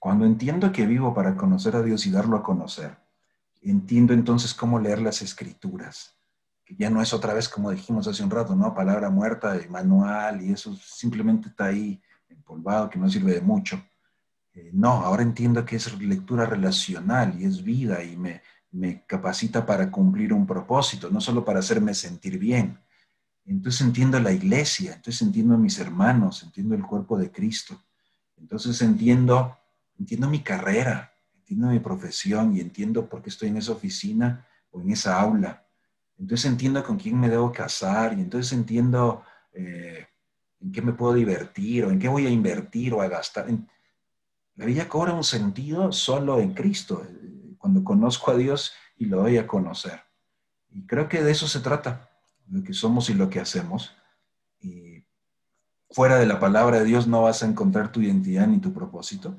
cuando 0.00 0.26
entiendo 0.26 0.72
que 0.72 0.84
vivo 0.84 1.14
para 1.14 1.36
conocer 1.36 1.76
a 1.76 1.82
Dios 1.82 2.06
y 2.06 2.10
darlo 2.10 2.36
a 2.36 2.42
conocer, 2.42 3.01
entiendo 3.62 4.12
entonces 4.12 4.54
cómo 4.54 4.78
leer 4.78 5.00
las 5.00 5.22
escrituras, 5.22 6.16
que 6.64 6.74
ya 6.74 6.90
no 6.90 7.00
es 7.00 7.12
otra 7.12 7.34
vez 7.34 7.48
como 7.48 7.70
dijimos 7.70 8.06
hace 8.08 8.22
un 8.22 8.30
rato, 8.30 8.56
¿no? 8.56 8.74
Palabra 8.74 9.10
muerta 9.10 9.52
de 9.54 9.68
manual 9.68 10.42
y 10.42 10.52
eso 10.52 10.74
simplemente 10.76 11.48
está 11.48 11.66
ahí 11.66 12.00
empolvado, 12.28 12.90
que 12.90 12.98
no 12.98 13.08
sirve 13.08 13.34
de 13.34 13.40
mucho. 13.40 13.82
Eh, 14.54 14.70
no, 14.72 14.90
ahora 14.90 15.22
entiendo 15.22 15.64
que 15.64 15.76
es 15.76 16.00
lectura 16.00 16.44
relacional 16.46 17.40
y 17.40 17.44
es 17.44 17.62
vida 17.62 18.02
y 18.02 18.16
me, 18.16 18.42
me 18.72 19.04
capacita 19.06 19.64
para 19.64 19.90
cumplir 19.90 20.32
un 20.32 20.46
propósito, 20.46 21.10
no 21.10 21.20
solo 21.20 21.44
para 21.44 21.60
hacerme 21.60 21.94
sentir 21.94 22.38
bien. 22.38 22.78
Entonces 23.44 23.80
entiendo 23.80 24.18
la 24.20 24.32
iglesia, 24.32 24.94
entonces 24.94 25.22
entiendo 25.22 25.54
a 25.54 25.58
mis 25.58 25.78
hermanos, 25.78 26.42
entiendo 26.42 26.74
el 26.74 26.82
cuerpo 26.82 27.18
de 27.18 27.30
Cristo. 27.30 27.80
Entonces 28.36 28.80
entiendo, 28.82 29.56
entiendo 29.98 30.28
mi 30.28 30.40
carrera, 30.40 31.11
entiendo 31.52 31.72
mi 31.72 31.80
profesión 31.80 32.56
y 32.56 32.60
entiendo 32.60 33.08
por 33.08 33.22
qué 33.22 33.28
estoy 33.28 33.48
en 33.48 33.58
esa 33.58 33.72
oficina 33.72 34.46
o 34.70 34.80
en 34.80 34.90
esa 34.90 35.20
aula. 35.20 35.66
Entonces 36.18 36.50
entiendo 36.50 36.82
con 36.82 36.96
quién 36.96 37.20
me 37.20 37.28
debo 37.28 37.52
casar 37.52 38.16
y 38.16 38.22
entonces 38.22 38.52
entiendo 38.52 39.22
eh, 39.52 40.06
en 40.60 40.72
qué 40.72 40.80
me 40.80 40.92
puedo 40.92 41.12
divertir 41.14 41.84
o 41.84 41.90
en 41.90 41.98
qué 41.98 42.08
voy 42.08 42.26
a 42.26 42.30
invertir 42.30 42.94
o 42.94 43.02
a 43.02 43.08
gastar. 43.08 43.46
La 44.54 44.64
vida 44.64 44.88
cobra 44.88 45.12
un 45.12 45.24
sentido 45.24 45.92
solo 45.92 46.40
en 46.40 46.54
Cristo, 46.54 47.04
eh, 47.04 47.54
cuando 47.58 47.84
conozco 47.84 48.30
a 48.30 48.36
Dios 48.36 48.72
y 48.96 49.06
lo 49.06 49.18
doy 49.18 49.36
a 49.36 49.46
conocer. 49.46 50.00
Y 50.70 50.86
creo 50.86 51.08
que 51.08 51.22
de 51.22 51.32
eso 51.32 51.46
se 51.48 51.60
trata, 51.60 52.08
lo 52.48 52.62
que 52.62 52.72
somos 52.72 53.10
y 53.10 53.14
lo 53.14 53.28
que 53.28 53.40
hacemos. 53.40 53.94
Y 54.60 55.04
fuera 55.90 56.16
de 56.16 56.26
la 56.26 56.40
palabra 56.40 56.78
de 56.78 56.84
Dios 56.86 57.06
no 57.06 57.22
vas 57.22 57.42
a 57.42 57.46
encontrar 57.46 57.92
tu 57.92 58.00
identidad 58.00 58.46
ni 58.46 58.58
tu 58.58 58.72
propósito 58.72 59.36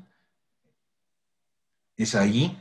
es 1.98 2.16
allí, 2.16 2.58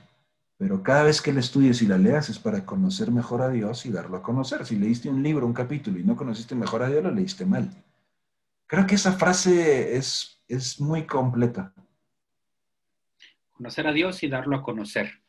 pero 0.58 0.82
cada 0.82 1.04
vez 1.04 1.20
que 1.20 1.32
la 1.32 1.40
estudies 1.40 1.82
y 1.82 1.86
la 1.86 1.98
leas 1.98 2.28
es 2.28 2.38
para 2.38 2.64
conocer 2.64 3.10
mejor 3.10 3.42
a 3.42 3.48
Dios 3.48 3.84
y 3.86 3.90
darlo 3.90 4.16
a 4.16 4.22
conocer. 4.22 4.64
Si 4.64 4.76
leíste 4.76 5.08
un 5.08 5.22
libro, 5.22 5.46
un 5.46 5.52
capítulo 5.52 5.98
y 5.98 6.04
no 6.04 6.16
conociste 6.16 6.54
mejor 6.54 6.82
a 6.82 6.88
Dios, 6.88 7.02
lo 7.02 7.10
leíste 7.10 7.44
mal. 7.44 7.70
Creo 8.66 8.86
que 8.86 8.94
esa 8.94 9.12
frase 9.12 9.96
es, 9.96 10.40
es 10.48 10.80
muy 10.80 11.04
completa. 11.06 11.72
Conocer 13.50 13.86
a 13.86 13.92
Dios 13.92 14.22
y 14.22 14.28
darlo 14.28 14.56
a 14.56 14.62
conocer. 14.62 15.22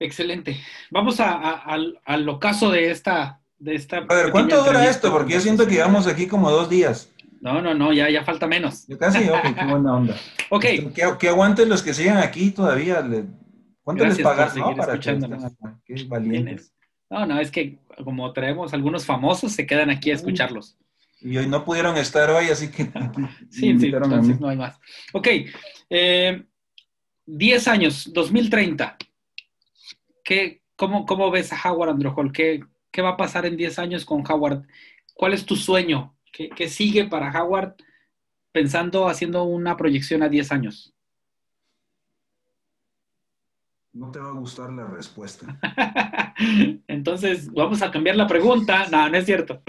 Excelente. 0.00 0.60
Vamos 0.90 1.18
al 1.20 2.28
ocaso 2.28 2.70
de 2.70 2.90
esta, 2.90 3.40
de 3.58 3.74
esta. 3.74 3.98
A 3.98 4.14
ver, 4.14 4.30
¿cuánto 4.30 4.62
dura 4.62 4.88
esto? 4.88 5.10
Porque 5.10 5.34
yo 5.34 5.40
siento 5.40 5.66
que 5.66 5.74
llevamos 5.74 6.06
aquí 6.06 6.26
como 6.26 6.50
dos 6.50 6.68
días. 6.68 7.10
No, 7.40 7.62
no, 7.62 7.74
no, 7.74 7.92
ya, 7.92 8.10
ya 8.10 8.24
falta 8.24 8.46
menos. 8.46 8.86
casi, 8.98 9.28
ok, 9.28 9.54
qué 9.56 9.64
buena 9.64 9.94
onda. 9.94 10.16
ok. 10.50 10.62
Que, 10.62 11.16
que, 11.18 11.28
aguanten 11.28 11.68
los 11.68 11.82
que 11.82 11.94
sigan 11.94 12.18
aquí 12.18 12.50
todavía. 12.50 13.04
¿Cuánto 13.82 14.04
les 14.04 14.18
pagas 14.18 14.56
no, 14.56 14.74
para 14.74 14.98
que 14.98 15.18
Qué 15.84 16.04
valientes. 16.04 16.72
No, 17.10 17.24
no, 17.24 17.40
es 17.40 17.50
que 17.50 17.78
como 18.04 18.32
traemos 18.32 18.74
algunos 18.74 19.06
famosos, 19.06 19.52
se 19.52 19.66
quedan 19.66 19.90
aquí 19.90 20.10
a 20.10 20.14
escucharlos. 20.14 20.76
Y 21.20 21.36
hoy 21.36 21.48
no 21.48 21.64
pudieron 21.64 21.96
estar 21.96 22.30
hoy, 22.30 22.46
así 22.46 22.70
que... 22.70 22.84
sí, 23.50 23.78
sí, 23.78 23.86
entonces 23.86 24.38
no 24.40 24.48
hay 24.48 24.56
más. 24.56 24.78
Ok, 25.12 25.28
10 25.28 25.48
eh, 25.90 26.44
años, 27.66 28.12
2030. 28.12 28.96
¿Qué, 30.24 30.62
cómo, 30.76 31.06
¿Cómo 31.06 31.30
ves 31.30 31.52
a 31.52 31.70
Howard 31.70 31.90
Androjol? 31.90 32.32
¿Qué, 32.32 32.60
¿Qué 32.90 33.02
va 33.02 33.10
a 33.10 33.16
pasar 33.16 33.46
en 33.46 33.56
10 33.56 33.78
años 33.78 34.04
con 34.04 34.22
Howard? 34.30 34.62
¿Cuál 35.14 35.32
es 35.32 35.44
tu 35.44 35.56
sueño? 35.56 36.14
¿Qué, 36.32 36.68
sigue 36.68 37.06
para 37.06 37.30
Howard 37.30 37.74
pensando, 38.52 39.08
haciendo 39.08 39.44
una 39.44 39.76
proyección 39.76 40.22
a 40.22 40.28
10 40.28 40.52
años? 40.52 40.94
No 43.92 44.10
te 44.10 44.18
va 44.18 44.28
a 44.28 44.32
gustar 44.32 44.70
la 44.72 44.86
respuesta. 44.86 45.58
Entonces, 46.86 47.50
vamos 47.52 47.82
a 47.82 47.90
cambiar 47.90 48.16
la 48.16 48.26
pregunta. 48.26 48.88
No, 48.90 49.08
no 49.08 49.16
es 49.16 49.24
cierto. 49.24 49.62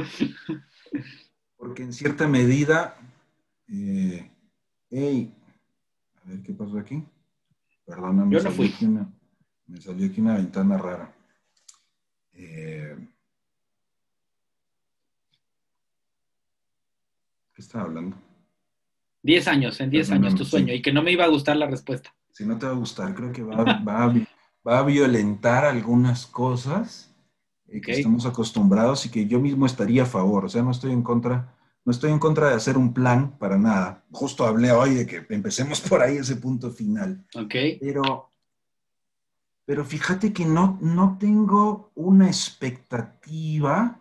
Porque 1.58 1.84
en 1.84 1.94
cierta 1.94 2.28
medida, 2.28 2.96
eh, 3.68 4.30
hey, 4.90 5.34
a 6.24 6.30
ver 6.30 6.44
qué 6.44 6.54
pasó 6.54 6.78
aquí. 6.78 7.04
Perdóname, 7.86 8.36
Yo 8.36 8.44
no 8.44 8.52
fui. 8.52 8.74
me 9.66 9.82
salió 9.82 10.08
aquí 10.08 10.22
una 10.22 10.36
ventana 10.36 10.78
rara. 10.78 11.16
Eh, 12.34 12.96
¿Qué 17.60 17.64
estaba 17.64 17.84
hablando? 17.84 18.16
Diez 19.22 19.46
años, 19.50 19.82
en 19.82 19.90
diez 19.90 20.10
años 20.12 20.34
tu 20.34 20.46
sueño, 20.46 20.74
y 20.74 20.82
que 20.82 20.94
no 20.94 21.04
me 21.04 21.12
iba 21.12 21.26
a 21.26 21.28
gustar 21.28 21.58
la 21.58 21.68
respuesta. 21.68 22.16
Si 22.32 22.46
no 22.46 22.58
te 22.58 22.66
va 22.66 22.72
a 22.72 22.76
gustar, 22.76 23.14
creo 23.14 23.34
que 23.34 23.44
va, 23.44 24.14
a, 24.64 24.84
violentar 24.84 25.66
algunas 25.66 26.26
cosas 26.26 27.14
eh, 27.68 27.82
que 27.82 27.92
estamos 27.92 28.26
acostumbrados 28.26 29.06
y 29.06 29.10
que 29.10 29.28
yo 29.28 29.42
mismo 29.42 29.66
estaría 29.66 30.04
a 30.04 30.06
favor. 30.06 30.46
O 30.46 30.48
sea, 30.48 30.64
no 30.64 30.72
estoy 30.72 30.94
en 30.94 31.04
contra, 31.04 31.54
no 31.84 31.92
estoy 31.92 32.14
en 32.14 32.20
contra 32.20 32.48
de 32.48 32.56
hacer 32.56 32.78
un 32.78 32.94
plan 32.94 33.38
para 33.38 33.58
nada. 33.58 34.06
Justo 34.10 34.46
hablé 34.46 34.72
hoy 34.72 34.94
de 34.94 35.06
que 35.06 35.26
empecemos 35.30 35.82
por 35.82 36.02
ahí 36.02 36.16
ese 36.16 36.38
punto 36.38 36.72
final. 36.72 37.26
Ok. 37.36 37.56
Pero, 37.82 38.32
pero 39.66 39.84
fíjate 39.84 40.32
que 40.32 40.46
no, 40.46 40.80
no 40.82 41.18
tengo 41.20 41.92
una 41.96 42.28
expectativa. 42.28 44.00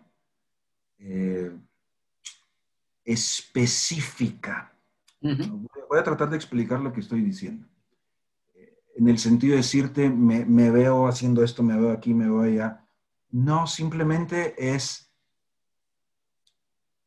Eh, 0.97 1.51
específica. 3.09 4.71
Voy 5.19 5.99
a 5.99 6.03
tratar 6.03 6.29
de 6.29 6.37
explicar 6.37 6.79
lo 6.79 6.93
que 6.93 6.99
estoy 6.99 7.21
diciendo. 7.21 7.67
En 8.95 9.07
el 9.07 9.17
sentido 9.17 9.51
de 9.51 9.57
decirte, 9.57 10.09
me, 10.09 10.71
veo 10.71 11.07
haciendo 11.07 11.43
esto, 11.43 11.63
me 11.63 11.75
veo 11.75 11.91
aquí, 11.91 12.13
me 12.13 12.25
veo 12.25 12.41
allá. 12.41 12.85
No, 13.31 13.65
simplemente 13.65 14.53
es 14.75 15.09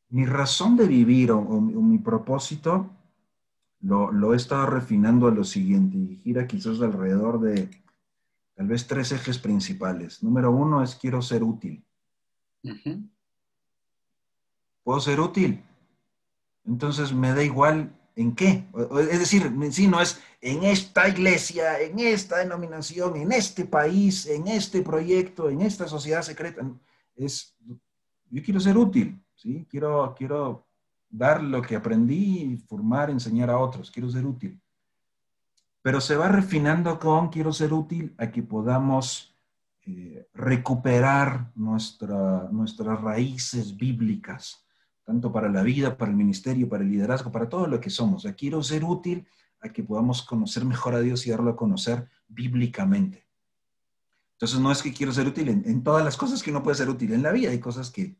mi 0.08 0.26
razón 0.26 0.76
de 0.76 0.88
vivir 0.88 1.30
o, 1.30 1.40
mi 1.40 1.98
propósito, 1.98 2.90
lo, 3.80 4.32
he 4.32 4.36
estado 4.36 4.66
refinando 4.66 5.28
a 5.28 5.30
lo 5.30 5.44
siguiente 5.44 5.96
y 5.96 6.16
gira 6.16 6.46
quizás 6.46 6.80
alrededor 6.80 7.40
de 7.40 7.68
tal 8.56 8.66
vez 8.66 8.86
tres 8.88 9.12
ejes 9.12 9.38
principales. 9.38 10.22
Número 10.22 10.50
uno 10.50 10.82
es 10.82 10.96
quiero 10.96 11.22
ser 11.22 11.44
útil. 11.44 11.84
¿Puedo 14.82 15.00
ser 15.00 15.20
útil? 15.20 15.62
Entonces 16.64 17.12
me 17.12 17.34
da 17.34 17.42
igual 17.42 17.92
en 18.16 18.34
qué. 18.34 18.66
Es 19.10 19.18
decir, 19.18 19.52
si 19.70 19.88
no 19.88 20.00
es 20.00 20.20
en 20.40 20.64
esta 20.64 21.08
iglesia, 21.08 21.80
en 21.80 21.98
esta 21.98 22.38
denominación, 22.38 23.16
en 23.16 23.32
este 23.32 23.64
país, 23.64 24.26
en 24.26 24.48
este 24.48 24.82
proyecto, 24.82 25.48
en 25.48 25.62
esta 25.62 25.88
sociedad 25.88 26.22
secreta. 26.22 26.62
Es, 27.16 27.56
yo 28.30 28.42
quiero 28.42 28.60
ser 28.60 28.76
útil, 28.76 29.22
¿sí? 29.34 29.66
Quiero, 29.70 30.14
quiero 30.16 30.66
dar 31.08 31.42
lo 31.42 31.62
que 31.62 31.76
aprendí, 31.76 32.56
formar, 32.68 33.10
enseñar 33.10 33.50
a 33.50 33.58
otros. 33.58 33.90
Quiero 33.90 34.10
ser 34.10 34.26
útil. 34.26 34.60
Pero 35.82 36.00
se 36.00 36.16
va 36.16 36.28
refinando 36.28 36.98
con 36.98 37.28
quiero 37.28 37.52
ser 37.52 37.72
útil 37.72 38.14
a 38.18 38.30
que 38.30 38.42
podamos 38.42 39.34
eh, 39.84 40.28
recuperar 40.32 41.50
nuestra, 41.56 42.48
nuestras 42.52 43.00
raíces 43.00 43.76
bíblicas 43.76 44.61
tanto 45.04 45.32
para 45.32 45.48
la 45.48 45.62
vida, 45.62 45.96
para 45.96 46.10
el 46.10 46.16
ministerio, 46.16 46.68
para 46.68 46.84
el 46.84 46.90
liderazgo, 46.90 47.32
para 47.32 47.48
todo 47.48 47.66
lo 47.66 47.80
que 47.80 47.90
somos. 47.90 48.26
quiero 48.36 48.62
ser 48.62 48.84
útil 48.84 49.26
a 49.60 49.68
que 49.68 49.82
podamos 49.82 50.22
conocer 50.22 50.64
mejor 50.64 50.94
a 50.94 51.00
Dios 51.00 51.26
y 51.26 51.30
darlo 51.30 51.50
a 51.50 51.56
conocer 51.56 52.08
bíblicamente. 52.28 53.26
Entonces, 54.32 54.58
no 54.58 54.72
es 54.72 54.82
que 54.82 54.92
quiero 54.92 55.12
ser 55.12 55.28
útil 55.28 55.48
en, 55.48 55.82
todas 55.84 56.04
las 56.04 56.16
cosas 56.16 56.42
que 56.42 56.50
uno 56.50 56.62
puede 56.62 56.76
ser 56.76 56.88
útil 56.88 57.12
en 57.12 57.22
la 57.22 57.30
vida, 57.30 57.50
hay 57.50 57.60
cosas 57.60 57.90
que 57.90 58.16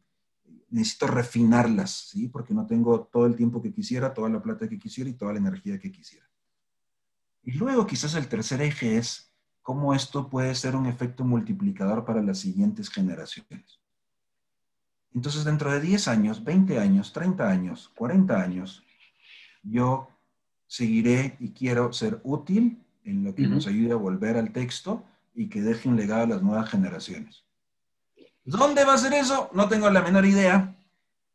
necesito 0.70 1.08
refinarlas, 1.08 1.90
¿sí? 2.10 2.28
Porque 2.28 2.54
no 2.54 2.64
tengo 2.66 3.08
todo 3.12 3.26
el 3.26 3.34
tiempo 3.34 3.60
que 3.60 3.72
quisiera, 3.72 4.14
toda 4.14 4.28
la 4.28 4.40
plata 4.40 4.68
que 4.68 4.78
quisiera 4.78 5.10
y 5.10 5.14
toda 5.14 5.32
la 5.32 5.40
energía 5.40 5.80
que 5.80 5.90
quisiera. 5.90 6.30
Y 7.42 7.52
luego 7.52 7.86
quizás 7.86 8.14
el 8.14 8.28
tercer 8.28 8.62
eje 8.62 8.96
es 8.98 9.32
cómo 9.62 9.94
esto 9.94 10.30
puede 10.30 10.54
ser 10.54 10.76
un 10.76 10.86
efecto 10.86 11.24
multiplicador 11.24 12.04
para 12.04 12.22
las 12.22 12.38
siguientes 12.38 12.88
generaciones. 12.88 13.81
Entonces, 15.14 15.44
dentro 15.44 15.70
de 15.70 15.80
10 15.80 16.08
años, 16.08 16.42
20 16.42 16.78
años, 16.78 17.12
30 17.12 17.48
años, 17.48 17.90
40 17.94 18.40
años, 18.40 18.82
yo 19.62 20.08
seguiré 20.66 21.36
y 21.38 21.50
quiero 21.50 21.92
ser 21.92 22.20
útil 22.24 22.82
en 23.04 23.24
lo 23.24 23.34
que 23.34 23.46
nos 23.46 23.66
ayude 23.66 23.92
a 23.92 23.96
volver 23.96 24.36
al 24.36 24.52
texto 24.52 25.04
y 25.34 25.48
que 25.48 25.60
deje 25.60 25.88
un 25.88 25.96
legado 25.96 26.22
a 26.24 26.26
las 26.26 26.42
nuevas 26.42 26.70
generaciones. 26.70 27.44
¿Dónde 28.44 28.84
va 28.84 28.94
a 28.94 28.98
ser 28.98 29.12
eso? 29.14 29.50
No 29.52 29.68
tengo 29.68 29.90
la 29.90 30.02
menor 30.02 30.24
idea. 30.24 30.74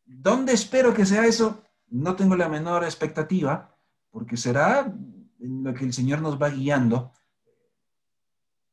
¿Dónde 0.05 0.53
espero 0.53 0.93
que 0.93 1.05
sea 1.05 1.25
eso? 1.25 1.63
No 1.89 2.15
tengo 2.15 2.36
la 2.36 2.49
menor 2.49 2.84
expectativa, 2.84 3.75
porque 4.11 4.38
será 4.38 4.91
en 5.39 5.63
lo 5.63 5.73
que 5.73 5.86
el 5.86 5.93
Señor 5.93 6.21
nos 6.21 6.41
va 6.41 6.49
guiando. 6.49 7.13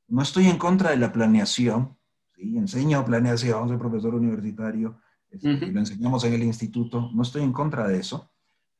No 0.08 0.22
estoy 0.22 0.46
en 0.46 0.58
contra 0.58 0.90
de 0.90 0.96
la 0.96 1.12
planeación, 1.12 1.96
¿sí? 2.34 2.56
enseño 2.56 3.04
planeación, 3.04 3.68
soy 3.68 3.76
profesor 3.78 4.14
universitario, 4.14 5.00
este, 5.30 5.66
lo 5.66 5.80
enseñamos 5.80 6.24
en 6.24 6.34
el 6.34 6.42
instituto, 6.44 7.10
no 7.12 7.22
estoy 7.22 7.42
en 7.42 7.52
contra 7.52 7.88
de 7.88 7.98
eso. 7.98 8.30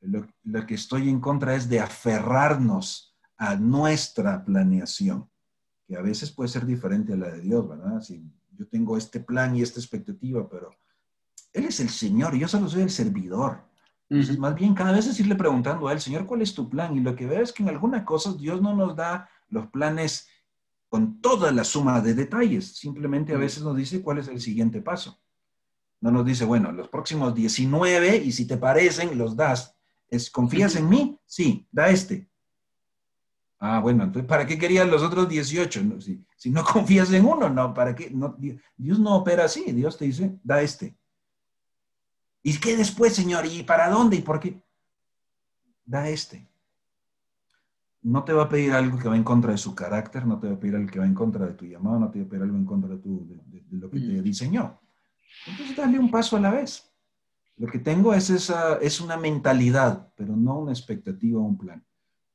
Lo, 0.01 0.27
lo, 0.45 0.67
que 0.67 0.75
estoy 0.75 1.09
en 1.09 1.19
contra 1.19 1.55
es 1.55 1.69
de 1.69 1.81
aferrarnos 1.81 3.17
a 3.37 3.57
nuestra 3.57 4.45
planeación, 4.45 5.29
que 5.87 5.97
a 5.97 6.03
veces 6.03 6.31
puede 6.31 6.49
ser 6.49 6.67
diferente 6.67 7.15
a 7.15 7.17
la 7.17 7.31
de 7.31 7.41
Dios, 7.41 7.69
¿verdad? 7.69 8.01
Si 8.01 8.23
yo 8.57 8.67
tengo 8.69 8.97
este 8.97 9.21
plan 9.21 9.57
y 9.57 9.63
esta 9.63 9.81
expectativa, 9.81 10.49
pero 10.49 10.71
Él 11.53 11.65
es 11.65 11.81
el 11.81 11.89
Señor 11.89 12.35
y 12.35 12.41
yo 12.41 12.49
solo 12.49 12.69
soy 12.69 12.83
el 12.83 12.91
servidor. 12.91 13.65
Entonces, 14.09 14.39
más 14.39 14.55
bien, 14.55 14.75
cada 14.75 14.93
vez 14.93 15.07
es 15.07 15.19
irle 15.19 15.35
preguntando 15.35 15.89
a 15.89 15.93
Él, 15.93 16.01
Señor, 16.01 16.27
¿cuál 16.27 16.43
es 16.43 16.55
tu 16.55 16.69
plan? 16.69 16.97
Y 16.97 17.01
lo 17.01 17.17
que 17.17 17.27
veo 17.27 17.43
es 17.43 17.53
que 17.53 17.63
en 17.63 17.71
algunas 17.71 18.05
cosas 18.05 18.39
Dios 18.39 18.61
no 18.61 18.75
nos 18.77 18.95
da 18.95 19.29
los 19.49 19.67
planes 19.69 20.29
con 20.95 21.21
toda 21.21 21.51
la 21.51 21.65
suma 21.65 22.01
de 22.01 22.15
detalles, 22.15 22.77
simplemente 22.77 23.35
a 23.35 23.37
veces 23.37 23.65
nos 23.65 23.77
dice 23.77 24.01
cuál 24.01 24.19
es 24.19 24.29
el 24.29 24.41
siguiente 24.41 24.81
paso. 24.81 25.21
No 26.01 26.13
nos 26.13 26.25
dice, 26.25 26.45
bueno, 26.45 26.71
los 26.71 26.87
próximos 26.89 27.35
19 27.35 28.19
y 28.19 28.31
si 28.31 28.47
te 28.47 28.57
parecen, 28.57 29.19
los 29.19 29.35
das. 29.35 29.75
Es, 30.09 30.31
¿Confías 30.31 30.77
en 30.77 30.89
mí? 30.89 31.19
Sí, 31.27 31.67
da 31.73 31.89
este. 31.89 32.31
Ah, 33.59 33.81
bueno, 33.81 34.05
entonces, 34.05 34.29
¿para 34.29 34.47
qué 34.47 34.57
querían 34.57 34.89
los 34.89 35.03
otros 35.03 35.29
18? 35.29 36.01
si, 36.01 36.25
si, 36.37 36.51
no 36.51 36.63
confías 36.73 37.13
en 37.13 37.25
uno, 37.25 37.51
no, 37.51 37.75
¿para 37.75 37.93
qué? 37.97 38.11
No, 38.11 38.37
Dios 38.77 39.01
no 39.01 39.17
opera 39.17 39.47
así, 39.47 39.73
Dios 39.73 39.99
te 39.99 40.05
dice, 40.05 40.39
da 40.45 40.63
este. 40.63 40.97
¿Y 42.41 42.57
qué 42.61 42.77
después, 42.77 43.17
Señor? 43.17 43.47
¿Y 43.47 43.65
para 43.65 43.91
dónde? 43.91 44.15
¿Y 44.15 44.23
por 44.23 44.39
qué? 44.39 44.63
Da 45.85 46.09
este. 46.09 46.47
No 48.05 48.23
te 48.23 48.33
va 48.33 48.45
a 48.45 48.49
pedir 48.49 48.73
algo 48.73 48.99
que 48.99 49.09
va 49.09 49.17
en 49.17 49.25
contra 49.25 49.53
de 49.53 49.59
su 49.59 49.75
carácter, 49.75 50.27
no 50.27 50.39
te 50.39 50.47
va 50.47 50.55
a 50.55 50.61
pedir 50.61 50.77
algo 50.77 50.91
que 50.91 50.99
va 50.99 51.07
en 51.07 51.15
contra 51.15 51.47
de 51.47 51.55
tu 51.55 51.65
llamado, 51.65 51.99
no 51.99 52.11
te 52.11 52.21
va 52.21 52.27
a 52.27 52.29
pedir 52.29 52.43
algo 52.43 52.57
en 52.57 52.65
contra 52.65 52.91
de, 52.91 52.99
tu, 52.99 53.27
de, 53.27 53.63
lo 53.71 53.91
que 53.91 53.99
te 53.99 54.21
mm. 54.21 54.23
diseñó. 54.23 54.81
Entonces, 55.47 55.77
dale 55.77 55.99
un 55.99 56.11
paso 56.11 56.37
a 56.37 56.41
la 56.41 56.51
vez. 56.51 56.95
Lo 57.57 57.67
que 57.69 57.79
tengo 57.79 58.13
es, 58.15 58.31
esa, 58.31 58.79
es 58.79 59.01
una 59.01 59.17
mentalidad, 59.17 60.13
pero 60.17 60.37
no 60.37 60.59
una 60.59 60.73
expectativa 60.73 61.41
o 61.41 61.45
un 61.45 61.57
plan. 61.57 61.85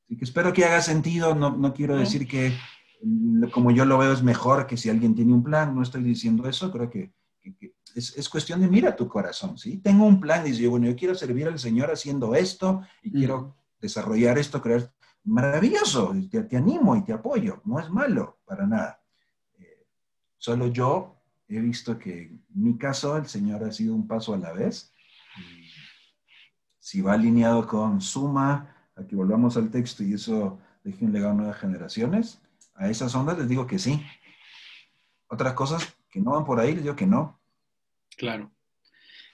Así 0.04 0.16
que 0.16 0.24
espero 0.24 0.52
que 0.52 0.64
haga 0.64 0.80
sentido. 0.80 1.34
No, 1.34 1.56
no 1.56 1.74
quiero 1.74 1.96
decir 1.96 2.26
que 2.26 2.52
mm, 3.02 3.44
como 3.50 3.70
yo 3.70 3.84
lo 3.84 3.98
veo 3.98 4.12
es 4.12 4.22
mejor 4.22 4.66
que 4.66 4.76
si 4.76 4.88
alguien 4.88 5.14
tiene 5.14 5.32
un 5.32 5.42
plan. 5.42 5.74
No 5.74 5.82
estoy 5.82 6.02
diciendo 6.02 6.48
eso. 6.48 6.72
Creo 6.72 6.88
que, 6.88 7.12
es, 7.94 8.16
es, 8.16 8.28
cuestión 8.28 8.60
de 8.60 8.68
mira 8.68 8.96
tu 8.96 9.06
corazón. 9.06 9.58
¿sí? 9.58 9.78
Tengo 9.78 10.06
un 10.06 10.20
plan. 10.20 10.42
Dice, 10.42 10.66
bueno, 10.66 10.86
yo 10.86 10.96
quiero 10.96 11.14
servir 11.14 11.46
al 11.46 11.58
Señor 11.58 11.90
haciendo 11.90 12.34
esto 12.34 12.80
y 13.02 13.12
quiero 13.12 13.56
desarrollar 13.80 14.38
esto, 14.38 14.60
crear. 14.60 14.90
Maravilloso. 15.24 16.14
Te, 16.30 16.56
animo 16.56 16.96
y 16.96 17.04
te 17.04 17.12
apoyo. 17.12 17.60
No 17.64 17.78
es 17.78 17.90
malo 17.90 18.40
para 18.44 18.66
nada. 18.66 19.02
Eh, 19.58 19.86
solo 20.36 20.68
yo 20.68 21.16
he 21.48 21.60
visto 21.60 21.98
que 21.98 22.22
en 22.22 22.44
mi 22.52 22.78
caso 22.78 23.16
el 23.16 23.26
Señor 23.26 23.64
ha 23.64 23.72
sido 23.72 23.94
un 23.94 24.06
paso 24.06 24.34
a 24.34 24.38
la 24.38 24.52
vez. 24.52 24.92
si 26.78 27.02
va 27.02 27.12
alineado 27.12 27.66
con 27.66 28.00
suma, 28.00 28.74
que 29.08 29.16
volvamos 29.16 29.56
al 29.56 29.70
texto 29.70 30.02
y 30.02 30.14
eso 30.14 30.58
deje 30.84 31.04
un 31.04 31.12
legado 31.12 31.32
a 31.32 31.36
nuevas 31.36 31.58
generaciones, 31.58 32.40
a 32.74 32.88
esas 32.88 33.14
ondas 33.14 33.38
les 33.38 33.48
digo 33.48 33.66
que 33.66 33.78
sí. 33.78 34.02
Otras 35.28 35.54
cosas 35.54 35.96
que 36.10 36.20
no 36.20 36.32
van 36.32 36.44
por 36.44 36.58
ahí, 36.58 36.74
les 36.74 36.82
digo 36.82 36.96
que 36.96 37.06
no. 37.06 37.40
Claro. 38.16 38.50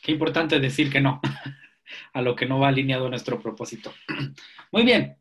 Qué 0.03 0.12
importante 0.12 0.61
decir 0.61 0.91
que 0.91 1.01
no 1.01 1.20
a 2.12 2.22
lo 2.22 2.37
que 2.37 2.47
no 2.47 2.59
va 2.59 2.68
alineado 2.68 3.09
nuestro 3.09 3.41
propósito. 3.41 3.93
Muy 4.72 4.84
bien. 4.84 5.16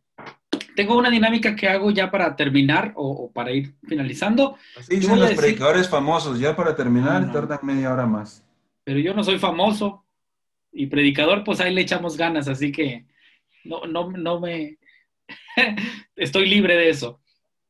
Tengo 0.76 0.98
una 0.98 1.10
dinámica 1.10 1.56
que 1.56 1.70
hago 1.70 1.90
ya 1.92 2.12
para 2.12 2.36
terminar 2.36 2.92
o, 2.96 3.32
para 3.32 3.52
ir 3.52 3.74
finalizando. 3.88 4.58
Así 4.78 4.98
dicen 4.98 5.20
los 5.20 5.34
predicadores 5.34 5.90
famosos, 5.90 6.40
ya 6.40 6.56
para 6.56 6.76
terminar 6.76 7.32
tardan 7.32 7.60
media 7.64 7.94
hora 7.94 8.06
más. 8.06 8.44
Pero 8.84 9.00
yo 9.00 9.14
no 9.14 9.24
soy 9.24 9.40
famoso 9.40 10.04
y 10.72 10.88
predicador, 10.88 11.44
pues 11.44 11.62
ahí 11.62 11.74
le 11.74 11.82
echamos 11.82 12.18
ganas, 12.18 12.48
así 12.48 12.72
que 12.72 13.06
no, 13.64 13.86
no, 13.86 14.12
no 14.12 14.40
me... 14.40 14.78
Estoy 16.16 16.48
libre 16.48 16.76
de 16.76 16.90
eso. 16.90 17.22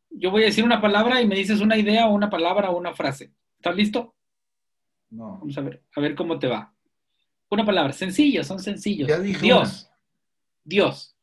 Yo 0.09 0.31
voy 0.31 0.43
a 0.43 0.45
decir 0.45 0.63
una 0.63 0.81
palabra 0.81 1.21
y 1.21 1.27
me 1.27 1.35
dices 1.35 1.61
una 1.61 1.77
idea 1.77 2.07
o 2.07 2.13
una 2.13 2.29
palabra 2.29 2.71
o 2.71 2.77
una 2.77 2.93
frase. 2.93 3.31
¿Estás 3.57 3.75
listo? 3.75 4.15
No. 5.11 5.37
Vamos 5.39 5.57
a 5.57 5.61
ver, 5.61 5.83
a 5.95 6.01
ver 6.01 6.15
cómo 6.15 6.39
te 6.39 6.47
va. 6.47 6.73
Una 7.49 7.65
palabra, 7.65 7.93
sencillo, 7.93 8.43
son 8.43 8.59
sencillos. 8.59 9.09
Dios. 9.41 9.89
Dios. 10.63 11.14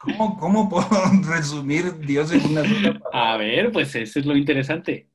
¿Cómo, 0.00 0.38
¿Cómo, 0.38 0.68
puedo 0.70 0.88
resumir 1.28 1.98
Dios 1.98 2.32
en 2.32 2.46
una 2.46 2.62
sola 2.62 2.98
palabra? 2.98 3.34
A 3.34 3.36
ver, 3.36 3.70
pues 3.70 3.94
eso 3.94 4.18
es 4.18 4.24
lo 4.24 4.34
interesante. 4.34 5.10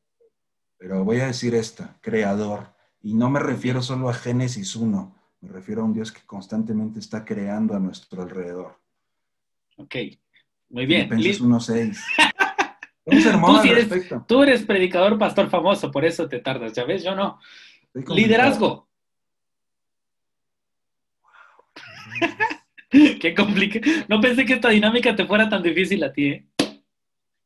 Pero 0.77 1.03
voy 1.03 1.19
a 1.21 1.25
decir 1.25 1.55
esta, 1.55 1.97
creador. 2.01 2.75
Y 3.01 3.15
no 3.15 3.31
me 3.31 3.39
refiero 3.39 3.81
solo 3.81 4.09
a 4.09 4.13
Génesis 4.13 4.75
1, 4.75 5.15
me 5.41 5.49
refiero 5.49 5.81
a 5.81 5.85
un 5.85 5.93
Dios 5.93 6.11
que 6.11 6.21
constantemente 6.27 6.99
está 6.99 7.25
creando 7.25 7.75
a 7.75 7.79
nuestro 7.79 8.21
alrededor. 8.21 8.79
Ok, 9.77 9.95
muy 10.69 10.85
bien. 10.85 11.09
Génesis 11.09 11.41
1.6. 11.41 11.99
Un 13.05 13.21
sermón 13.21 13.61
tú, 13.61 13.67
eres, 13.67 13.89
tú 14.27 14.43
eres 14.43 14.63
predicador, 14.63 15.17
pastor 15.17 15.49
famoso, 15.49 15.91
por 15.91 16.05
eso 16.05 16.27
te 16.29 16.39
tardas, 16.39 16.73
ya 16.73 16.85
ves, 16.85 17.03
yo 17.03 17.15
no. 17.15 17.39
Liderazgo. 17.93 18.84
Qué 23.21 23.33
complicado. 23.35 23.85
No 24.07 24.19
pensé 24.21 24.45
que 24.45 24.53
esta 24.53 24.69
dinámica 24.69 25.15
te 25.15 25.25
fuera 25.25 25.49
tan 25.49 25.63
difícil 25.63 26.03
a 26.03 26.13
ti, 26.13 26.25
¿eh? 26.27 26.47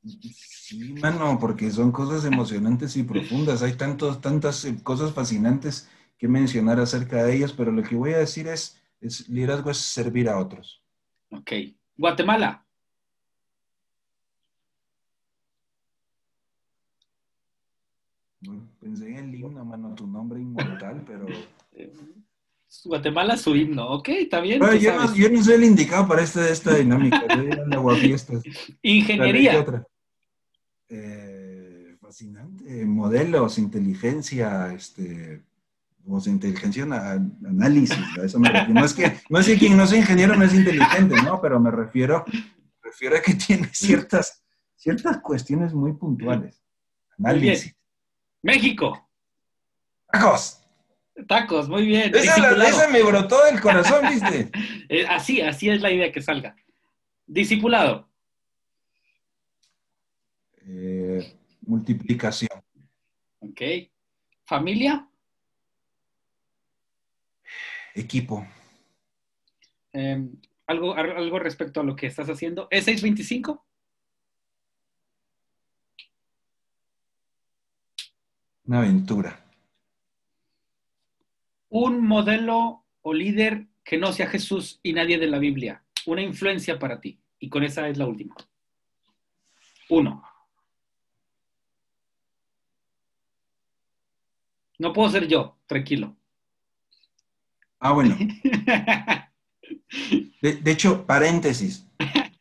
Sí, 0.04 0.94
mano, 0.94 1.38
porque 1.40 1.72
son 1.72 1.92
cosas 1.92 2.26
emocionantes 2.26 2.96
y 2.96 3.04
profundas. 3.04 3.64
Hay 3.64 3.74
tantos, 3.74 4.22
tantas 4.22 4.66
eh, 4.66 4.78
cosas 4.84 5.14
fascinantes 5.14 5.90
que 6.18 6.28
mencionar 6.28 6.80
acerca 6.80 7.24
de 7.24 7.36
ellas, 7.36 7.54
pero 7.54 7.72
lo 7.72 7.82
que 7.82 7.96
voy 7.96 8.14
a 8.14 8.20
decir 8.20 8.48
es, 8.48 8.80
es 9.02 9.28
liderazgo 9.30 9.72
es 9.72 9.78
servir 9.78 10.30
a 10.30 10.38
otros. 10.38 10.84
Ok. 11.32 11.52
Guatemala. 11.98 12.66
pensé 18.80 19.10
en 19.10 19.18
el 19.18 19.36
himno, 19.36 19.66
mano, 19.66 19.94
tu 19.96 20.08
nombre 20.08 20.40
inmortal, 20.40 21.04
pero... 21.06 21.28
Guatemala 22.86 23.38
su 23.38 23.56
himno, 23.56 23.88
ok, 23.90 24.10
está 24.10 24.40
bien. 24.40 24.62
yo, 24.80 24.96
no, 24.96 25.44
soy 25.44 25.54
el 25.56 25.64
indicado 25.64 26.08
para 26.08 26.22
este, 26.22 26.52
esta 26.52 26.76
dinámica, 26.76 27.24
Ingeniería. 28.82 29.66
Eh, 30.90 31.96
fascinante. 32.00 32.86
Modelos, 32.86 33.58
inteligencia, 33.58 34.74
este, 34.74 35.44
voz 36.04 36.28
inteligencia, 36.28 36.84
análisis. 36.84 37.98
A 38.20 38.26
eso 38.26 38.40
me 38.40 38.50
refiero. 38.50 38.74
No 38.74 38.86
es 38.86 38.94
que, 38.94 39.18
no 39.30 39.40
es 39.40 39.46
que 39.46 39.58
quien 39.58 39.78
no 39.78 39.86
sea 39.86 40.00
ingeniero 40.00 40.36
no 40.36 40.44
es 40.44 40.54
inteligente, 40.54 41.16
¿no? 41.24 41.40
Pero 41.42 41.60
me 41.60 41.72
refiero, 41.72 42.26
refiero 42.82 43.18
a 43.18 43.22
que 43.22 43.36
tiene 43.36 43.70
ciertas, 43.72 44.44
ciertas 44.76 45.20
cuestiones 45.20 45.74
muy 45.74 45.94
puntuales. 45.94 46.62
Análisis. 47.18 47.76
México. 48.42 49.10
Tacos. 50.12 50.59
Tacos, 51.28 51.70
muy 51.70 51.86
bien. 51.86 52.14
Esa, 52.16 52.88
me 52.90 53.04
brotó 53.04 53.44
del 53.46 53.60
corazón, 53.62 54.06
¿viste? 54.10 54.52
Eh, 54.92 55.06
así, 55.08 55.40
así 55.40 55.70
es 55.70 55.82
la 55.82 55.92
idea 55.92 56.12
que 56.12 56.20
salga. 56.20 56.56
Discipulado. 57.28 58.10
Eh, 60.66 61.38
multiplicación. 61.62 62.50
Ok. 63.40 63.62
¿Familia? 64.46 65.08
Equipo. 67.94 68.48
Em, 69.94 70.42
¿algo, 70.66 70.96
¿Algo 70.96 71.38
respecto 71.38 71.82
a 71.82 71.84
lo 71.84 71.96
que 71.96 72.08
estás 72.08 72.28
haciendo? 72.30 72.68
¿Es 72.72 72.86
625? 72.86 73.64
Una 78.66 78.80
aventura. 78.80 79.49
Un 81.70 82.06
modelo 82.06 82.86
o 83.02 83.14
líder 83.14 83.68
que 83.84 83.98
no 83.98 84.12
sea 84.12 84.28
Jesús 84.28 84.80
y 84.84 84.94
nadie 84.94 85.18
de 85.18 85.28
la 85.28 85.40
Biblia. 85.40 85.84
Una 86.06 86.22
influencia 86.22 86.78
para 86.78 87.00
ti. 87.00 87.20
Y 87.40 87.50
con 87.50 87.64
esa 87.64 87.88
es 87.88 87.98
la 87.98 88.06
última. 88.06 88.36
Uno. 89.90 90.24
No 94.78 94.94
puedo 94.94 95.10
ser 95.10 95.28
yo, 95.28 95.58
tranquilo. 95.68 96.16
Ah, 97.80 97.92
bueno. 97.92 98.18
De, 100.42 100.72
hecho, 100.72 101.06
paréntesis, 101.06 101.86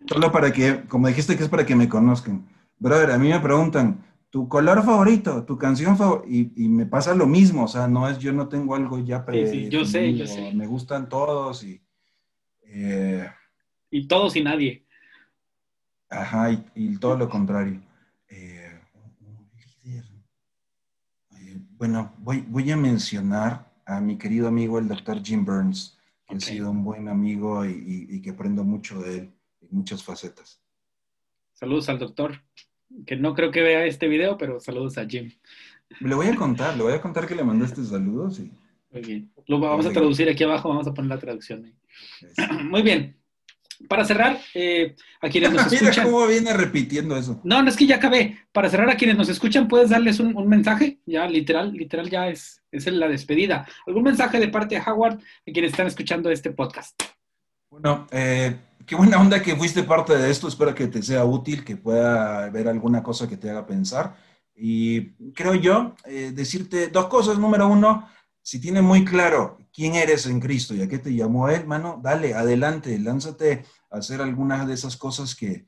solo 0.06 0.30
para 0.30 0.52
que, 0.52 0.82
como 0.88 1.08
dijiste 1.08 1.36
que 1.36 1.42
es 1.42 1.48
para 1.48 1.66
que 1.66 1.74
me 1.74 1.88
conozcan. 1.88 2.46
Brother, 2.78 3.10
a 3.10 3.18
mí 3.18 3.28
me 3.28 3.40
preguntan, 3.40 4.04
¿tu 4.30 4.48
color 4.48 4.82
favorito, 4.84 5.44
tu 5.44 5.56
canción 5.56 5.96
favorita? 5.96 6.28
Y, 6.28 6.68
me 6.68 6.86
pasa 6.86 7.14
lo 7.14 7.26
mismo, 7.26 7.64
o 7.64 7.68
sea, 7.68 7.88
no 7.88 8.08
es, 8.08 8.18
yo 8.18 8.32
no 8.32 8.48
tengo 8.48 8.74
algo 8.74 8.98
ya 8.98 9.24
pre 9.24 9.46
sí, 9.46 9.64
sí, 9.64 9.68
yo 9.68 9.84
sé, 9.84 10.14
yo 10.14 10.26
sé. 10.26 10.52
Me 10.52 10.66
gustan 10.66 11.08
todos 11.08 11.64
y... 11.64 11.80
Eh, 12.62 13.28
y 13.90 14.06
todos 14.06 14.36
y 14.36 14.42
nadie. 14.42 14.86
Ajá, 16.10 16.50
y, 16.74 16.96
todo 16.98 17.16
lo 17.16 17.28
contrario. 17.28 17.80
Eh, 18.28 18.80
bueno, 21.78 22.12
voy, 22.18 22.44
voy 22.48 22.70
a 22.70 22.76
mencionar 22.76 23.68
a 23.88 24.00
mi 24.00 24.18
querido 24.18 24.48
amigo 24.48 24.78
el 24.78 24.86
doctor 24.86 25.22
Jim 25.24 25.44
Burns, 25.44 25.98
que 26.26 26.36
ha 26.36 26.40
sido 26.40 26.70
un 26.70 26.84
buen 26.84 27.08
amigo 27.08 27.64
y, 27.64 28.20
que 28.20 28.30
aprendo 28.30 28.62
mucho 28.62 29.00
de 29.00 29.16
él 29.16 29.32
en 29.62 29.68
muchas 29.70 30.04
facetas. 30.04 30.60
Saludos 31.54 31.88
al 31.88 31.98
doctor, 31.98 32.42
que 33.06 33.16
no 33.16 33.34
creo 33.34 33.50
que 33.50 33.62
vea 33.62 33.86
este 33.86 34.08
video, 34.08 34.36
pero 34.38 34.60
saludos 34.60 34.98
a 34.98 35.06
Jim. 35.06 35.30
Le 36.00 36.14
voy 36.14 36.26
a 36.26 36.36
contar, 36.36 36.76
le 36.76 36.82
voy 36.82 36.92
a 36.92 37.00
contar 37.00 37.26
que 37.26 37.34
le 37.34 37.44
mandaste 37.44 37.82
saludos 37.84 38.40
y... 38.40 38.52
Muy 38.90 39.02
bien. 39.02 39.30
Lo 39.46 39.60
vamos 39.60 39.86
a 39.86 39.92
traducir 39.92 40.28
aquí 40.28 40.44
abajo, 40.44 40.68
vamos 40.68 40.86
a 40.86 40.94
poner 40.94 41.10
la 41.10 41.18
traducción. 41.18 41.74
Muy 42.64 42.82
bien. 42.82 43.16
Para 43.86 44.04
cerrar, 44.04 44.40
eh, 44.54 44.96
a 45.20 45.28
quienes 45.28 45.52
nos 45.52 45.66
escuchan. 45.72 45.90
Mira 45.90 46.04
cómo 46.04 46.26
viene 46.26 46.52
repitiendo 46.52 47.16
eso. 47.16 47.40
No, 47.44 47.62
no 47.62 47.68
es 47.68 47.76
que 47.76 47.86
ya 47.86 47.96
acabé. 47.96 48.38
Para 48.50 48.70
cerrar, 48.70 48.90
a 48.90 48.96
quienes 48.96 49.16
nos 49.16 49.28
escuchan, 49.28 49.68
puedes 49.68 49.90
darles 49.90 50.20
un, 50.20 50.48
mensaje. 50.48 50.98
Ya, 51.06 51.28
literal, 51.28 51.72
literal, 51.72 52.08
ya 52.08 52.28
es, 52.28 52.62
es 52.72 52.86
la 52.86 53.08
despedida. 53.08 53.66
¿Algún 53.86 54.04
mensaje 54.04 54.40
de 54.40 54.48
parte 54.48 54.74
de 54.74 54.82
Howard 54.84 55.18
a 55.18 55.52
quienes 55.52 55.72
están 55.72 55.86
escuchando 55.86 56.30
este 56.30 56.50
podcast? 56.50 57.00
Bueno, 57.70 58.06
eh, 58.10 58.58
qué 58.86 58.96
buena 58.96 59.20
onda 59.20 59.42
que 59.42 59.54
fuiste 59.54 59.82
parte 59.82 60.16
de 60.16 60.30
esto. 60.30 60.48
Espero 60.48 60.74
que 60.74 60.86
te 60.86 61.02
sea 61.02 61.24
útil, 61.24 61.64
que 61.64 61.76
pueda 61.76 62.48
ver 62.50 62.66
alguna 62.66 63.02
cosa 63.02 63.28
que 63.28 63.36
te 63.36 63.50
haga 63.50 63.66
pensar. 63.66 64.16
Y 64.54 65.10
creo 65.32 65.54
yo, 65.54 65.94
eh, 66.06 66.32
decirte 66.34 66.88
dos 66.88 67.06
cosas. 67.08 67.38
Número 67.38 67.68
uno, 67.68 68.08
si 68.42 68.58
tienes 68.58 68.82
muy 68.82 69.04
claro 69.04 69.58
quién 69.72 69.94
eres 69.94 70.26
en 70.26 70.40
Cristo 70.40 70.74
y 70.74 70.80
a 70.82 70.88
qué 70.88 70.98
te 70.98 71.14
llamó 71.14 71.50
Él, 71.50 71.66
mano, 71.66 72.00
dale, 72.02 72.34
adelante, 72.34 72.98
lánzate 72.98 73.64
a 73.90 73.98
hacer 73.98 74.22
algunas 74.22 74.66
de 74.66 74.74
esas 74.74 74.96
cosas 74.96 75.34
que, 75.34 75.66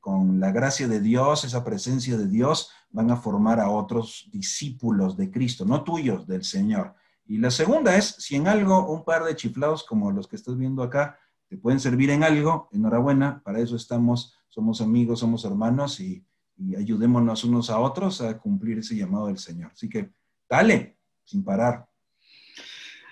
con 0.00 0.40
la 0.40 0.52
gracia 0.52 0.86
de 0.88 1.00
Dios, 1.00 1.44
esa 1.44 1.64
presencia 1.64 2.18
de 2.18 2.28
Dios, 2.28 2.70
van 2.90 3.10
a 3.10 3.16
formar 3.16 3.60
a 3.60 3.70
otros 3.70 4.28
discípulos 4.30 5.16
de 5.16 5.30
Cristo, 5.30 5.64
no 5.64 5.82
tuyos, 5.82 6.26
del 6.26 6.44
Señor. 6.44 6.94
Y 7.26 7.38
la 7.38 7.50
segunda 7.50 7.96
es, 7.96 8.06
si 8.18 8.36
en 8.36 8.48
algo 8.48 8.92
un 8.92 9.04
par 9.04 9.24
de 9.24 9.34
chiflados 9.34 9.84
como 9.84 10.10
los 10.10 10.28
que 10.28 10.36
estás 10.36 10.58
viendo 10.58 10.82
acá 10.82 11.18
te 11.48 11.56
pueden 11.56 11.80
servir 11.80 12.10
en 12.10 12.24
algo, 12.24 12.68
enhorabuena, 12.72 13.42
para 13.44 13.60
eso 13.60 13.76
estamos, 13.76 14.34
somos 14.48 14.80
amigos, 14.80 15.20
somos 15.20 15.44
hermanos 15.44 16.00
y, 16.00 16.24
y 16.56 16.76
ayudémonos 16.76 17.44
unos 17.44 17.70
a 17.70 17.78
otros 17.78 18.20
a 18.20 18.38
cumplir 18.38 18.78
ese 18.78 18.96
llamado 18.96 19.26
del 19.26 19.38
Señor. 19.38 19.70
Así 19.72 19.88
que 19.88 20.10
dale, 20.48 20.98
sin 21.24 21.44
parar. 21.44 21.86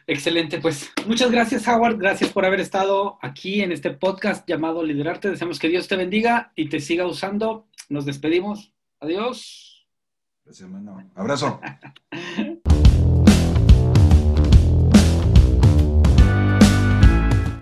Excelente, 0.07 0.61
pues 0.61 0.91
muchas 1.07 1.31
gracias 1.31 1.67
Howard, 1.69 1.97
gracias 1.97 2.31
por 2.31 2.45
haber 2.45 2.59
estado 2.59 3.19
aquí 3.23 3.63
en 3.63 3.71
este 3.71 3.91
podcast 3.91 4.49
llamado 4.49 4.83
Liderarte. 4.83 5.31
Deseamos 5.31 5.59
que 5.59 5.69
Dios 5.69 5.87
te 5.87 5.97
bendiga 5.97 6.53
y 6.57 6.69
te 6.69 6.81
siga 6.81 7.07
usando. 7.07 7.69
Nos 7.89 8.05
despedimos. 8.05 8.75
Adiós. 9.01 9.87
Gracias, 10.45 10.69
hermano. 10.69 11.11
Abrazo. 11.15 11.61